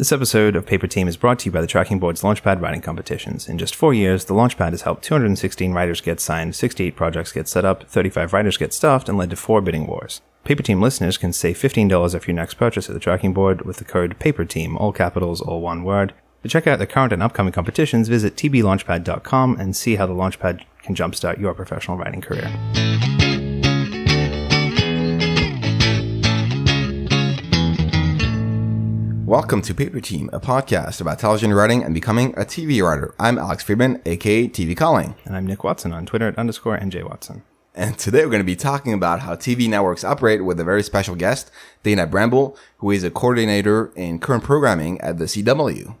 This 0.00 0.12
episode 0.12 0.56
of 0.56 0.64
Paper 0.64 0.86
Team 0.86 1.08
is 1.08 1.18
brought 1.18 1.40
to 1.40 1.44
you 1.44 1.52
by 1.52 1.60
the 1.60 1.66
Tracking 1.66 1.98
Board's 1.98 2.22
Launchpad 2.22 2.62
writing 2.62 2.80
competitions. 2.80 3.46
In 3.46 3.58
just 3.58 3.74
four 3.76 3.92
years, 3.92 4.24
the 4.24 4.32
Launchpad 4.32 4.70
has 4.70 4.80
helped 4.80 5.04
216 5.04 5.74
writers 5.74 6.00
get 6.00 6.20
signed, 6.20 6.56
68 6.56 6.96
projects 6.96 7.32
get 7.32 7.48
set 7.48 7.66
up, 7.66 7.84
35 7.84 8.32
writers 8.32 8.56
get 8.56 8.72
stuffed, 8.72 9.10
and 9.10 9.18
led 9.18 9.28
to 9.28 9.36
four 9.36 9.60
bidding 9.60 9.86
wars. 9.86 10.22
Paper 10.42 10.62
Team 10.62 10.80
listeners 10.80 11.18
can 11.18 11.34
save 11.34 11.58
$15 11.58 12.14
off 12.14 12.26
your 12.26 12.34
next 12.34 12.54
purchase 12.54 12.88
at 12.88 12.94
the 12.94 12.98
Tracking 12.98 13.34
Board 13.34 13.66
with 13.66 13.76
the 13.76 13.84
code 13.84 14.18
PAPERTEAM, 14.18 14.78
all 14.78 14.90
capitals, 14.90 15.42
all 15.42 15.60
one 15.60 15.84
word. 15.84 16.14
To 16.44 16.48
check 16.48 16.66
out 16.66 16.78
the 16.78 16.86
current 16.86 17.12
and 17.12 17.22
upcoming 17.22 17.52
competitions, 17.52 18.08
visit 18.08 18.36
tblaunchpad.com 18.36 19.60
and 19.60 19.76
see 19.76 19.96
how 19.96 20.06
the 20.06 20.14
Launchpad 20.14 20.64
can 20.82 20.94
jumpstart 20.94 21.38
your 21.38 21.52
professional 21.52 21.98
writing 21.98 22.22
career. 22.22 22.50
Welcome 29.30 29.62
to 29.62 29.74
Paper 29.76 30.00
Team, 30.00 30.28
a 30.32 30.40
podcast 30.40 31.00
about 31.00 31.20
television 31.20 31.54
writing 31.54 31.84
and 31.84 31.94
becoming 31.94 32.34
a 32.34 32.40
TV 32.40 32.82
writer. 32.82 33.14
I'm 33.16 33.38
Alex 33.38 33.62
Friedman, 33.62 34.02
aka 34.04 34.48
TV 34.48 34.76
Calling. 34.76 35.14
And 35.24 35.36
I'm 35.36 35.46
Nick 35.46 35.62
Watson 35.62 35.92
on 35.92 36.04
Twitter 36.04 36.26
at 36.26 36.36
underscore 36.36 36.76
NJ 36.76 37.08
Watson. 37.08 37.44
And 37.72 37.96
today 37.96 38.24
we're 38.24 38.32
going 38.32 38.40
to 38.40 38.44
be 38.44 38.56
talking 38.56 38.92
about 38.92 39.20
how 39.20 39.36
TV 39.36 39.68
networks 39.68 40.02
operate 40.02 40.44
with 40.44 40.58
a 40.58 40.64
very 40.64 40.82
special 40.82 41.14
guest, 41.14 41.52
Dana 41.84 42.08
Bramble, 42.08 42.56
who 42.78 42.90
is 42.90 43.04
a 43.04 43.10
coordinator 43.12 43.92
in 43.94 44.18
current 44.18 44.42
programming 44.42 45.00
at 45.00 45.18
the 45.18 45.26
CW. 45.26 45.94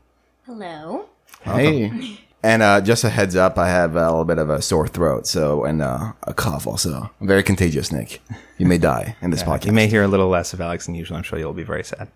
Hello. 0.44 1.06
Hey. 1.42 2.18
And 2.42 2.62
uh, 2.64 2.80
just 2.80 3.04
a 3.04 3.10
heads 3.10 3.36
up, 3.36 3.58
I 3.58 3.68
have 3.68 3.94
a 3.94 4.10
little 4.10 4.24
bit 4.24 4.38
of 4.38 4.50
a 4.50 4.60
sore 4.60 4.88
throat, 4.88 5.28
so 5.28 5.64
and 5.64 5.80
uh, 5.80 6.14
a 6.24 6.34
cough 6.34 6.66
also. 6.66 7.12
Very 7.20 7.44
contagious, 7.44 7.92
Nick. 7.92 8.22
You 8.58 8.66
may 8.66 8.78
die 8.78 9.14
in 9.22 9.30
this 9.30 9.42
podcast. 9.44 9.66
You 9.66 9.72
may 9.72 9.86
hear 9.86 10.02
a 10.02 10.08
little 10.08 10.28
less 10.28 10.52
of 10.52 10.60
Alex 10.60 10.86
than 10.86 10.96
usual. 10.96 11.16
I'm 11.16 11.22
sure 11.22 11.38
you'll 11.38 11.52
be 11.52 11.62
very 11.62 11.84
sad. 11.84 12.08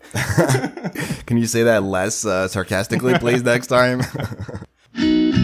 Can 1.26 1.36
you 1.36 1.46
say 1.46 1.62
that 1.62 1.82
less 1.82 2.24
uh, 2.24 2.48
sarcastically, 2.48 3.18
please, 3.18 3.42
next 3.42 3.68
time? 3.68 4.02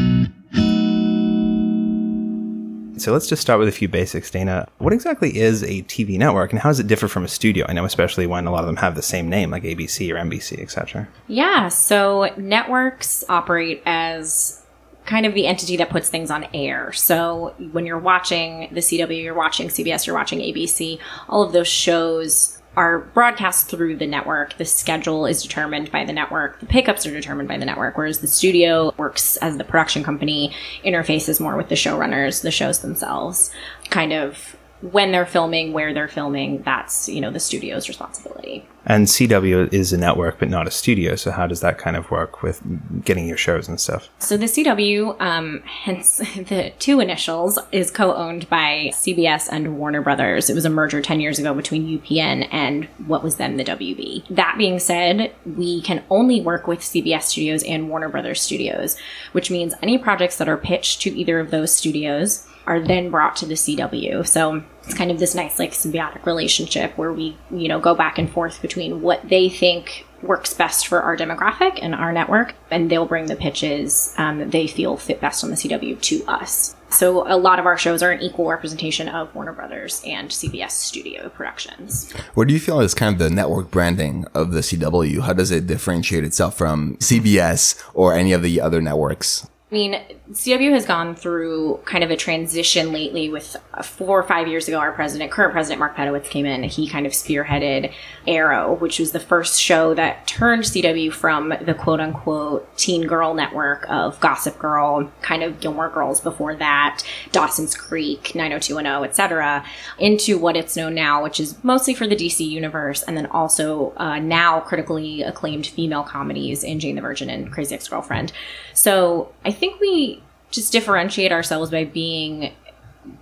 So 2.99 3.13
let's 3.13 3.27
just 3.27 3.43
start 3.43 3.59
with 3.59 3.69
a 3.69 3.73
few 3.73 3.89
basics, 3.89 4.31
Dana. 4.31 4.67
What 4.79 4.93
exactly 4.93 5.39
is 5.39 5.63
a 5.63 5.83
TV 5.83 6.19
network 6.19 6.53
and 6.53 6.61
how 6.61 6.71
does 6.71 6.81
it 6.81 6.87
differ 6.87 7.09
from 7.09 7.25
a 7.25 7.29
studio? 7.29 7.67
I 7.69 7.73
know 7.73 7.85
especially 7.85 8.27
when 8.27 8.47
a 8.47 8.51
lot 8.51 8.61
of 8.61 8.67
them 8.67 8.77
have 8.77 8.95
the 8.95 9.03
same 9.03 9.29
name, 9.29 9.51
like 9.51 9.65
ABC 9.65 10.11
or 10.11 10.17
NBC, 10.17 10.61
etc. 10.61 11.07
Yeah, 11.29 11.69
so 11.69 12.33
networks 12.37 13.23
operate 13.29 13.83
as 13.85 14.63
kind 15.05 15.25
of 15.25 15.35
the 15.35 15.47
entity 15.47 15.77
that 15.77 15.91
puts 15.91 16.09
things 16.09 16.31
on 16.31 16.47
air. 16.53 16.93
So 16.93 17.55
when 17.71 17.87
you're 17.87 17.99
watching 17.99 18.69
the 18.73 18.81
CW, 18.81 19.23
you're 19.23 19.35
watching 19.35 19.69
CBS, 19.69 20.07
you're 20.07 20.17
watching 20.17 20.41
ABC, 20.41 20.99
all 21.29 21.43
of 21.43 21.53
those 21.53 21.69
shows 21.69 22.56
are 22.77 23.01
broadcast 23.15 23.69
through 23.69 23.97
the 23.97 24.07
network. 24.07 24.57
The 24.59 24.65
schedule 24.65 25.27
is 25.27 25.43
determined 25.43 25.91
by 25.91 26.05
the 26.05 26.13
network. 26.13 26.61
The 26.61 26.67
pickups 26.67 27.07
are 27.07 27.11
determined 27.11 27.49
by 27.49 27.57
the 27.57 27.65
network, 27.65 27.97
whereas 27.97 28.19
the 28.19 28.27
studio 28.27 28.95
works 28.99 29.37
as 29.39 29.57
the 29.57 29.65
production 29.65 30.05
company, 30.05 30.55
interfaces 30.85 31.41
more 31.41 31.57
with 31.57 31.69
the 31.69 31.75
showrunners, 31.75 32.43
the 32.43 32.51
shows 32.51 32.81
themselves, 32.81 33.51
kind 33.89 34.13
of 34.13 34.57
when 34.81 35.13
they're 35.13 35.27
filming, 35.27 35.73
where 35.73 35.95
they're 35.95 36.09
filming, 36.09 36.63
that's, 36.63 37.09
you 37.09 37.21
know, 37.21 37.31
the 37.31 37.41
studio's 37.41 37.89
responsibility. 37.89 38.67
And 38.89 39.07
CW 39.07 39.73
is 39.73 39.93
a 39.93 39.99
network, 39.99 40.39
but 40.39 40.49
not 40.49 40.69
a 40.69 40.71
studio. 40.71 41.17
So 41.17 41.33
how 41.33 41.49
does 41.49 41.61
that 41.61 41.77
kind 41.77 41.97
of 41.97 42.11
work 42.11 42.43
with 42.43 42.63
getting 43.05 43.27
your 43.27 43.37
shows 43.37 43.67
and 43.67 43.81
stuff? 43.81 44.09
So 44.21 44.37
the 44.37 44.47
CW, 44.47 45.21
um, 45.21 45.63
hence 45.65 46.19
the 46.37 46.73
two 46.79 47.01
initials, 47.01 47.59
is 47.73 47.91
co-owned 47.91 48.49
by 48.49 48.91
CBS 48.93 49.49
and 49.51 49.79
Warner 49.79 50.03
Brothers. 50.03 50.49
It 50.49 50.55
was 50.55 50.65
a 50.65 50.71
merger 50.71 51.03
10 51.03 51.21
years 51.21 51.39
ago 51.41 51.53
between 51.53 51.99
UPN 51.99 52.49
and 52.53 52.85
what 53.07 53.25
was 53.25 53.37
then 53.37 53.57
the 53.57 53.65
WB. 53.65 54.29
That 54.29 54.57
being 54.57 54.79
said, 54.79 55.35
we 55.45 55.83
can 55.83 56.05
only 56.09 56.41
work 56.41 56.69
with 56.69 56.81
CBS 56.81 57.23
studios 57.23 57.65
and 57.65 57.89
Warner 57.89 58.09
Brothers 58.09 58.41
studios, 58.41 58.97
which 59.33 59.51
means 59.51 59.75
any 59.83 59.99
projects 59.99 60.37
that 60.37 60.49
are 60.49 60.57
pitched 60.57 61.01
to 61.03 61.17
either 61.17 61.41
of 61.41 61.51
those 61.51 61.75
studios 61.75 62.47
are 62.67 62.81
then 62.81 63.11
brought 63.11 63.37
to 63.37 63.47
the 63.47 63.55
CW. 63.55 64.27
So 64.27 64.63
it's 64.85 64.95
kind 64.95 65.11
of 65.11 65.19
this 65.19 65.35
nice 65.35 65.59
like 65.59 65.73
symbiotic 65.73 66.27
relationship 66.27 66.97
where 66.99 67.13
we, 67.13 67.37
you 67.51 67.69
know, 67.69 67.81
go 67.81 67.95
back 67.95 68.19
and 68.19 68.31
forth 68.31 68.61
between 68.63 69.03
what 69.03 69.29
they 69.29 69.49
think 69.49 70.07
works 70.23 70.55
best 70.55 70.87
for 70.87 71.03
our 71.03 71.17
demographic 71.17 71.79
and 71.81 71.95
our 71.95 72.13
network, 72.13 72.55
and 72.71 72.91
they'll 72.91 73.07
bring 73.07 73.27
the 73.27 73.37
pitches 73.37 74.15
um, 74.19 74.39
that 74.39 74.51
they 74.51 74.67
feel 74.67 74.97
fit 74.97 75.21
best 75.21 75.45
on 75.45 75.51
the 75.51 75.57
CW 75.57 76.01
to 76.01 76.25
us. 76.27 76.75
So 76.89 77.31
a 77.31 77.37
lot 77.37 77.59
of 77.59 77.67
our 77.67 77.77
shows 77.77 78.03
are 78.03 78.13
an 78.13 78.23
equal 78.23 78.49
representation 78.49 79.09
of 79.09 79.35
Warner 79.35 79.53
Brothers 79.53 80.01
and 80.07 80.31
CBS 80.31 80.71
studio 80.71 81.29
productions. 81.29 82.11
What 82.35 82.49
do 82.49 82.55
you 82.55 82.61
feel 82.61 82.81
is 82.81 82.95
kind 82.95 83.13
of 83.13 83.19
the 83.19 83.29
network 83.29 83.71
branding 83.71 84.25
of 84.35 84.53
the 84.53 84.61
CW? 84.61 85.21
How 85.21 85.33
does 85.33 85.51
it 85.51 85.67
differentiate 85.67 86.25
itself 86.25 86.57
from 86.57 86.97
CBS 86.97 87.83
or 87.93 88.15
any 88.15 88.33
of 88.33 88.43
the 88.43 88.61
other 88.61 88.81
networks? 88.81 89.47
I 89.69 89.75
mean, 89.75 90.01
CW 90.31 90.71
has 90.71 90.87
gone 90.87 91.17
through 91.17 91.81
kind 91.87 92.05
of 92.05 92.13
a 92.13 92.17
transition 92.17 92.93
lately 92.93 93.29
with 93.29 93.57
uh, 93.75 93.83
four 93.83 94.17
or 94.17 94.23
five 94.23 94.47
years 94.47 94.69
ago, 94.69 94.79
our 94.79 94.93
president, 94.93 95.33
current 95.33 95.53
president 95.53 95.81
Mark 95.81 95.97
Pedowitz 95.97 96.31
came 96.31 96.47
in. 96.47 96.63
He 96.63 96.87
kind 96.87 97.05
of 97.05 97.11
spearheaded 97.11 97.93
Arrow, 98.29 98.75
which 98.75 99.01
was 99.01 99.11
the 99.11 99.19
first 99.19 99.61
show 99.61 99.93
that 99.95 100.25
turned 100.29 100.63
CW 100.63 101.13
from 101.13 101.53
the 101.63 101.75
quote 101.75 101.99
unquote 101.99 102.77
teen 102.77 103.09
girl 103.09 103.35
network 103.35 103.85
of 103.89 104.21
Gossip 104.21 104.57
Girl, 104.57 105.11
kind 105.21 105.43
of 105.43 105.59
Gilmore 105.59 105.91
Girls 105.91 106.21
before 106.21 106.55
that, 106.55 107.03
Dawson's 107.33 107.75
Creek, 107.75 108.37
90210, 108.37 109.09
etc., 109.09 109.65
into 109.99 110.39
what 110.39 110.57
it's 110.57 110.77
known 110.77 110.95
now, 110.95 111.25
which 111.25 111.41
is 111.41 111.57
mostly 111.65 111.93
for 111.93 112.07
the 112.07 112.15
DC 112.15 112.49
universe, 112.49 113.03
and 113.03 113.17
then 113.17 113.27
also 113.27 113.93
uh, 113.97 114.21
now 114.21 114.61
critically 114.61 115.23
acclaimed 115.23 115.67
female 115.67 116.05
comedies 116.05 116.63
in 116.63 116.79
Jane 116.79 116.95
the 116.95 117.03
Virgin 117.03 117.29
and 117.29 117.51
Crazy 117.51 117.75
Ex 117.75 117.89
Girlfriend. 117.89 118.33
So 118.73 119.33
I 119.45 119.56
think 119.57 119.81
we 119.81 120.23
just 120.51 120.73
differentiate 120.73 121.33
ourselves 121.33 121.71
by 121.71 121.85
being 121.85 122.53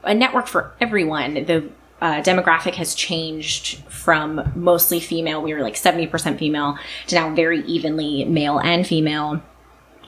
a 0.02 0.14
network 0.14 0.46
for 0.46 0.74
everyone. 0.80 1.34
The 1.34 1.70
uh, 2.00 2.20
demographic 2.22 2.74
has 2.74 2.94
changed 2.94 3.78
from 3.84 4.52
mostly 4.54 5.00
female, 5.00 5.42
we 5.42 5.54
were 5.54 5.62
like 5.62 5.74
70% 5.74 6.38
female, 6.38 6.76
to 7.06 7.14
now 7.14 7.34
very 7.34 7.64
evenly 7.64 8.24
male 8.24 8.58
and 8.58 8.86
female. 8.86 9.42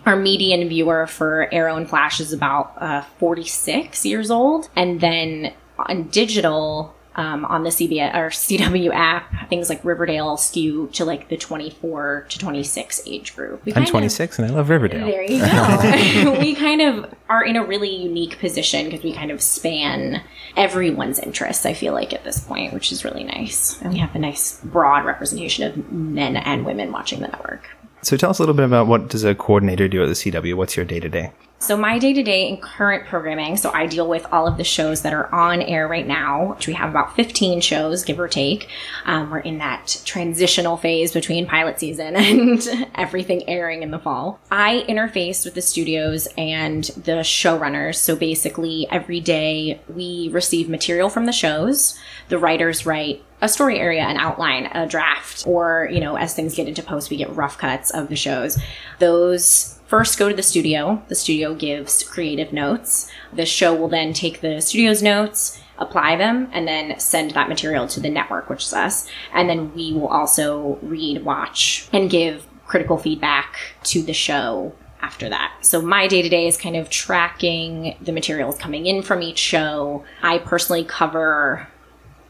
Our 0.04 0.16
median 0.16 0.69
viewer 0.69 1.06
for 1.06 1.53
Arrow 1.53 1.76
and 1.76 1.88
Flash 1.88 2.20
is 2.20 2.32
about 2.32 2.75
uh, 2.81 3.03
46 3.19 4.04
years 4.04 4.31
old. 4.31 4.69
And 4.76 5.00
then 5.00 5.53
on 5.78 6.04
digital, 6.08 6.94
um, 7.16 7.44
on 7.47 7.65
the 7.65 7.71
CBS 7.71 8.15
or 8.15 8.28
CW 8.28 8.93
app, 8.94 9.49
things 9.49 9.69
like 9.69 9.84
Riverdale 9.84 10.37
skew 10.37 10.88
to 10.93 11.04
like 11.04 11.28
the 11.28 11.37
24 11.37 12.27
to 12.28 12.38
26 12.38 13.03
age 13.06 13.34
group. 13.34 13.65
We 13.65 13.72
I'm 13.72 13.77
kind 13.77 13.87
of- 13.87 13.91
26 13.91 14.38
and 14.38 14.50
I 14.50 14.54
love 14.54 14.69
Riverdale. 14.69 15.06
there 15.06 15.22
you 15.22 15.38
go. 16.34 16.38
we 16.41 16.55
kind 16.55 16.81
of 16.82 17.12
are 17.28 17.43
in 17.44 17.56
a 17.56 17.65
really 17.65 17.94
unique 17.94 18.38
position 18.38 18.84
because 18.84 19.03
we 19.03 19.12
kind 19.12 19.31
of 19.31 19.41
span 19.43 20.22
everyone's 20.56 21.19
interests, 21.19 21.66
I 21.66 21.72
feel 21.75 21.93
like, 21.93 22.12
at 22.12 22.25
this 22.25 22.41
point, 22.41 22.72
which 22.72 22.93
is 22.93 23.05
really 23.05 23.25
nice. 23.25 23.81
And 23.82 23.93
we 23.93 23.99
have 23.99 24.15
a 24.15 24.19
nice 24.19 24.60
broad 24.62 25.05
representation 25.05 25.65
of 25.69 25.93
men 25.93 26.37
and 26.37 26.65
women 26.65 26.93
watching 26.93 27.21
the 27.21 27.28
network. 27.28 27.69
So 28.03 28.16
tell 28.16 28.31
us 28.31 28.38
a 28.38 28.43
little 28.43 28.55
bit 28.55 28.65
about 28.65 28.87
what 28.87 29.09
does 29.09 29.25
a 29.25 29.34
coordinator 29.34 29.88
do 29.88 30.03
at 30.03 30.06
the 30.06 30.12
CW? 30.12 30.55
What's 30.55 30.76
your 30.76 30.87
day 30.87 31.00
to 31.00 31.09
day? 31.09 31.32
So 31.59 31.75
my 31.75 31.99
day 31.99 32.12
to 32.12 32.22
day 32.22 32.49
in 32.49 32.59
current 32.59 33.06
programming, 33.06 33.56
so 33.56 33.72
I 33.72 33.87
deal 33.87 34.06
with 34.06 34.27
all 34.31 34.47
of 34.47 34.59
the 34.59 34.62
shows 34.62 35.00
that 35.03 35.15
are 35.15 35.34
on 35.34 35.62
air 35.62 35.89
right 35.89 36.06
now, 36.06 36.53
which 36.53 36.67
we 36.67 36.75
have 36.75 36.91
about 36.91 37.17
15 37.17 37.62
shows, 37.62 38.05
give 38.05 38.21
or 38.21 38.28
take. 38.28 38.69
Um, 39.06 39.31
we're 39.31 39.39
in 39.39 39.59
that 39.59 40.03
transitional 40.05 40.77
phase 40.77 41.12
between 41.12 41.47
pilot 41.47 41.81
season 41.81 42.15
and 42.17 42.89
everything 42.94 43.49
airing 43.49 43.83
in 43.83 43.91
the 43.91 43.99
fall. 43.99 44.39
I 44.50 44.84
interface 44.87 45.47
with 45.47 45.55
the 45.55 45.62
studios 45.62 46.28
and 46.37 46.84
the 46.84 47.22
showrunners. 47.22 47.97
So 47.97 48.17
basically, 48.17 48.87
every 48.91 49.21
day 49.21 49.81
we 49.88 50.28
receive 50.33 50.69
material 50.69 51.09
from 51.09 51.25
the 51.25 51.33
shows. 51.33 51.99
The 52.28 52.38
writers 52.38 52.84
write 52.84 53.25
a 53.41 53.49
story 53.49 53.78
area, 53.78 54.03
an 54.03 54.19
outline, 54.19 54.67
a 54.67 54.87
draft, 54.87 55.47
or, 55.47 55.88
you 55.91 56.00
know, 56.00 56.17
as 56.17 56.34
things 56.34 56.55
get 56.55 56.69
into 56.69 56.83
post, 56.83 57.11
we 57.11 57.17
get 57.17 57.34
rough 57.34 57.56
cuts 57.56 57.91
of 57.91 58.08
the 58.08 58.17
shows. 58.17 58.58
Those 58.99 59.75
first 59.87 60.19
go 60.19 60.29
to 60.29 60.35
the 60.35 60.43
studio. 60.43 61.03
The 61.09 61.15
studio 61.15 61.55
gives 61.55 62.03
creative 62.03 62.53
notes. 62.53 63.11
The 63.33 63.47
show 63.47 63.75
will 63.75 63.88
then 63.88 64.12
take 64.12 64.41
the 64.41 64.61
studio's 64.61 65.03
notes, 65.03 65.61
apply 65.79 66.17
them, 66.17 66.49
and 66.53 66.67
then 66.67 66.99
send 66.99 67.33
that 67.33 67.49
material 67.49 67.87
to 67.88 68.00
the 68.00 68.11
network, 68.11 68.49
which 68.49 68.65
is 68.65 68.73
us. 68.73 69.09
And 69.33 69.49
then 69.49 69.75
we 69.75 69.93
will 69.93 70.09
also 70.09 70.79
read, 70.83 71.25
watch, 71.25 71.88
and 71.93 72.11
give 72.11 72.47
critical 72.67 72.99
feedback 72.99 73.56
to 73.85 74.03
the 74.03 74.12
show 74.12 74.75
after 75.00 75.29
that. 75.29 75.53
So 75.61 75.81
my 75.81 76.09
day 76.09 76.23
to 76.23 76.29
day 76.29 76.49
is 76.49 76.56
kind 76.56 76.77
of 76.77 76.91
tracking 76.91 77.97
the 78.00 78.12
materials 78.12 78.59
coming 78.59 78.87
in 78.87 79.03
from 79.03 79.23
each 79.23 79.39
show. 79.39 80.05
I 80.23 80.39
personally 80.39 80.85
cover 80.85 81.69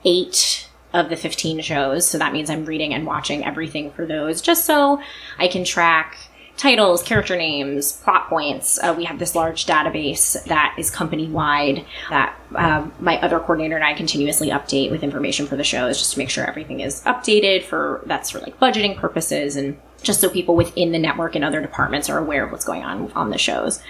eight 0.04 0.68
of 0.92 1.08
the 1.08 1.16
15 1.16 1.60
shows. 1.60 2.08
So 2.08 2.18
that 2.18 2.32
means 2.32 2.50
I'm 2.50 2.64
reading 2.64 2.92
and 2.92 3.06
watching 3.06 3.44
everything 3.44 3.90
for 3.92 4.06
those 4.06 4.40
just 4.40 4.64
so 4.64 5.00
I 5.38 5.48
can 5.48 5.64
track 5.64 6.16
titles, 6.56 7.02
character 7.02 7.36
names, 7.36 7.92
plot 7.92 8.28
points. 8.28 8.78
Uh, 8.82 8.94
we 8.96 9.04
have 9.04 9.18
this 9.18 9.34
large 9.34 9.66
database 9.66 10.42
that 10.44 10.74
is 10.78 10.90
company 10.90 11.28
wide 11.28 11.84
that 12.10 12.38
um, 12.54 12.92
my 12.98 13.20
other 13.20 13.38
coordinator 13.38 13.76
and 13.76 13.84
I 13.84 13.94
continuously 13.94 14.48
update 14.48 14.90
with 14.90 15.02
information 15.02 15.46
for 15.46 15.56
the 15.56 15.64
shows 15.64 15.98
just 15.98 16.12
to 16.12 16.18
make 16.18 16.30
sure 16.30 16.44
everything 16.46 16.80
is 16.80 17.02
updated 17.04 17.64
for 17.64 18.02
that's 18.06 18.30
for 18.30 18.38
like 18.40 18.58
budgeting 18.58 18.96
purposes 18.96 19.56
and 19.56 19.78
just 20.02 20.20
so 20.20 20.30
people 20.30 20.56
within 20.56 20.92
the 20.92 20.98
network 20.98 21.34
and 21.34 21.44
other 21.44 21.60
departments 21.60 22.08
are 22.08 22.18
aware 22.18 22.44
of 22.44 22.52
what's 22.52 22.64
going 22.64 22.82
on 22.82 23.10
on 23.12 23.30
the 23.30 23.38
shows. 23.38 23.82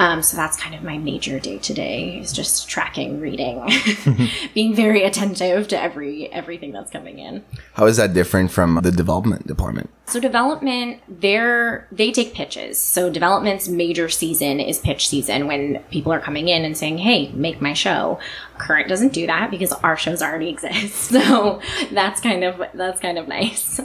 Um, 0.00 0.22
so 0.22 0.34
that's 0.34 0.56
kind 0.56 0.74
of 0.74 0.82
my 0.82 0.96
major 0.96 1.38
day 1.38 1.58
to 1.58 1.74
day 1.74 2.20
is 2.20 2.32
just 2.32 2.70
tracking, 2.70 3.20
reading, 3.20 3.62
being 4.54 4.74
very 4.74 5.04
attentive 5.04 5.68
to 5.68 5.80
every 5.80 6.32
everything 6.32 6.72
that's 6.72 6.90
coming 6.90 7.18
in. 7.18 7.44
How 7.74 7.84
is 7.84 7.98
that 7.98 8.14
different 8.14 8.50
from 8.50 8.80
the 8.82 8.90
development 8.90 9.46
department? 9.46 9.90
So 10.06 10.18
development, 10.18 11.02
they're 11.06 11.86
they 11.92 12.12
take 12.12 12.32
pitches. 12.32 12.80
So 12.80 13.10
development's 13.10 13.68
major 13.68 14.08
season 14.08 14.58
is 14.58 14.78
pitch 14.78 15.06
season 15.06 15.46
when 15.46 15.84
people 15.90 16.14
are 16.14 16.20
coming 16.20 16.48
in 16.48 16.64
and 16.64 16.74
saying, 16.74 16.96
"Hey, 16.96 17.30
make 17.32 17.60
my 17.60 17.74
show." 17.74 18.18
Current 18.56 18.88
doesn't 18.88 19.12
do 19.12 19.26
that 19.26 19.50
because 19.50 19.72
our 19.72 19.98
shows 19.98 20.22
already 20.22 20.48
exist. 20.48 21.10
So 21.20 21.60
that's 21.92 22.20
kind 22.20 22.42
of 22.42 22.62
that's 22.72 23.00
kind 23.00 23.18
of 23.18 23.28
nice. 23.28 23.80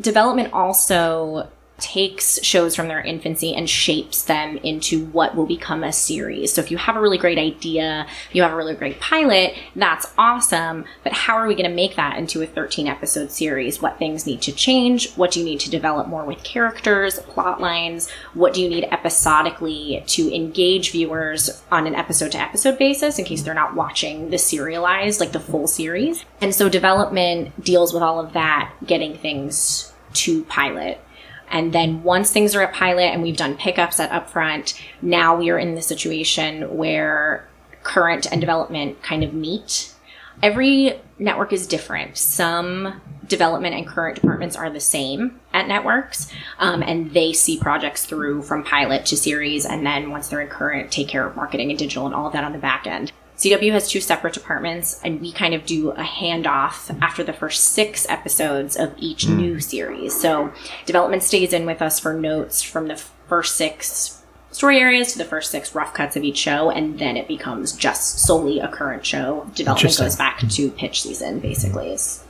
Development 0.00 0.52
also 0.52 1.48
takes 1.78 2.42
shows 2.42 2.74
from 2.74 2.88
their 2.88 3.00
infancy 3.00 3.54
and 3.54 3.68
shapes 3.68 4.22
them 4.22 4.56
into 4.58 5.06
what 5.06 5.34
will 5.36 5.46
become 5.46 5.84
a 5.84 5.92
series. 5.92 6.52
So 6.52 6.60
if 6.60 6.70
you 6.70 6.76
have 6.76 6.96
a 6.96 7.00
really 7.00 7.18
great 7.18 7.38
idea, 7.38 8.06
you 8.32 8.42
have 8.42 8.52
a 8.52 8.56
really 8.56 8.74
great 8.74 9.00
pilot, 9.00 9.54
that's 9.76 10.06
awesome. 10.18 10.84
But 11.04 11.12
how 11.12 11.36
are 11.36 11.46
we 11.46 11.54
going 11.54 11.68
to 11.68 11.74
make 11.74 11.96
that 11.96 12.18
into 12.18 12.42
a 12.42 12.46
13 12.46 12.86
episode 12.86 13.30
series? 13.30 13.80
What 13.80 13.98
things 13.98 14.26
need 14.26 14.42
to 14.42 14.52
change? 14.52 15.12
What 15.14 15.30
do 15.32 15.40
you 15.40 15.44
need 15.44 15.60
to 15.60 15.70
develop 15.70 16.08
more 16.08 16.24
with 16.24 16.42
characters, 16.42 17.20
plot 17.20 17.60
lines? 17.60 18.10
What 18.34 18.54
do 18.54 18.62
you 18.62 18.68
need 18.68 18.88
episodically 18.90 20.02
to 20.08 20.34
engage 20.34 20.90
viewers 20.90 21.62
on 21.70 21.86
an 21.86 21.94
episode 21.94 22.32
to 22.32 22.38
episode 22.38 22.78
basis 22.78 23.18
in 23.18 23.24
case 23.24 23.42
they're 23.42 23.54
not 23.54 23.74
watching 23.74 24.30
the 24.30 24.38
serialized, 24.38 25.20
like 25.20 25.32
the 25.32 25.40
full 25.40 25.66
series? 25.66 26.24
And 26.40 26.54
so 26.54 26.68
development 26.68 27.64
deals 27.64 27.92
with 27.94 28.02
all 28.02 28.18
of 28.20 28.32
that, 28.32 28.72
getting 28.84 29.16
things 29.16 29.92
to 30.14 30.42
pilot 30.44 31.00
and 31.50 31.72
then 31.72 32.02
once 32.02 32.30
things 32.30 32.54
are 32.54 32.62
at 32.62 32.74
pilot 32.74 33.06
and 33.06 33.22
we've 33.22 33.36
done 33.36 33.56
pickups 33.56 34.00
at 34.00 34.10
upfront, 34.10 34.80
now 35.02 35.36
we 35.36 35.50
are 35.50 35.58
in 35.58 35.74
the 35.74 35.82
situation 35.82 36.76
where 36.76 37.48
current 37.82 38.30
and 38.30 38.40
development 38.40 39.02
kind 39.02 39.24
of 39.24 39.32
meet. 39.32 39.94
Every 40.42 41.00
network 41.18 41.52
is 41.52 41.66
different. 41.66 42.16
Some 42.16 43.00
development 43.26 43.74
and 43.74 43.86
current 43.86 44.16
departments 44.16 44.56
are 44.56 44.70
the 44.70 44.80
same 44.80 45.40
at 45.52 45.68
networks, 45.68 46.32
um, 46.58 46.82
and 46.82 47.12
they 47.12 47.32
see 47.32 47.58
projects 47.58 48.04
through 48.06 48.42
from 48.42 48.64
pilot 48.64 49.06
to 49.06 49.16
series, 49.16 49.66
and 49.66 49.84
then 49.84 50.10
once 50.10 50.28
they're 50.28 50.40
in 50.40 50.48
current, 50.48 50.90
take 50.90 51.08
care 51.08 51.26
of 51.26 51.36
marketing 51.36 51.70
and 51.70 51.78
digital 51.78 52.06
and 52.06 52.14
all 52.14 52.26
of 52.26 52.32
that 52.32 52.44
on 52.44 52.52
the 52.52 52.58
back 52.58 52.86
end. 52.86 53.12
CW 53.38 53.70
has 53.70 53.88
two 53.88 54.00
separate 54.00 54.34
departments, 54.34 55.00
and 55.04 55.20
we 55.20 55.32
kind 55.32 55.54
of 55.54 55.64
do 55.64 55.90
a 55.92 56.02
handoff 56.02 56.96
after 57.00 57.22
the 57.22 57.32
first 57.32 57.62
six 57.62 58.04
episodes 58.08 58.76
of 58.76 58.92
each 58.98 59.26
mm. 59.26 59.36
new 59.36 59.60
series. 59.60 60.20
So, 60.20 60.52
development 60.86 61.22
stays 61.22 61.52
in 61.52 61.64
with 61.64 61.80
us 61.80 62.00
for 62.00 62.12
notes 62.12 62.62
from 62.62 62.88
the 62.88 62.96
first 62.96 63.54
six 63.54 64.22
story 64.50 64.78
areas 64.80 65.12
to 65.12 65.18
the 65.18 65.24
first 65.24 65.52
six 65.52 65.72
rough 65.72 65.94
cuts 65.94 66.16
of 66.16 66.24
each 66.24 66.36
show, 66.36 66.68
and 66.70 66.98
then 66.98 67.16
it 67.16 67.28
becomes 67.28 67.72
just 67.72 68.18
solely 68.18 68.58
a 68.58 68.66
current 68.66 69.06
show. 69.06 69.48
Development 69.54 69.96
goes 69.96 70.16
back 70.16 70.40
to 70.40 70.70
pitch 70.72 71.02
season, 71.02 71.38
basically, 71.38 71.92
is 71.92 72.24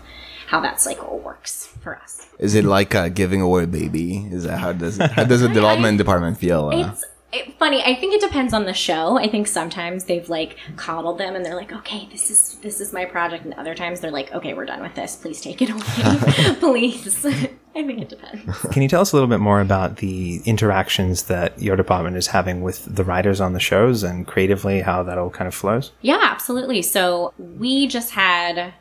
how 0.48 0.60
that 0.60 0.78
cycle 0.78 1.20
works 1.20 1.66
for 1.80 1.96
us. 1.96 2.26
Is 2.38 2.54
it 2.54 2.66
like 2.66 2.94
uh, 2.94 3.08
giving 3.08 3.40
away 3.40 3.64
a 3.64 3.66
baby? 3.66 4.28
Is 4.30 4.44
that 4.44 4.58
how 4.58 4.72
does 4.72 5.00
it, 5.00 5.10
how 5.10 5.24
does 5.24 5.40
the 5.40 5.48
development 5.54 5.94
I, 5.94 5.96
department 5.96 6.36
feel? 6.36 6.68
Uh? 6.68 6.94
It, 7.30 7.58
funny. 7.58 7.82
I 7.82 7.94
think 7.94 8.14
it 8.14 8.22
depends 8.22 8.54
on 8.54 8.64
the 8.64 8.72
show. 8.72 9.18
I 9.18 9.28
think 9.28 9.48
sometimes 9.48 10.04
they've 10.04 10.28
like 10.28 10.56
coddled 10.76 11.18
them 11.18 11.36
and 11.36 11.44
they're 11.44 11.56
like, 11.56 11.72
okay, 11.72 12.08
this 12.10 12.30
is 12.30 12.54
this 12.62 12.80
is 12.80 12.92
my 12.92 13.04
project, 13.04 13.44
and 13.44 13.52
other 13.54 13.74
times 13.74 14.00
they're 14.00 14.10
like, 14.10 14.32
okay, 14.32 14.54
we're 14.54 14.64
done 14.64 14.80
with 14.80 14.94
this. 14.94 15.16
Please 15.16 15.40
take 15.40 15.60
it 15.60 15.68
away, 15.70 16.54
please. 16.60 17.26
I 17.74 17.86
think 17.86 18.00
it 18.00 18.08
depends. 18.08 18.58
Can 18.72 18.82
you 18.82 18.88
tell 18.88 19.02
us 19.02 19.12
a 19.12 19.16
little 19.16 19.28
bit 19.28 19.40
more 19.40 19.60
about 19.60 19.98
the 19.98 20.40
interactions 20.46 21.24
that 21.24 21.60
your 21.62 21.76
department 21.76 22.16
is 22.16 22.28
having 22.28 22.62
with 22.62 22.84
the 22.92 23.04
writers 23.04 23.40
on 23.40 23.52
the 23.52 23.60
shows 23.60 24.02
and 24.02 24.26
creatively 24.26 24.80
how 24.80 25.02
that 25.04 25.16
all 25.18 25.30
kind 25.30 25.46
of 25.46 25.54
flows? 25.54 25.92
Yeah, 26.00 26.18
absolutely. 26.22 26.82
So 26.82 27.34
we 27.38 27.86
just 27.86 28.12
had 28.12 28.74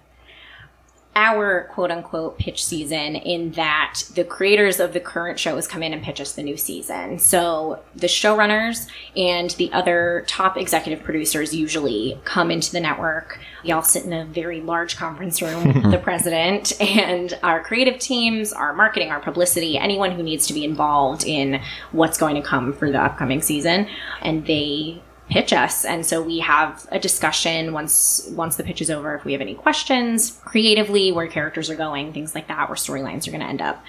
our 1.18 1.64
quote 1.72 1.90
unquote 1.90 2.38
pitch 2.38 2.64
season 2.64 3.16
in 3.16 3.52
that 3.54 4.04
the 4.14 4.24
creators 4.24 4.80
of 4.80 4.94
the 4.94 5.00
current 5.00 5.40
shows 5.40 5.68
come 5.68 5.82
in 5.82 5.92
and 5.92 6.04
pitch 6.04 6.22
us 6.22 6.34
the 6.34 6.44
new 6.44 6.56
season. 6.56 7.18
So 7.18 7.82
the 7.96 8.06
showrunners 8.06 8.88
and 9.16 9.50
the 9.52 9.74
other 9.74 10.26
top 10.28 10.58
executive 10.58 11.04
producers 11.04 11.56
usually 11.56 12.20
come 12.24 12.52
into 12.52 12.72
the 12.72 12.80
network. 12.80 13.40
We 13.64 13.72
all 13.72 13.82
sit 13.82 14.06
in 14.06 14.14
a 14.14 14.26
very 14.26 14.62
large 14.62 14.96
conference 14.96 15.42
room 15.42 15.84
with 15.84 15.92
the 15.92 15.98
president 16.04 16.80
and 16.80 17.38
our 17.42 17.64
creative 17.64 17.98
teams, 17.98 18.54
our 18.54 18.72
marketing, 18.74 19.10
our 19.10 19.20
publicity, 19.20 19.76
anyone 19.76 20.12
who 20.12 20.22
needs 20.22 20.46
to 20.48 20.54
be 20.54 20.64
involved 20.64 21.26
in 21.26 21.60
what's 21.94 22.20
going 22.20 22.36
to 22.36 22.44
come 22.44 22.74
for 22.74 22.92
the 22.92 23.02
upcoming 23.02 23.42
season. 23.42 23.88
And 24.22 24.46
they 24.46 25.02
pitch 25.30 25.52
us. 25.52 25.84
And 25.84 26.06
so 26.06 26.22
we 26.22 26.40
have 26.40 26.88
a 26.92 27.00
discussion 27.00 27.74
once 27.74 28.28
once 28.32 28.56
the 28.56 28.64
pitch 28.64 28.82
is 28.82 28.90
over 28.90 29.16
if 29.16 29.26
we 29.26 29.34
have 29.34 29.42
any 29.42 29.56
questions 29.56 30.40
creatively 30.46 31.12
where 31.12 31.28
characters 31.28 31.70
are 31.70 31.76
going 31.76 32.14
things 32.14 32.34
like 32.34 32.48
that 32.48 32.70
where 32.70 32.76
storylines 32.76 33.28
are 33.28 33.32
going 33.32 33.42
to 33.42 33.48
end 33.48 33.62
up. 33.62 33.84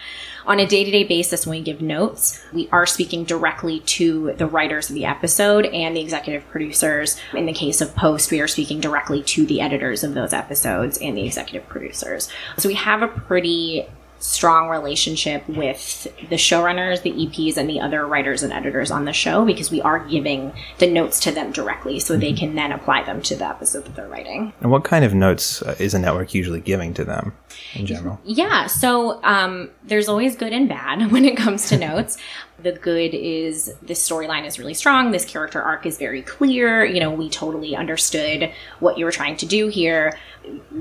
On 0.47 0.59
a 0.59 0.67
day-to-day 0.67 1.05
basis 1.05 1.47
when 1.47 1.59
we 1.59 1.65
give 1.65 1.81
notes 1.81 2.41
we 2.53 2.69
are 2.73 2.87
speaking 2.87 3.25
directly 3.25 3.81
to 3.81 4.33
the 4.35 4.47
writers 4.47 4.91
of 4.91 4.95
the 4.95 5.05
episode 5.05 5.67
and 5.67 5.97
the 5.97 6.01
executive 6.01 6.49
producers. 6.49 7.21
In 7.33 7.47
the 7.47 7.53
case 7.53 7.81
of 7.81 7.95
post 7.95 8.33
we 8.33 8.41
are 8.41 8.49
speaking 8.49 8.81
directly 8.81 9.23
to 9.23 9.47
the 9.47 9.61
editors 9.61 10.03
of 10.03 10.15
those 10.15 10.33
episodes 10.33 10.99
and 10.99 11.17
the 11.17 11.25
executive 11.25 11.69
producers. 11.69 12.29
So 12.57 12.69
we 12.69 12.75
have 12.75 13.03
a 13.03 13.09
pretty 13.09 13.87
strong 14.19 14.69
relationship 14.69 15.49
with 15.49 16.05
the 16.29 16.37
showrunners, 16.37 17.03
the 17.03 17.13
EPs, 17.13 17.57
and 17.57 17.69
the 17.69 17.81
other 17.81 18.07
writers 18.07 18.43
and 18.43 18.53
editors 18.53 18.91
on 18.91 19.05
the 19.05 19.13
show 19.13 19.45
because 19.45 19.71
we 19.71 19.81
are 19.83 20.01
giving 20.01 20.53
the 20.79 20.91
notes 20.91 21.21
to 21.21 21.31
them 21.31 21.53
directly 21.53 22.01
so 22.01 22.15
mm-hmm. 22.15 22.21
they 22.21 22.33
can 22.33 22.55
then 22.55 22.73
apply 22.73 23.03
them 23.05 23.23
to 23.23 23.37
the 23.37 23.47
episode 23.47 23.85
that 23.85 23.95
they're 23.95 24.09
writing. 24.09 24.53
And 24.61 24.71
what 24.71 24.85
kind 24.85 25.05
of 25.05 25.15
notes 25.15 25.63
uh, 25.63 25.77
is 25.79 25.95
a 25.95 25.99
network 25.99 26.35
usually 26.35 26.61
giving 26.61 26.95
to 26.95 27.05
them 27.05 27.33
in 27.75 27.87
general? 27.87 28.21
Yeah, 28.25 28.67
so 28.67 29.23
um, 29.23 29.71
there's 29.85 30.09
always 30.09 30.37
good 30.37 30.53
and 30.53 30.69
bad 30.69 31.13
when 31.13 31.25
it 31.25 31.37
comes 31.37 31.69
to 31.69 31.79
notes. 31.79 32.19
The 32.61 32.73
good 32.73 33.15
is 33.15 33.73
this 33.83 34.07
storyline 34.07 34.47
is 34.47 34.59
really 34.59 34.75
strong. 34.75 35.13
This 35.13 35.25
character 35.25 35.63
arc 35.63 35.87
is 35.87 35.97
very 35.97 36.23
clear. 36.23 36.85
You 36.85 37.01
know, 37.01 37.11
we 37.11 37.31
totally 37.31 37.77
understood 37.77 38.53
what 38.81 38.99
you 38.99 39.05
were 39.05 39.13
trying 39.13 39.37
to 39.37 39.47
do 39.47 39.69
here 39.69 40.19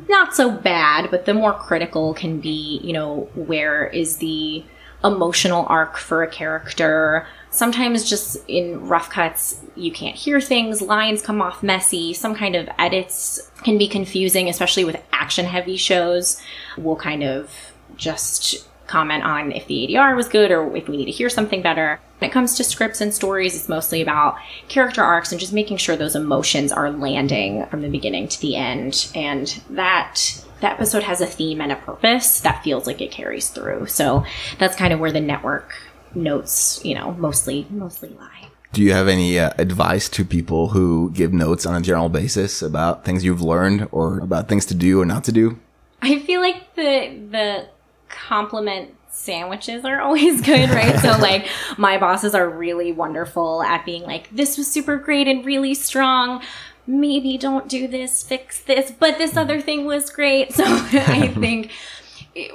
not 0.07 0.35
so 0.35 0.51
bad, 0.51 1.09
but 1.11 1.25
the 1.25 1.33
more 1.33 1.53
critical 1.53 2.13
can 2.13 2.39
be, 2.39 2.79
you 2.83 2.93
know, 2.93 3.29
where 3.35 3.87
is 3.87 4.17
the 4.17 4.63
emotional 5.03 5.65
arc 5.69 5.97
for 5.97 6.23
a 6.23 6.27
character? 6.27 7.27
Sometimes 7.49 8.09
just 8.09 8.37
in 8.47 8.87
rough 8.87 9.09
cuts, 9.09 9.61
you 9.75 9.91
can't 9.91 10.15
hear 10.15 10.41
things, 10.41 10.81
lines 10.81 11.21
come 11.21 11.41
off 11.41 11.63
messy, 11.63 12.13
some 12.13 12.35
kind 12.35 12.55
of 12.55 12.69
edits 12.77 13.51
can 13.63 13.77
be 13.77 13.87
confusing, 13.87 14.49
especially 14.49 14.85
with 14.85 15.01
action 15.11 15.45
heavy 15.45 15.77
shows. 15.77 16.41
We'll 16.77 16.95
kind 16.95 17.23
of 17.23 17.51
just 17.95 18.67
comment 18.87 19.23
on 19.23 19.51
if 19.51 19.67
the 19.67 19.87
ADR 19.87 20.15
was 20.15 20.27
good 20.27 20.51
or 20.51 20.75
if 20.75 20.87
we 20.87 20.97
need 20.97 21.05
to 21.05 21.11
hear 21.11 21.29
something 21.29 21.61
better. 21.61 21.99
When 22.19 22.29
it 22.29 22.33
comes 22.33 22.55
to 22.55 22.63
scripts 22.63 23.01
and 23.01 23.13
stories, 23.13 23.55
it's 23.55 23.69
mostly 23.69 24.01
about 24.01 24.37
character 24.69 25.03
arcs 25.03 25.31
and 25.31 25.39
just 25.39 25.53
making 25.53 25.77
sure 25.77 25.95
those 25.95 26.15
emotions 26.15 26.71
are 26.71 26.89
landing 26.91 27.65
from 27.67 27.81
the 27.81 27.89
beginning 27.89 28.27
to 28.29 28.41
the 28.41 28.55
end. 28.55 29.11
And 29.13 29.47
that 29.69 30.43
that 30.61 30.73
episode 30.73 31.03
has 31.03 31.21
a 31.21 31.27
theme 31.27 31.61
and 31.61 31.71
a 31.71 31.75
purpose 31.75 32.39
that 32.41 32.63
feels 32.63 32.87
like 32.87 33.01
it 33.01 33.11
carries 33.11 33.49
through. 33.49 33.85
So 33.85 34.25
that's 34.57 34.75
kind 34.75 34.91
of 34.91 34.99
where 34.99 35.11
the 35.11 35.21
network 35.21 35.75
notes, 36.15 36.83
you 36.83 36.95
know, 36.95 37.13
mostly 37.13 37.67
mostly 37.69 38.09
lie. 38.09 38.49
Do 38.73 38.81
you 38.81 38.93
have 38.93 39.07
any 39.07 39.39
uh, 39.39 39.51
advice 39.57 40.09
to 40.09 40.25
people 40.25 40.69
who 40.69 41.11
give 41.11 41.33
notes 41.33 41.65
on 41.65 41.75
a 41.75 41.81
general 41.81 42.09
basis 42.09 42.61
about 42.61 43.05
things 43.05 43.23
you've 43.23 43.41
learned 43.41 43.87
or 43.91 44.19
about 44.19 44.49
things 44.49 44.65
to 44.67 44.73
do 44.73 45.01
or 45.01 45.05
not 45.05 45.23
to 45.25 45.31
do? 45.31 45.59
I 46.01 46.19
feel 46.19 46.41
like 46.41 46.75
the 46.75 47.17
the 47.31 47.69
compliment 48.09 48.95
sandwiches 49.09 49.83
are 49.85 49.99
always 50.01 50.41
good, 50.45 50.69
right? 50.69 50.99
so 50.99 51.09
like 51.19 51.47
my 51.77 51.97
bosses 51.97 52.33
are 52.35 52.49
really 52.49 52.91
wonderful 52.91 53.61
at 53.63 53.85
being 53.85 54.03
like, 54.03 54.29
this 54.29 54.57
was 54.57 54.69
super 54.69 54.97
great 54.97 55.27
and 55.27 55.45
really 55.45 55.73
strong. 55.73 56.43
Maybe 56.85 57.37
don't 57.37 57.67
do 57.67 57.87
this, 57.87 58.23
fix 58.23 58.61
this, 58.61 58.91
but 58.91 59.17
this 59.17 59.31
mm-hmm. 59.31 59.39
other 59.39 59.61
thing 59.61 59.85
was 59.85 60.09
great. 60.09 60.51
So 60.55 60.63
I 60.65 61.27
think, 61.27 61.71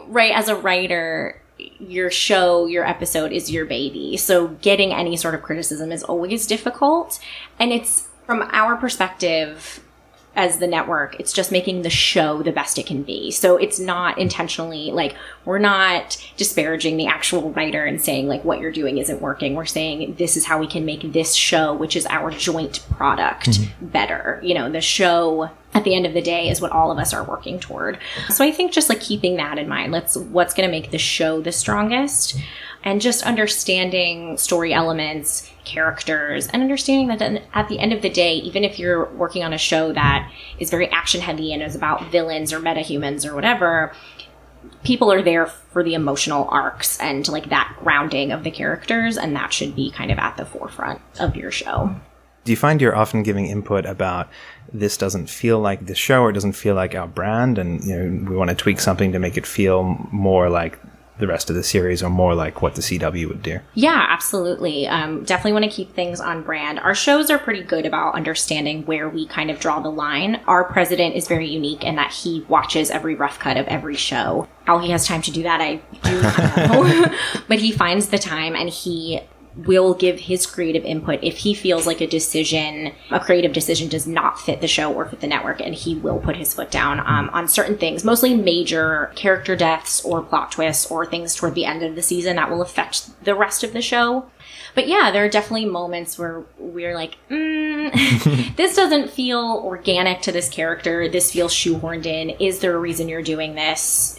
right, 0.06 0.32
as 0.32 0.48
a 0.48 0.56
writer, 0.56 1.40
your 1.78 2.10
show, 2.10 2.66
your 2.66 2.86
episode 2.86 3.32
is 3.32 3.50
your 3.50 3.66
baby. 3.66 4.16
So 4.16 4.48
getting 4.48 4.92
any 4.92 5.16
sort 5.16 5.34
of 5.34 5.42
criticism 5.42 5.92
is 5.92 6.02
always 6.02 6.46
difficult. 6.46 7.20
And 7.58 7.72
it's 7.72 8.08
from 8.26 8.48
our 8.52 8.76
perspective, 8.76 9.80
as 10.34 10.58
the 10.58 10.66
network. 10.66 11.18
It's 11.20 11.32
just 11.32 11.52
making 11.52 11.82
the 11.82 11.90
show 11.90 12.42
the 12.42 12.52
best 12.52 12.78
it 12.78 12.86
can 12.86 13.02
be. 13.02 13.30
So 13.30 13.56
it's 13.56 13.78
not 13.78 14.18
intentionally 14.18 14.90
like 14.90 15.14
we're 15.44 15.58
not 15.58 16.16
disparaging 16.36 16.96
the 16.96 17.06
actual 17.06 17.52
writer 17.52 17.84
and 17.84 18.00
saying 18.00 18.28
like 18.28 18.44
what 18.44 18.60
you're 18.60 18.72
doing 18.72 18.98
isn't 18.98 19.20
working. 19.20 19.54
We're 19.54 19.66
saying 19.66 20.14
this 20.14 20.36
is 20.36 20.46
how 20.46 20.58
we 20.58 20.66
can 20.66 20.86
make 20.86 21.12
this 21.12 21.34
show, 21.34 21.74
which 21.74 21.96
is 21.96 22.06
our 22.06 22.30
joint 22.30 22.84
product, 22.90 23.50
mm-hmm. 23.50 23.86
better. 23.88 24.40
You 24.42 24.54
know, 24.54 24.70
the 24.70 24.80
show 24.80 25.50
at 25.74 25.84
the 25.84 25.94
end 25.94 26.06
of 26.06 26.14
the 26.14 26.22
day 26.22 26.48
is 26.48 26.60
what 26.60 26.72
all 26.72 26.90
of 26.90 26.98
us 26.98 27.12
are 27.12 27.24
working 27.24 27.58
toward. 27.58 27.98
So 28.30 28.44
I 28.44 28.52
think 28.52 28.72
just 28.72 28.88
like 28.88 29.00
keeping 29.00 29.36
that 29.36 29.58
in 29.58 29.68
mind, 29.68 29.92
let's 29.92 30.16
what's 30.16 30.54
going 30.54 30.68
to 30.68 30.70
make 30.70 30.90
the 30.90 30.98
show 30.98 31.40
the 31.40 31.52
strongest 31.52 32.38
and 32.84 33.00
just 33.00 33.24
understanding 33.24 34.36
story 34.38 34.72
elements, 34.72 35.50
characters, 35.64 36.46
and 36.48 36.62
understanding 36.62 37.08
that 37.08 37.42
at 37.54 37.68
the 37.68 37.78
end 37.78 37.92
of 37.92 38.02
the 38.02 38.10
day, 38.10 38.36
even 38.36 38.64
if 38.64 38.78
you're 38.78 39.06
working 39.12 39.44
on 39.44 39.52
a 39.52 39.58
show 39.58 39.92
that 39.92 40.30
is 40.58 40.70
very 40.70 40.88
action 40.88 41.20
heavy 41.20 41.52
and 41.52 41.62
is 41.62 41.74
about 41.74 42.10
villains 42.10 42.52
or 42.52 42.60
metahumans 42.60 43.28
or 43.28 43.34
whatever, 43.34 43.92
people 44.84 45.12
are 45.12 45.22
there 45.22 45.46
for 45.46 45.82
the 45.82 45.94
emotional 45.94 46.48
arcs 46.50 46.98
and 47.00 47.28
like 47.28 47.48
that 47.50 47.76
grounding 47.80 48.32
of 48.32 48.44
the 48.44 48.50
characters, 48.50 49.16
and 49.16 49.34
that 49.36 49.52
should 49.52 49.74
be 49.74 49.90
kind 49.90 50.10
of 50.10 50.18
at 50.18 50.36
the 50.36 50.44
forefront 50.44 51.00
of 51.18 51.36
your 51.36 51.50
show. 51.50 51.94
Do 52.44 52.50
you 52.50 52.56
find 52.56 52.80
you're 52.80 52.96
often 52.96 53.22
giving 53.22 53.46
input 53.46 53.86
about 53.86 54.28
this 54.72 54.96
doesn't 54.96 55.28
feel 55.28 55.60
like 55.60 55.86
the 55.86 55.94
show 55.94 56.22
or 56.22 56.30
it 56.30 56.32
doesn't 56.32 56.54
feel 56.54 56.74
like 56.74 56.94
our 56.94 57.06
brand, 57.06 57.58
and 57.58 57.84
you 57.84 57.96
know 57.96 58.30
we 58.30 58.36
want 58.36 58.50
to 58.50 58.56
tweak 58.56 58.80
something 58.80 59.12
to 59.12 59.18
make 59.18 59.36
it 59.36 59.46
feel 59.46 59.84
more 60.10 60.50
like 60.50 60.78
the 61.18 61.26
rest 61.26 61.50
of 61.50 61.56
the 61.56 61.62
series 61.62 62.02
or 62.02 62.10
more 62.10 62.34
like 62.34 62.62
what 62.62 62.74
the 62.74 62.82
CW 62.82 63.28
would 63.28 63.42
do? 63.42 63.60
Yeah, 63.74 64.06
absolutely. 64.08 64.86
Um, 64.88 65.24
definitely 65.24 65.52
want 65.52 65.64
to 65.64 65.70
keep 65.70 65.94
things 65.94 66.20
on 66.20 66.42
brand. 66.42 66.80
Our 66.80 66.94
shows 66.94 67.30
are 67.30 67.38
pretty 67.38 67.62
good 67.62 67.86
about 67.86 68.14
understanding 68.14 68.84
where 68.86 69.08
we 69.08 69.26
kind 69.26 69.50
of 69.50 69.60
draw 69.60 69.80
the 69.80 69.90
line. 69.90 70.40
Our 70.46 70.64
president 70.64 71.14
is 71.14 71.28
very 71.28 71.46
unique 71.46 71.84
in 71.84 71.96
that 71.96 72.12
he 72.12 72.44
watches 72.48 72.90
every 72.90 73.14
rough 73.14 73.38
cut 73.38 73.56
of 73.56 73.66
every 73.66 73.96
show. 73.96 74.48
How 74.64 74.78
he 74.78 74.90
has 74.90 75.06
time 75.06 75.22
to 75.22 75.30
do 75.30 75.42
that, 75.42 75.60
I 75.60 75.76
do 76.02 76.22
not 76.22 76.56
know. 76.56 77.14
but 77.48 77.58
he 77.58 77.72
finds 77.72 78.08
the 78.08 78.18
time 78.18 78.56
and 78.56 78.68
he 78.68 79.20
will 79.56 79.94
give 79.94 80.20
his 80.20 80.46
creative 80.46 80.84
input 80.84 81.20
if 81.22 81.38
he 81.38 81.54
feels 81.54 81.86
like 81.86 82.00
a 82.00 82.06
decision, 82.06 82.92
a 83.10 83.20
creative 83.20 83.52
decision 83.52 83.88
does 83.88 84.06
not 84.06 84.40
fit 84.40 84.60
the 84.60 84.68
show 84.68 84.92
or 84.92 85.06
fit 85.06 85.20
the 85.20 85.26
network, 85.26 85.60
and 85.60 85.74
he 85.74 85.94
will 85.94 86.18
put 86.18 86.36
his 86.36 86.54
foot 86.54 86.70
down 86.70 87.00
um, 87.00 87.30
on 87.32 87.48
certain 87.48 87.76
things, 87.76 88.04
mostly 88.04 88.34
major 88.34 89.12
character 89.14 89.56
deaths 89.56 90.04
or 90.04 90.22
plot 90.22 90.52
twists 90.52 90.90
or 90.90 91.04
things 91.04 91.34
toward 91.34 91.54
the 91.54 91.64
end 91.64 91.82
of 91.82 91.94
the 91.94 92.02
season 92.02 92.36
that 92.36 92.50
will 92.50 92.62
affect 92.62 93.10
the 93.24 93.34
rest 93.34 93.62
of 93.62 93.72
the 93.72 93.82
show. 93.82 94.26
But 94.74 94.88
yeah, 94.88 95.10
there 95.10 95.24
are 95.24 95.28
definitely 95.28 95.66
moments 95.66 96.18
where 96.18 96.44
we're 96.58 96.94
like, 96.94 97.18
mm, 97.30 97.92
this 98.56 98.76
doesn't 98.76 99.10
feel 99.10 99.60
organic 99.64 100.22
to 100.22 100.32
this 100.32 100.48
character. 100.48 101.08
This 101.08 101.32
feels 101.32 101.52
shoehorned 101.52 102.06
in. 102.06 102.30
Is 102.30 102.60
there 102.60 102.74
a 102.74 102.78
reason 102.78 103.08
you're 103.08 103.22
doing 103.22 103.54
this? 103.54 104.18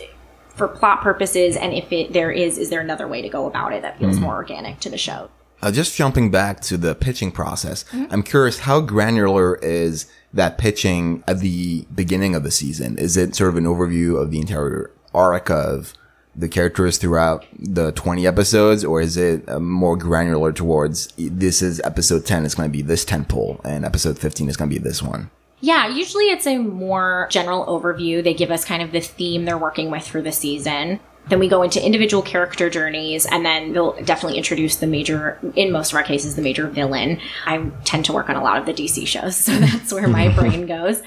For 0.56 0.68
plot 0.68 1.02
purposes 1.02 1.56
and 1.56 1.74
if 1.74 1.92
it 1.92 2.14
there 2.14 2.32
is 2.32 2.58
is 2.58 2.70
there 2.70 2.82
another 2.82 3.08
way 3.08 3.22
to 3.22 3.30
go 3.30 3.46
about 3.48 3.74
it 3.74 3.82
that 3.82 3.98
feels 4.00 4.20
more 4.20 4.36
organic 4.36 4.80
to 4.80 4.90
the 4.90 4.98
show 4.98 5.30
Uh, 5.62 5.72
just 5.72 5.96
jumping 5.96 6.30
back 6.30 6.60
to 6.60 6.76
the 6.78 6.94
pitching 6.94 7.32
process, 7.32 7.86
I'm 8.12 8.22
curious 8.22 8.60
how 8.60 8.82
granular 8.82 9.56
is 9.62 10.08
that 10.34 10.58
pitching 10.58 11.24
at 11.26 11.40
the 11.40 11.86
beginning 11.96 12.36
of 12.36 12.44
the 12.44 12.52
season? 12.52 12.98
Is 12.98 13.16
it 13.16 13.34
sort 13.34 13.50
of 13.52 13.56
an 13.58 13.64
overview 13.64 14.22
of 14.22 14.30
the 14.30 14.40
entire 14.40 14.92
arc 15.14 15.50
of 15.50 15.94
the 16.36 16.50
characters 16.50 16.98
throughout 16.98 17.46
the 17.58 17.92
20 17.94 18.28
episodes, 18.28 18.84
or 18.84 19.00
is 19.00 19.16
it 19.16 19.48
uh, 19.48 19.60
more 19.60 19.96
granular 19.96 20.52
towards 20.52 21.08
this 21.18 21.62
is 21.62 21.80
episode 21.86 22.26
10 22.26 22.44
is 22.46 22.56
going 22.56 22.68
to 22.70 22.74
be 22.74 22.82
this 22.82 23.06
tentpole, 23.06 23.64
and 23.64 23.86
episode 23.86 24.20
15 24.20 24.50
is 24.50 24.58
going 24.58 24.70
to 24.70 24.76
be 24.76 24.82
this 24.84 25.02
one? 25.02 25.30
Yeah, 25.64 25.88
usually 25.88 26.26
it's 26.26 26.46
a 26.46 26.58
more 26.58 27.30
general 27.32 27.66
overview. 27.68 28.22
They 28.22 28.34
give 28.34 28.52
us 28.52 28.66
kind 28.66 28.84
of 28.84 28.92
the 28.92 29.00
theme 29.00 29.46
they're 29.46 29.58
working 29.58 29.90
with 29.90 30.06
for 30.06 30.22
the 30.22 30.34
season. 30.34 31.00
Then 31.30 31.40
we 31.40 31.48
go 31.48 31.62
into 31.62 31.82
individual 31.82 32.22
character 32.22 32.70
journeys, 32.70 33.26
and 33.26 33.46
then 33.46 33.72
they'll 33.72 33.94
definitely 34.04 34.38
introduce 34.38 34.76
the 34.76 34.88
major, 34.88 35.40
in 35.56 35.72
most 35.72 35.94
of 35.94 35.96
our 35.96 36.04
cases, 36.04 36.36
the 36.36 36.42
major 36.42 36.68
villain. 36.68 37.22
I 37.46 37.72
tend 37.86 38.04
to 38.06 38.12
work 38.12 38.30
on 38.30 38.36
a 38.36 38.44
lot 38.44 38.58
of 38.58 38.66
the 38.66 38.74
DC 38.74 39.08
shows, 39.08 39.38
so 39.46 39.54
that's 39.54 39.94
where 39.94 40.10
my 40.10 40.28
brain 40.36 40.66
goes. 40.66 41.02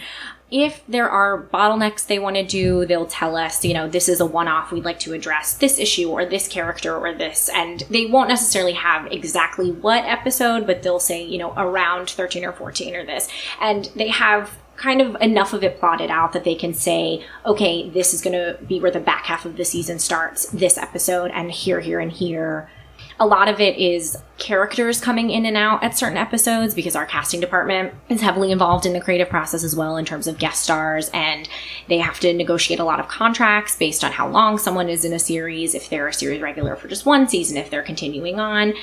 If 0.50 0.86
there 0.86 1.10
are 1.10 1.42
bottlenecks 1.42 2.06
they 2.06 2.20
want 2.20 2.36
to 2.36 2.44
do, 2.44 2.86
they'll 2.86 3.06
tell 3.06 3.36
us, 3.36 3.64
you 3.64 3.74
know, 3.74 3.88
this 3.88 4.08
is 4.08 4.20
a 4.20 4.26
one 4.26 4.46
off, 4.46 4.70
we'd 4.70 4.84
like 4.84 5.00
to 5.00 5.12
address 5.12 5.54
this 5.54 5.78
issue 5.78 6.08
or 6.10 6.24
this 6.24 6.46
character 6.46 6.96
or 6.96 7.12
this. 7.12 7.50
And 7.52 7.80
they 7.90 8.06
won't 8.06 8.28
necessarily 8.28 8.74
have 8.74 9.10
exactly 9.10 9.72
what 9.72 10.04
episode, 10.04 10.66
but 10.66 10.82
they'll 10.82 11.00
say, 11.00 11.24
you 11.24 11.38
know, 11.38 11.52
around 11.56 12.10
13 12.10 12.44
or 12.44 12.52
14 12.52 12.94
or 12.94 13.04
this. 13.04 13.28
And 13.60 13.90
they 13.96 14.08
have 14.08 14.56
kind 14.76 15.00
of 15.00 15.16
enough 15.20 15.52
of 15.52 15.64
it 15.64 15.78
plotted 15.80 16.10
out 16.10 16.32
that 16.32 16.44
they 16.44 16.54
can 16.54 16.74
say, 16.74 17.24
okay, 17.44 17.88
this 17.88 18.14
is 18.14 18.20
going 18.22 18.34
to 18.34 18.62
be 18.64 18.78
where 18.78 18.90
the 18.90 19.00
back 19.00 19.24
half 19.24 19.44
of 19.44 19.56
the 19.56 19.64
season 19.64 19.98
starts, 19.98 20.46
this 20.50 20.78
episode, 20.78 21.30
and 21.32 21.50
here, 21.50 21.80
here, 21.80 21.98
and 21.98 22.12
here. 22.12 22.70
A 23.18 23.26
lot 23.26 23.48
of 23.48 23.60
it 23.60 23.76
is 23.78 24.18
characters 24.38 25.00
coming 25.00 25.30
in 25.30 25.46
and 25.46 25.56
out 25.56 25.82
at 25.82 25.96
certain 25.96 26.18
episodes 26.18 26.74
because 26.74 26.94
our 26.94 27.06
casting 27.06 27.40
department 27.40 27.94
is 28.10 28.20
heavily 28.20 28.52
involved 28.52 28.84
in 28.84 28.92
the 28.92 29.00
creative 29.00 29.30
process 29.30 29.64
as 29.64 29.74
well 29.74 29.96
in 29.96 30.04
terms 30.04 30.26
of 30.26 30.38
guest 30.38 30.62
stars 30.62 31.10
and 31.14 31.48
they 31.88 31.98
have 31.98 32.20
to 32.20 32.32
negotiate 32.34 32.78
a 32.78 32.84
lot 32.84 33.00
of 33.00 33.08
contracts 33.08 33.76
based 33.76 34.04
on 34.04 34.12
how 34.12 34.28
long 34.28 34.58
someone 34.58 34.90
is 34.90 35.04
in 35.04 35.14
a 35.14 35.18
series, 35.18 35.74
if 35.74 35.88
they're 35.88 36.08
a 36.08 36.12
series 36.12 36.42
regular 36.42 36.76
for 36.76 36.88
just 36.88 37.06
one 37.06 37.26
season, 37.26 37.56
if 37.56 37.70
they're 37.70 37.82
continuing 37.82 38.38
on. 38.38 38.74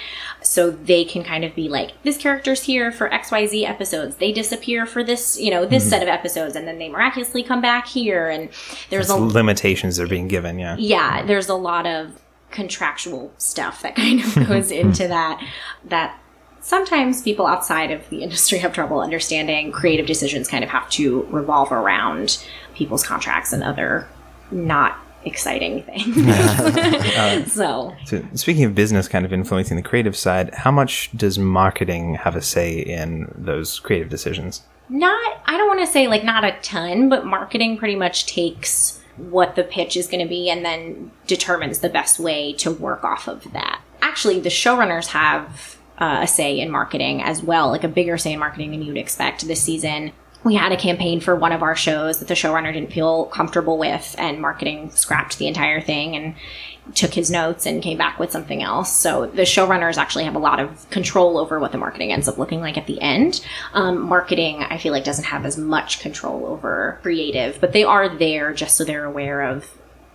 So 0.41 0.71
they 0.71 1.05
can 1.05 1.23
kind 1.23 1.45
of 1.45 1.53
be 1.53 1.69
like, 1.69 1.91
this 2.01 2.17
character's 2.17 2.63
here 2.63 2.91
for 2.91 3.09
XYZ 3.09 3.69
episodes. 3.69 4.15
They 4.15 4.31
disappear 4.31 4.87
for 4.87 5.03
this, 5.03 5.39
you 5.39 5.51
know, 5.51 5.65
this 5.65 5.83
mm-hmm. 5.83 5.89
set 5.91 6.01
of 6.01 6.09
episodes 6.09 6.55
and 6.55 6.67
then 6.67 6.79
they 6.79 6.89
miraculously 6.89 7.43
come 7.43 7.61
back 7.61 7.87
here 7.87 8.27
and 8.27 8.49
there's 8.89 9.09
a 9.09 9.15
Limitations 9.15 9.99
are 9.99 10.07
being 10.07 10.27
given, 10.27 10.57
yeah. 10.57 10.75
yeah, 10.79 11.23
there's 11.23 11.49
a 11.49 11.55
lot 11.55 11.85
of 11.85 12.19
contractual 12.53 13.33
stuff 13.37 13.81
that 13.81 13.95
kind 13.97 14.21
of 14.21 14.47
goes 14.47 14.69
hmm. 14.69 14.77
into 14.77 15.07
that 15.07 15.45
that 15.85 16.17
sometimes 16.61 17.21
people 17.21 17.45
outside 17.45 17.91
of 17.91 18.07
the 18.09 18.23
industry 18.23 18.59
have 18.59 18.73
trouble 18.73 19.01
understanding 19.01 19.71
creative 19.71 20.05
decisions 20.05 20.47
kind 20.47 20.63
of 20.63 20.69
have 20.69 20.89
to 20.89 21.23
revolve 21.23 21.71
around 21.71 22.43
people's 22.75 23.05
contracts 23.05 23.51
and 23.51 23.63
other 23.63 24.07
not 24.51 24.97
exciting 25.25 25.83
things. 25.83 26.17
Uh, 27.13 27.45
so 27.45 27.95
So 28.05 28.23
speaking 28.33 28.63
of 28.63 28.73
business 28.73 29.07
kind 29.07 29.23
of 29.23 29.31
influencing 29.31 29.77
the 29.77 29.83
creative 29.83 30.17
side, 30.17 30.53
how 30.53 30.71
much 30.71 31.11
does 31.15 31.37
marketing 31.37 32.15
have 32.15 32.35
a 32.35 32.41
say 32.41 32.79
in 32.79 33.31
those 33.37 33.79
creative 33.79 34.09
decisions? 34.09 34.63
not 34.89 35.41
i 35.45 35.57
don't 35.57 35.67
want 35.67 35.79
to 35.79 35.87
say 35.87 36.07
like 36.07 36.23
not 36.23 36.43
a 36.43 36.51
ton 36.61 37.09
but 37.09 37.25
marketing 37.25 37.77
pretty 37.77 37.95
much 37.95 38.25
takes 38.25 38.99
what 39.17 39.55
the 39.55 39.63
pitch 39.63 39.95
is 39.95 40.07
going 40.07 40.23
to 40.23 40.29
be 40.29 40.49
and 40.49 40.65
then 40.65 41.11
determines 41.27 41.79
the 41.79 41.89
best 41.89 42.19
way 42.19 42.53
to 42.53 42.71
work 42.71 43.03
off 43.03 43.27
of 43.27 43.51
that. 43.53 43.81
Actually 44.01 44.39
the 44.39 44.49
showrunners 44.49 45.07
have 45.07 45.77
uh, 45.99 46.19
a 46.23 46.27
say 46.27 46.59
in 46.59 46.71
marketing 46.71 47.21
as 47.21 47.43
well 47.43 47.69
like 47.69 47.83
a 47.83 47.87
bigger 47.87 48.17
say 48.17 48.33
in 48.33 48.39
marketing 48.39 48.71
than 48.71 48.81
you'd 48.81 48.97
expect 48.97 49.47
this 49.47 49.61
season. 49.61 50.11
We 50.43 50.55
had 50.55 50.73
a 50.73 50.77
campaign 50.77 51.21
for 51.21 51.35
one 51.35 51.53
of 51.53 51.63
our 51.63 51.75
shows 51.75 52.19
that 52.19 52.27
the 52.27 52.33
showrunner 52.33 52.73
didn't 52.73 52.91
feel 52.91 53.25
comfortable 53.25 53.77
with 53.77 54.15
and 54.17 54.41
marketing 54.41 54.89
scrapped 54.91 55.37
the 55.37 55.47
entire 55.47 55.79
thing 55.79 56.15
and 56.15 56.35
took 56.95 57.13
his 57.13 57.31
notes 57.31 57.65
and 57.65 57.81
came 57.81 57.97
back 57.97 58.19
with 58.19 58.31
something 58.31 58.61
else. 58.61 58.95
So 58.95 59.25
the 59.27 59.43
showrunners 59.43 59.97
actually 59.97 60.25
have 60.25 60.35
a 60.35 60.39
lot 60.39 60.59
of 60.59 60.89
control 60.89 61.37
over 61.37 61.59
what 61.59 61.71
the 61.71 61.77
marketing 61.77 62.11
ends 62.11 62.27
up 62.27 62.37
looking 62.37 62.59
like 62.59 62.77
at 62.77 62.87
the 62.87 62.99
end. 63.01 63.43
Um, 63.73 64.01
marketing, 64.01 64.63
I 64.63 64.77
feel 64.77 64.91
like, 64.91 65.03
doesn't 65.03 65.25
have 65.25 65.45
as 65.45 65.57
much 65.57 65.99
control 66.01 66.45
over 66.45 66.99
creative, 67.01 67.59
but 67.61 67.71
they 67.71 67.83
are 67.83 68.09
there 68.09 68.53
just 68.53 68.75
so 68.75 68.83
they're 68.83 69.05
aware 69.05 69.41
of, 69.41 69.65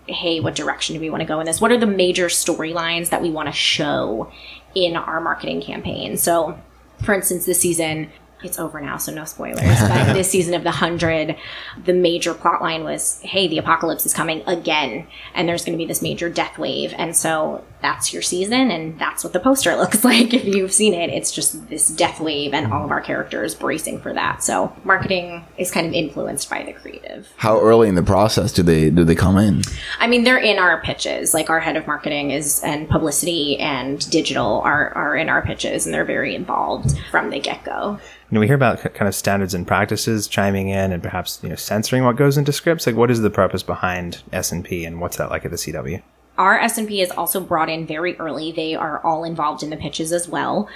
hey, 0.06 0.40
what 0.40 0.54
direction 0.54 0.94
do 0.94 1.00
we 1.00 1.10
want 1.10 1.22
to 1.22 1.26
go 1.26 1.40
in 1.40 1.46
this? 1.46 1.60
What 1.60 1.72
are 1.72 1.78
the 1.78 1.86
major 1.86 2.26
storylines 2.26 3.10
that 3.10 3.22
we 3.22 3.30
want 3.30 3.48
to 3.48 3.52
show 3.52 4.30
in 4.74 4.96
our 4.96 5.20
marketing 5.20 5.62
campaign? 5.62 6.16
So, 6.16 6.58
for 7.02 7.14
instance, 7.14 7.46
this 7.46 7.60
season, 7.60 8.10
it's 8.42 8.58
over 8.58 8.80
now, 8.80 8.96
so 8.96 9.12
no 9.12 9.24
spoilers. 9.24 9.80
But 9.80 10.12
this 10.14 10.30
season 10.30 10.54
of 10.54 10.62
the 10.62 10.70
hundred, 10.70 11.36
the 11.84 11.92
major 11.92 12.34
plot 12.34 12.62
line 12.62 12.84
was, 12.84 13.20
"Hey, 13.22 13.48
the 13.48 13.58
apocalypse 13.58 14.06
is 14.06 14.14
coming 14.14 14.42
again, 14.46 15.06
and 15.34 15.48
there's 15.48 15.64
going 15.64 15.76
to 15.76 15.82
be 15.82 15.86
this 15.86 16.02
major 16.02 16.28
death 16.28 16.58
wave." 16.58 16.94
And 16.96 17.16
so 17.16 17.64
that's 17.80 18.12
your 18.12 18.22
season, 18.22 18.70
and 18.70 18.98
that's 18.98 19.24
what 19.24 19.32
the 19.32 19.40
poster 19.40 19.76
looks 19.76 20.04
like. 20.04 20.32
If 20.32 20.44
you've 20.44 20.72
seen 20.72 20.94
it, 20.94 21.10
it's 21.10 21.32
just 21.32 21.68
this 21.68 21.88
death 21.88 22.20
wave, 22.20 22.54
and 22.54 22.72
all 22.72 22.84
of 22.84 22.90
our 22.90 23.00
characters 23.00 23.54
bracing 23.54 24.00
for 24.00 24.12
that. 24.12 24.42
So 24.42 24.72
marketing 24.84 25.44
is 25.56 25.70
kind 25.70 25.86
of 25.86 25.92
influenced 25.92 26.48
by 26.48 26.64
the 26.64 26.72
creative. 26.72 27.32
How 27.36 27.60
early 27.60 27.88
in 27.88 27.94
the 27.94 28.02
process 28.02 28.52
do 28.52 28.62
they 28.62 28.90
do 28.90 29.04
they 29.04 29.14
come 29.14 29.36
in? 29.36 29.62
I 29.98 30.06
mean, 30.06 30.24
they're 30.24 30.38
in 30.38 30.58
our 30.58 30.80
pitches. 30.82 31.34
Like 31.34 31.50
our 31.50 31.60
head 31.60 31.76
of 31.76 31.86
marketing 31.86 32.30
is 32.30 32.62
and 32.62 32.88
publicity 32.88 33.58
and 33.58 34.08
digital 34.10 34.60
are 34.60 34.92
are 34.94 35.16
in 35.16 35.28
our 35.28 35.42
pitches, 35.42 35.86
and 35.86 35.94
they're 35.94 36.04
very 36.04 36.34
involved 36.34 36.96
from 37.10 37.30
the 37.30 37.40
get 37.40 37.64
go. 37.64 37.98
You 38.30 38.34
know, 38.34 38.40
we 38.40 38.46
hear 38.46 38.56
about 38.56 38.82
k- 38.82 38.90
kind 38.90 39.08
of 39.08 39.14
standards 39.14 39.54
and 39.54 39.66
practices 39.66 40.28
chiming 40.28 40.68
in 40.68 40.92
and 40.92 41.02
perhaps 41.02 41.40
you 41.42 41.48
know 41.48 41.54
censoring 41.54 42.04
what 42.04 42.16
goes 42.16 42.36
into 42.36 42.52
scripts. 42.52 42.86
Like, 42.86 42.96
what 42.96 43.10
is 43.10 43.22
the 43.22 43.30
purpose 43.30 43.62
behind 43.62 44.22
S 44.32 44.52
and 44.52 44.64
P, 44.64 44.84
and 44.84 45.00
what's 45.00 45.16
that 45.16 45.30
like 45.30 45.44
at 45.44 45.50
the 45.50 45.56
CW? 45.56 46.02
Our 46.38 46.56
S&P 46.60 47.00
is 47.00 47.10
also 47.10 47.40
brought 47.40 47.68
in 47.68 47.84
very 47.84 48.16
early. 48.18 48.52
They 48.52 48.76
are 48.76 49.04
all 49.04 49.24
involved 49.24 49.64
in 49.64 49.70
the 49.70 49.76
pitches 49.76 50.12
as 50.12 50.28
well. 50.28 50.68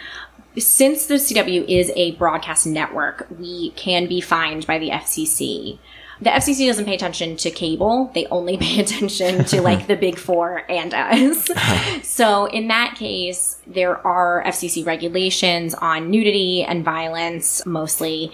Since 0.59 1.07
the 1.07 1.15
CW 1.15 1.65
is 1.69 1.93
a 1.95 2.17
broadcast 2.17 2.67
network, 2.67 3.29
we 3.39 3.71
can 3.71 4.09
be 4.09 4.21
fined 4.21 4.67
by 4.67 4.79
the 4.79 4.91
FCC. 4.91 5.79
The 6.23 6.31
FCC 6.31 6.69
doesn't 6.69 6.85
pay 6.85 6.95
attention 6.95 7.37
to 7.39 7.51
cable. 7.51 8.13
They 8.15 8.27
only 8.27 8.57
pay 8.67 8.79
attention 8.81 9.45
to 9.47 9.61
like 9.61 9.89
the 9.89 9.97
big 9.97 10.19
four 10.19 10.63
and 10.71 10.95
us. 10.95 11.51
so 12.09 12.47
in 12.47 12.69
that 12.69 12.95
case, 12.97 13.59
there 13.67 14.07
are 14.07 14.45
FCC 14.47 14.87
regulations 14.87 15.75
on 15.75 16.11
nudity 16.11 16.63
and 16.63 16.85
violence 16.85 17.67
mostly. 17.67 18.31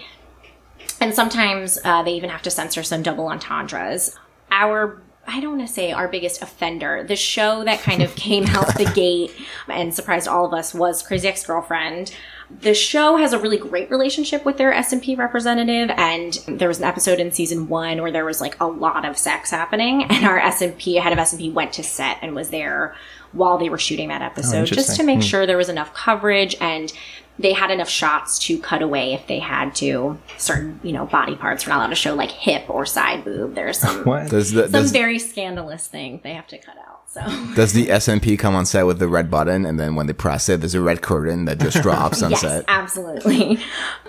And 1.01 1.15
sometimes 1.15 1.79
uh, 1.83 2.03
they 2.03 2.13
even 2.13 2.29
have 2.29 2.43
to 2.43 2.51
censor 2.51 2.83
some 2.83 3.01
double 3.01 3.27
entendres. 3.27 4.15
Our 4.51 5.01
I 5.29 5.39
don't 5.39 5.57
want 5.57 5.67
to 5.67 5.73
say 5.73 5.91
our 5.91 6.07
biggest 6.07 6.41
offender. 6.41 7.03
The 7.03 7.15
show 7.15 7.63
that 7.63 7.81
kind 7.81 8.01
of 8.01 8.15
came 8.15 8.45
out 8.47 8.75
the 8.75 8.91
gate 8.95 9.31
and 9.67 9.93
surprised 9.93 10.27
all 10.27 10.45
of 10.45 10.53
us 10.53 10.73
was 10.73 11.01
Crazy 11.03 11.27
Ex 11.27 11.45
Girlfriend. 11.45 12.15
The 12.61 12.73
show 12.73 13.17
has 13.17 13.31
a 13.31 13.37
really 13.37 13.57
great 13.57 13.91
relationship 13.91 14.43
with 14.43 14.57
their 14.57 14.73
S&P 14.73 15.13
representative, 15.13 15.91
and 15.95 16.33
there 16.47 16.67
was 16.67 16.79
an 16.79 16.85
episode 16.85 17.19
in 17.19 17.31
season 17.31 17.67
one 17.67 18.01
where 18.01 18.11
there 18.11 18.25
was 18.25 18.41
like 18.41 18.59
a 18.59 18.65
lot 18.65 19.05
of 19.05 19.19
sex 19.19 19.51
happening, 19.51 20.03
and 20.09 20.25
our 20.25 20.39
S&P 20.39 20.95
head 20.95 21.13
of 21.13 21.19
S&P 21.19 21.51
went 21.51 21.73
to 21.73 21.83
set 21.83 22.17
and 22.23 22.33
was 22.33 22.49
there 22.49 22.95
while 23.31 23.59
they 23.59 23.69
were 23.69 23.77
shooting 23.77 24.09
that 24.09 24.23
episode 24.23 24.63
oh, 24.63 24.65
just 24.65 24.95
to 24.95 25.03
make 25.03 25.17
hmm. 25.17 25.21
sure 25.21 25.45
there 25.45 25.57
was 25.57 25.69
enough 25.69 25.93
coverage 25.93 26.55
and 26.59 26.91
they 27.39 27.53
had 27.53 27.71
enough 27.71 27.89
shots 27.89 28.37
to 28.37 28.59
cut 28.59 28.81
away 28.81 29.13
if 29.13 29.25
they 29.27 29.39
had 29.39 29.73
to. 29.75 30.19
Certain, 30.37 30.79
you 30.83 30.91
know, 30.91 31.05
body 31.05 31.35
parts 31.35 31.65
were 31.65 31.69
not 31.69 31.77
allowed 31.77 31.87
to 31.87 31.95
show 31.95 32.13
like 32.13 32.29
hip 32.29 32.69
or 32.69 32.85
side 32.85 33.23
boob. 33.23 33.55
There's 33.55 33.79
some 33.79 34.03
What? 34.03 34.29
Does 34.29 34.51
the 34.51 34.63
some 34.63 34.71
does, 34.71 34.91
very 34.91 35.17
scandalous 35.17 35.87
thing 35.87 36.19
they 36.23 36.33
have 36.33 36.47
to 36.47 36.57
cut 36.57 36.75
out. 36.77 37.01
So 37.07 37.21
does 37.55 37.73
the 37.73 37.89
S&P 37.89 38.37
come 38.37 38.53
on 38.53 38.65
set 38.65 38.85
with 38.85 38.99
the 38.99 39.07
red 39.07 39.31
button, 39.31 39.65
and 39.65 39.79
then 39.79 39.95
when 39.95 40.05
they 40.05 40.13
press 40.13 40.49
it, 40.49 40.59
there's 40.59 40.75
a 40.75 40.81
red 40.81 41.01
curtain 41.01 41.45
that 41.45 41.59
just 41.59 41.81
drops 41.81 42.21
on 42.21 42.31
yes, 42.31 42.41
set? 42.41 42.65
absolutely. 42.67 43.57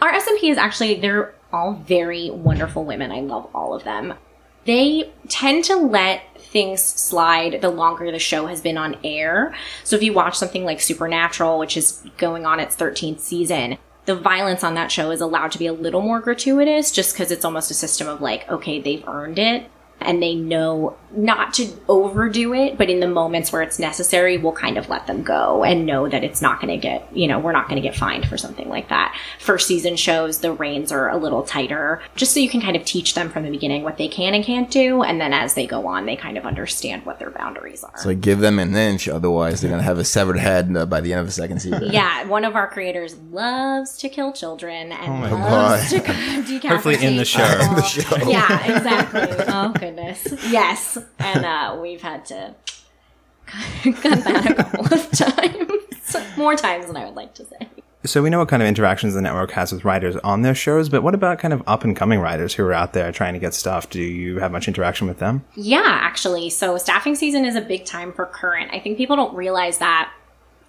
Our 0.03 0.11
S&P 0.11 0.51
is 0.51 0.59
actually 0.59 1.01
they're 1.01 1.35
all 1.53 1.75
very 1.75 2.31
wonderful 2.31 2.85
women. 2.85 3.13
I 3.13 3.21
love 3.21 3.49
all 3.55 3.75
of 3.75 3.85
them. 3.85 4.15
They 4.67 5.11
tend 5.29 5.65
to 5.65 5.77
let 5.77 6.23
things 6.51 6.83
slide 6.83 7.61
the 7.61 7.71
longer 7.71 8.11
the 8.11 8.19
show 8.19 8.47
has 8.47 8.61
been 8.61 8.77
on 8.77 8.97
air. 9.05 9.55
So 9.85 9.97
if 9.97 10.03
you 10.03 10.13
watch 10.13 10.37
something 10.37 10.65
like 10.65 10.81
Supernatural, 10.81 11.59
which 11.59 11.77
is 11.77 12.03
going 12.19 12.47
on 12.47 12.61
its 12.61 12.77
13th 12.77 13.21
season, 13.21 13.79
the 14.07 14.17
violence 14.17 14.65
on 14.65 14.75
that 14.75 14.91
show 14.91 15.11
is 15.11 15.21
allowed 15.21 15.53
to 15.53 15.59
be 15.59 15.67
a 15.67 15.73
little 15.73 16.01
more 16.01 16.21
gratuitous 16.21 16.91
just 16.91 17.15
because 17.15 17.31
it's 17.31 17.45
almost 17.45 17.71
a 17.71 17.75
system 17.75 18.09
of 18.09 18.21
like, 18.21 18.49
okay, 18.51 18.81
they've 18.81 19.07
earned 19.07 19.39
it 19.39 19.71
and 20.01 20.23
they 20.23 20.35
know 20.35 20.97
not 21.13 21.53
to 21.55 21.69
overdo 21.89 22.55
it, 22.55 22.79
but 22.79 22.89
in 22.89 23.01
the 23.01 23.09
moments 23.09 23.53
where 23.53 23.63
it's 23.63 23.79
necessary, 23.79 24.39
we'll 24.39 24.53
kind 24.53 24.79
of 24.79 24.89
let 24.89 25.07
them 25.09 25.23
go 25.23 25.65
and 25.65 25.85
know 25.85 26.09
that 26.09 26.23
it's 26.23 26.41
not 26.41 26.61
going 26.61 26.73
to 26.73 26.77
get, 26.77 27.05
you 27.17 27.27
know, 27.27 27.39
we're 27.39 27.53
not 27.53 27.69
going 27.69 27.81
to 27.83 27.87
get 27.87 27.97
fined 27.97 28.29
for 28.29 28.37
something 28.37 28.69
like 28.69 28.89
that. 28.91 29.17
First 29.41 29.67
season 29.67 29.97
shows, 29.97 30.39
the 30.39 30.53
reins 30.53 30.93
are 30.93 31.09
a 31.09 31.17
little 31.17 31.43
tighter, 31.43 32.01
just 32.15 32.33
so 32.33 32.39
you 32.41 32.49
can 32.49 32.61
kind 32.61 32.77
of 32.77 32.85
teach 32.85 33.15
them 33.15 33.29
from 33.29 33.43
the 33.43 33.51
beginning 33.51 33.83
what 33.83 33.99
they 33.99 34.07
can 34.07 34.35
and 34.35 34.45
can't 34.45 34.71
do. 34.71 35.03
And 35.03 35.21
then 35.21 35.33
as 35.33 35.55
they 35.55 35.67
go 35.67 35.87
on, 35.89 36.07
they 36.07 36.15
kind 36.17 36.39
of 36.39 36.47
understand 36.47 37.05
what 37.05 37.19
their 37.19 37.31
boundaries 37.31 37.83
are. 37.83 37.97
So 37.99 38.15
give 38.15 38.39
them 38.39 38.59
an 38.61 38.77
inch, 38.77 39.09
otherwise 39.09 39.61
they're 39.61 39.71
gonna 39.71 39.83
have 39.83 39.99
a 39.99 40.05
severed 40.05 40.39
head 40.39 40.77
uh, 40.77 40.87
by 40.87 41.01
the 41.01 41.13
end 41.13 41.21
of 41.21 41.27
the 41.27 41.33
second 41.33 41.59
season. 41.61 41.91
yeah, 41.93 42.25
one 42.27 42.45
of 42.45 42.55
our 42.55 42.69
creators 42.69 43.17
loves 43.31 43.97
to 43.99 44.09
kill 44.09 44.33
children 44.33 44.93
and 44.93 45.13
my 45.21 45.31
loves 45.33 45.91
to 45.91 45.99
decapitate. 45.99 46.65
Hopefully 46.65 47.05
in 47.05 47.17
the 47.17 47.25
show. 47.25 47.41
people. 47.93 48.31
Yeah, 48.31 48.77
exactly. 48.77 49.45
Oh 49.49 49.73
goodness, 49.91 50.27
yes. 50.51 50.99
And 51.19 51.45
uh, 51.45 51.79
we've 51.81 52.03
had 52.03 52.25
to 52.27 52.55
cut 53.47 54.25
that 54.25 54.51
a 54.51 54.55
couple 54.55 54.85
of 54.87 55.11
times, 55.13 56.37
more 56.37 56.57
times 56.57 56.87
than 56.87 56.97
I 56.97 57.05
would 57.05 57.15
like 57.15 57.35
to 57.35 57.45
say. 57.45 57.69
So 58.05 58.23
we 58.23 58.31
know 58.31 58.39
what 58.39 58.49
kind 58.49 58.63
of 58.63 58.69
interactions 58.69 59.13
the 59.13 59.21
network 59.21 59.51
has 59.51 59.73
with 59.73 59.85
writers 59.85 60.17
on 60.17 60.41
their 60.41 60.55
shows, 60.55 60.89
but 60.89 61.03
what 61.03 61.15
about 61.15 61.39
kind 61.39 61.53
of 61.53 61.63
up 61.67 61.85
and 61.85 61.95
coming 61.95 62.19
writers 62.19 62.55
who 62.55 62.65
are 62.65 62.73
out 62.73 62.95
there 62.95 63.13
trying 63.13 63.35
to 63.35 63.39
get 63.39 63.53
stuff? 63.53 63.91
Do 63.91 64.01
you 64.01 64.39
have 64.39 64.53
much 64.53 64.69
interaction 64.69 65.07
with 65.07 65.19
them? 65.19 65.45
Yeah, 65.55 65.83
actually. 65.85 66.49
So 66.49 66.79
staffing 66.79 67.15
season 67.15 67.45
is 67.45 67.57
a 67.57 67.61
big 67.61 67.85
time 67.85 68.13
for 68.13 68.25
current. 68.25 68.71
I 68.73 68.81
think 68.81 68.97
people 68.97 69.17
don't 69.17 69.35
realize 69.35 69.79
that 69.79 70.11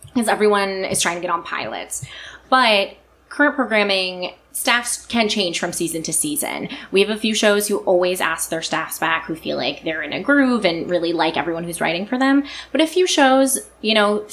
because 0.07 0.27
everyone 0.27 0.83
is 0.83 1.01
trying 1.01 1.15
to 1.15 1.21
get 1.21 1.29
on 1.29 1.41
pilots. 1.43 2.05
But 2.49 2.97
current 3.41 3.55
programming 3.55 4.31
staffs 4.51 5.03
can 5.07 5.27
change 5.27 5.59
from 5.59 5.73
season 5.73 6.03
to 6.03 6.13
season. 6.13 6.69
We 6.91 7.01
have 7.01 7.09
a 7.09 7.17
few 7.17 7.33
shows 7.33 7.67
who 7.67 7.79
always 7.79 8.21
ask 8.21 8.51
their 8.51 8.61
staffs 8.61 8.99
back 8.99 9.25
who 9.25 9.35
feel 9.35 9.57
like 9.57 9.83
they're 9.83 10.03
in 10.03 10.13
a 10.13 10.21
groove 10.21 10.63
and 10.63 10.87
really 10.87 11.11
like 11.11 11.37
everyone 11.37 11.63
who's 11.63 11.81
writing 11.81 12.05
for 12.05 12.19
them. 12.19 12.43
But 12.71 12.81
a 12.81 12.87
few 12.87 13.07
shows, 13.07 13.57
you 13.81 13.95
know, 13.95 14.27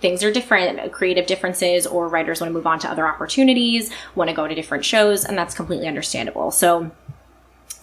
things 0.00 0.22
are 0.22 0.30
different, 0.30 0.92
creative 0.92 1.26
differences, 1.26 1.84
or 1.84 2.06
writers 2.06 2.40
want 2.40 2.50
to 2.50 2.54
move 2.54 2.66
on 2.66 2.78
to 2.80 2.88
other 2.88 3.08
opportunities, 3.08 3.90
want 4.14 4.30
to 4.30 4.36
go 4.36 4.46
to 4.46 4.54
different 4.54 4.84
shows, 4.84 5.24
and 5.24 5.36
that's 5.36 5.54
completely 5.54 5.88
understandable. 5.88 6.52
So 6.52 6.92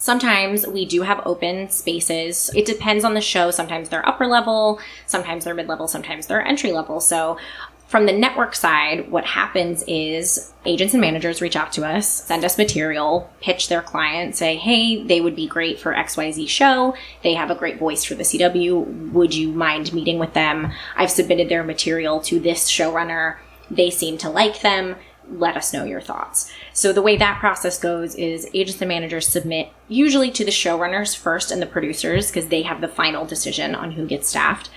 Sometimes 0.02 0.66
we 0.66 0.84
do 0.84 1.02
have 1.02 1.22
open 1.24 1.70
spaces. 1.70 2.50
It 2.56 2.66
depends 2.66 3.04
on 3.04 3.14
the 3.14 3.20
show. 3.20 3.52
Sometimes 3.52 3.88
they're 3.88 4.04
upper 4.04 4.26
level, 4.26 4.80
sometimes 5.06 5.44
they're 5.44 5.54
mid 5.54 5.68
level, 5.68 5.86
sometimes 5.86 6.26
they're 6.26 6.44
entry 6.44 6.72
level. 6.72 6.98
So, 6.98 7.38
from 7.92 8.06
the 8.06 8.12
network 8.12 8.54
side, 8.54 9.10
what 9.10 9.26
happens 9.26 9.84
is 9.86 10.54
agents 10.64 10.94
and 10.94 11.00
managers 11.02 11.42
reach 11.42 11.56
out 11.56 11.72
to 11.72 11.86
us, 11.86 12.08
send 12.08 12.42
us 12.42 12.56
material, 12.56 13.30
pitch 13.42 13.68
their 13.68 13.82
client, 13.82 14.34
say, 14.34 14.56
hey, 14.56 15.02
they 15.02 15.20
would 15.20 15.36
be 15.36 15.46
great 15.46 15.78
for 15.78 15.92
XYZ 15.92 16.48
show. 16.48 16.96
They 17.22 17.34
have 17.34 17.50
a 17.50 17.54
great 17.54 17.78
voice 17.78 18.02
for 18.02 18.14
the 18.14 18.22
CW. 18.22 19.12
Would 19.12 19.34
you 19.34 19.52
mind 19.52 19.92
meeting 19.92 20.18
with 20.18 20.32
them? 20.32 20.72
I've 20.96 21.10
submitted 21.10 21.50
their 21.50 21.62
material 21.62 22.18
to 22.20 22.40
this 22.40 22.70
showrunner. 22.70 23.36
They 23.70 23.90
seem 23.90 24.16
to 24.18 24.30
like 24.30 24.62
them 24.62 24.96
let 25.28 25.58
us 25.58 25.74
know 25.74 25.84
your 25.84 26.00
thoughts. 26.00 26.50
So 26.72 26.94
the 26.94 27.02
way 27.02 27.18
that 27.18 27.40
process 27.40 27.78
goes 27.78 28.14
is 28.14 28.48
agents 28.54 28.80
and 28.80 28.88
managers 28.88 29.28
submit 29.28 29.68
usually 29.88 30.30
to 30.30 30.46
the 30.46 30.50
showrunners 30.50 31.14
first 31.14 31.50
and 31.50 31.60
the 31.60 31.66
producers 31.66 32.28
because 32.28 32.48
they 32.48 32.62
have 32.62 32.80
the 32.80 32.88
final 32.88 33.26
decision 33.26 33.74
on 33.74 33.92
who 33.92 34.06
gets 34.06 34.30
staffed. 34.30 34.70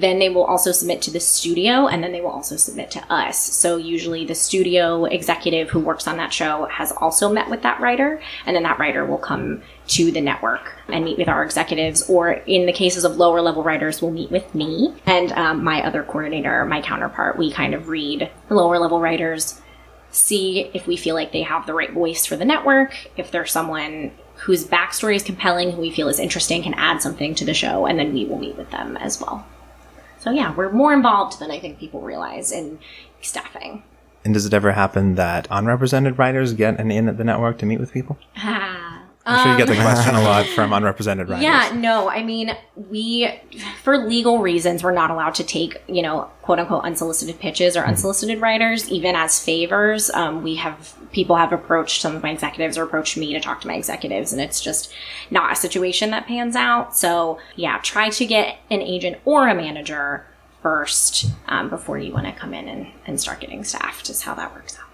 Then 0.00 0.18
they 0.18 0.28
will 0.28 0.44
also 0.44 0.72
submit 0.72 1.02
to 1.02 1.10
the 1.10 1.20
studio 1.20 1.86
and 1.86 2.02
then 2.02 2.12
they 2.12 2.20
will 2.20 2.30
also 2.30 2.56
submit 2.56 2.90
to 2.92 3.12
us. 3.12 3.38
So 3.38 3.76
usually 3.76 4.24
the 4.24 4.34
studio 4.34 5.04
executive 5.04 5.70
who 5.70 5.80
works 5.80 6.08
on 6.08 6.16
that 6.16 6.32
show 6.32 6.66
has 6.66 6.92
also 6.92 7.32
met 7.32 7.50
with 7.50 7.62
that 7.62 7.80
writer 7.80 8.20
and 8.46 8.56
then 8.56 8.62
that 8.64 8.78
writer 8.78 9.04
will 9.04 9.18
come 9.18 9.62
to 9.86 10.10
the 10.10 10.20
network 10.20 10.72
and 10.88 11.04
meet 11.04 11.18
with 11.18 11.28
our 11.28 11.44
executives 11.44 12.08
or 12.08 12.32
in 12.32 12.66
the 12.66 12.72
cases 12.72 13.04
of 13.04 13.16
lower 13.16 13.40
level 13.40 13.62
writers 13.62 14.00
will 14.00 14.10
meet 14.10 14.30
with 14.30 14.54
me 14.54 14.94
and 15.06 15.32
um, 15.32 15.62
my 15.62 15.84
other 15.84 16.02
coordinator, 16.02 16.64
my 16.64 16.80
counterpart. 16.80 17.38
We 17.38 17.52
kind 17.52 17.74
of 17.74 17.88
read 17.88 18.30
the 18.48 18.54
lower 18.54 18.78
level 18.78 19.00
writers 19.00 19.60
see 20.14 20.70
if 20.72 20.86
we 20.86 20.96
feel 20.96 21.14
like 21.14 21.32
they 21.32 21.42
have 21.42 21.66
the 21.66 21.74
right 21.74 21.92
voice 21.92 22.24
for 22.24 22.36
the 22.36 22.44
network, 22.44 22.94
if 23.16 23.30
they're 23.30 23.46
someone 23.46 24.12
whose 24.36 24.64
backstory 24.64 25.16
is 25.16 25.22
compelling, 25.22 25.72
who 25.72 25.80
we 25.80 25.90
feel 25.90 26.08
is 26.08 26.18
interesting, 26.18 26.62
can 26.62 26.74
add 26.74 27.02
something 27.02 27.34
to 27.34 27.44
the 27.44 27.54
show, 27.54 27.86
and 27.86 27.98
then 27.98 28.12
we 28.12 28.24
will 28.24 28.38
meet 28.38 28.56
with 28.56 28.70
them 28.70 28.96
as 28.96 29.20
well. 29.20 29.46
So 30.24 30.30
yeah, 30.30 30.54
we're 30.54 30.72
more 30.72 30.94
involved 30.94 31.38
than 31.38 31.50
I 31.50 31.60
think 31.60 31.78
people 31.78 32.00
realize 32.00 32.50
in 32.50 32.78
staffing. 33.20 33.82
And 34.24 34.32
does 34.32 34.46
it 34.46 34.54
ever 34.54 34.72
happen 34.72 35.16
that 35.16 35.46
unrepresented 35.50 36.18
writers 36.18 36.54
get 36.54 36.80
an 36.80 36.90
in 36.90 37.10
at 37.10 37.18
the 37.18 37.24
network 37.24 37.58
to 37.58 37.66
meet 37.66 37.78
with 37.78 37.92
people? 37.92 38.16
I'm 39.26 39.42
sure 39.42 39.52
you 39.52 39.58
get 39.58 39.68
the 39.68 39.80
question 39.82 40.14
a 40.14 40.22
lot 40.24 40.46
from 40.46 40.72
unrepresented 40.72 41.28
writers. 41.28 41.44
Yeah, 41.44 41.72
no, 41.74 42.08
I 42.08 42.22
mean, 42.22 42.56
we, 42.74 43.28
for 43.82 43.98
legal 43.98 44.38
reasons, 44.38 44.82
we're 44.82 44.92
not 44.92 45.10
allowed 45.10 45.34
to 45.36 45.44
take, 45.44 45.82
you 45.88 46.00
know, 46.00 46.30
quote 46.40 46.58
unquote 46.58 46.84
unsolicited 46.84 47.38
pitches 47.38 47.76
or 47.76 47.84
unsolicited 47.86 48.40
writers, 48.40 48.90
even 48.90 49.14
as 49.16 49.42
favors. 49.42 50.10
Um, 50.10 50.42
we 50.42 50.56
have, 50.56 50.94
people 51.14 51.36
have 51.36 51.52
approached 51.52 52.02
some 52.02 52.14
of 52.14 52.22
my 52.22 52.30
executives 52.30 52.76
or 52.76 52.82
approached 52.82 53.16
me 53.16 53.32
to 53.32 53.40
talk 53.40 53.60
to 53.62 53.68
my 53.68 53.74
executives, 53.74 54.32
and 54.32 54.42
it's 54.42 54.60
just 54.60 54.92
not 55.30 55.52
a 55.52 55.56
situation 55.56 56.10
that 56.10 56.26
pans 56.26 56.56
out. 56.56 56.96
So, 56.96 57.38
yeah, 57.56 57.78
try 57.82 58.10
to 58.10 58.26
get 58.26 58.58
an 58.70 58.82
agent 58.82 59.18
or 59.24 59.48
a 59.48 59.54
manager 59.54 60.26
first 60.62 61.26
um, 61.46 61.70
before 61.70 61.98
you 61.98 62.12
want 62.12 62.26
to 62.26 62.32
come 62.32 62.52
in 62.52 62.68
and, 62.68 62.88
and 63.06 63.20
start 63.20 63.40
getting 63.40 63.64
staffed, 63.64 64.10
is 64.10 64.22
how 64.22 64.34
that 64.34 64.52
works 64.52 64.78
out. 64.78 64.84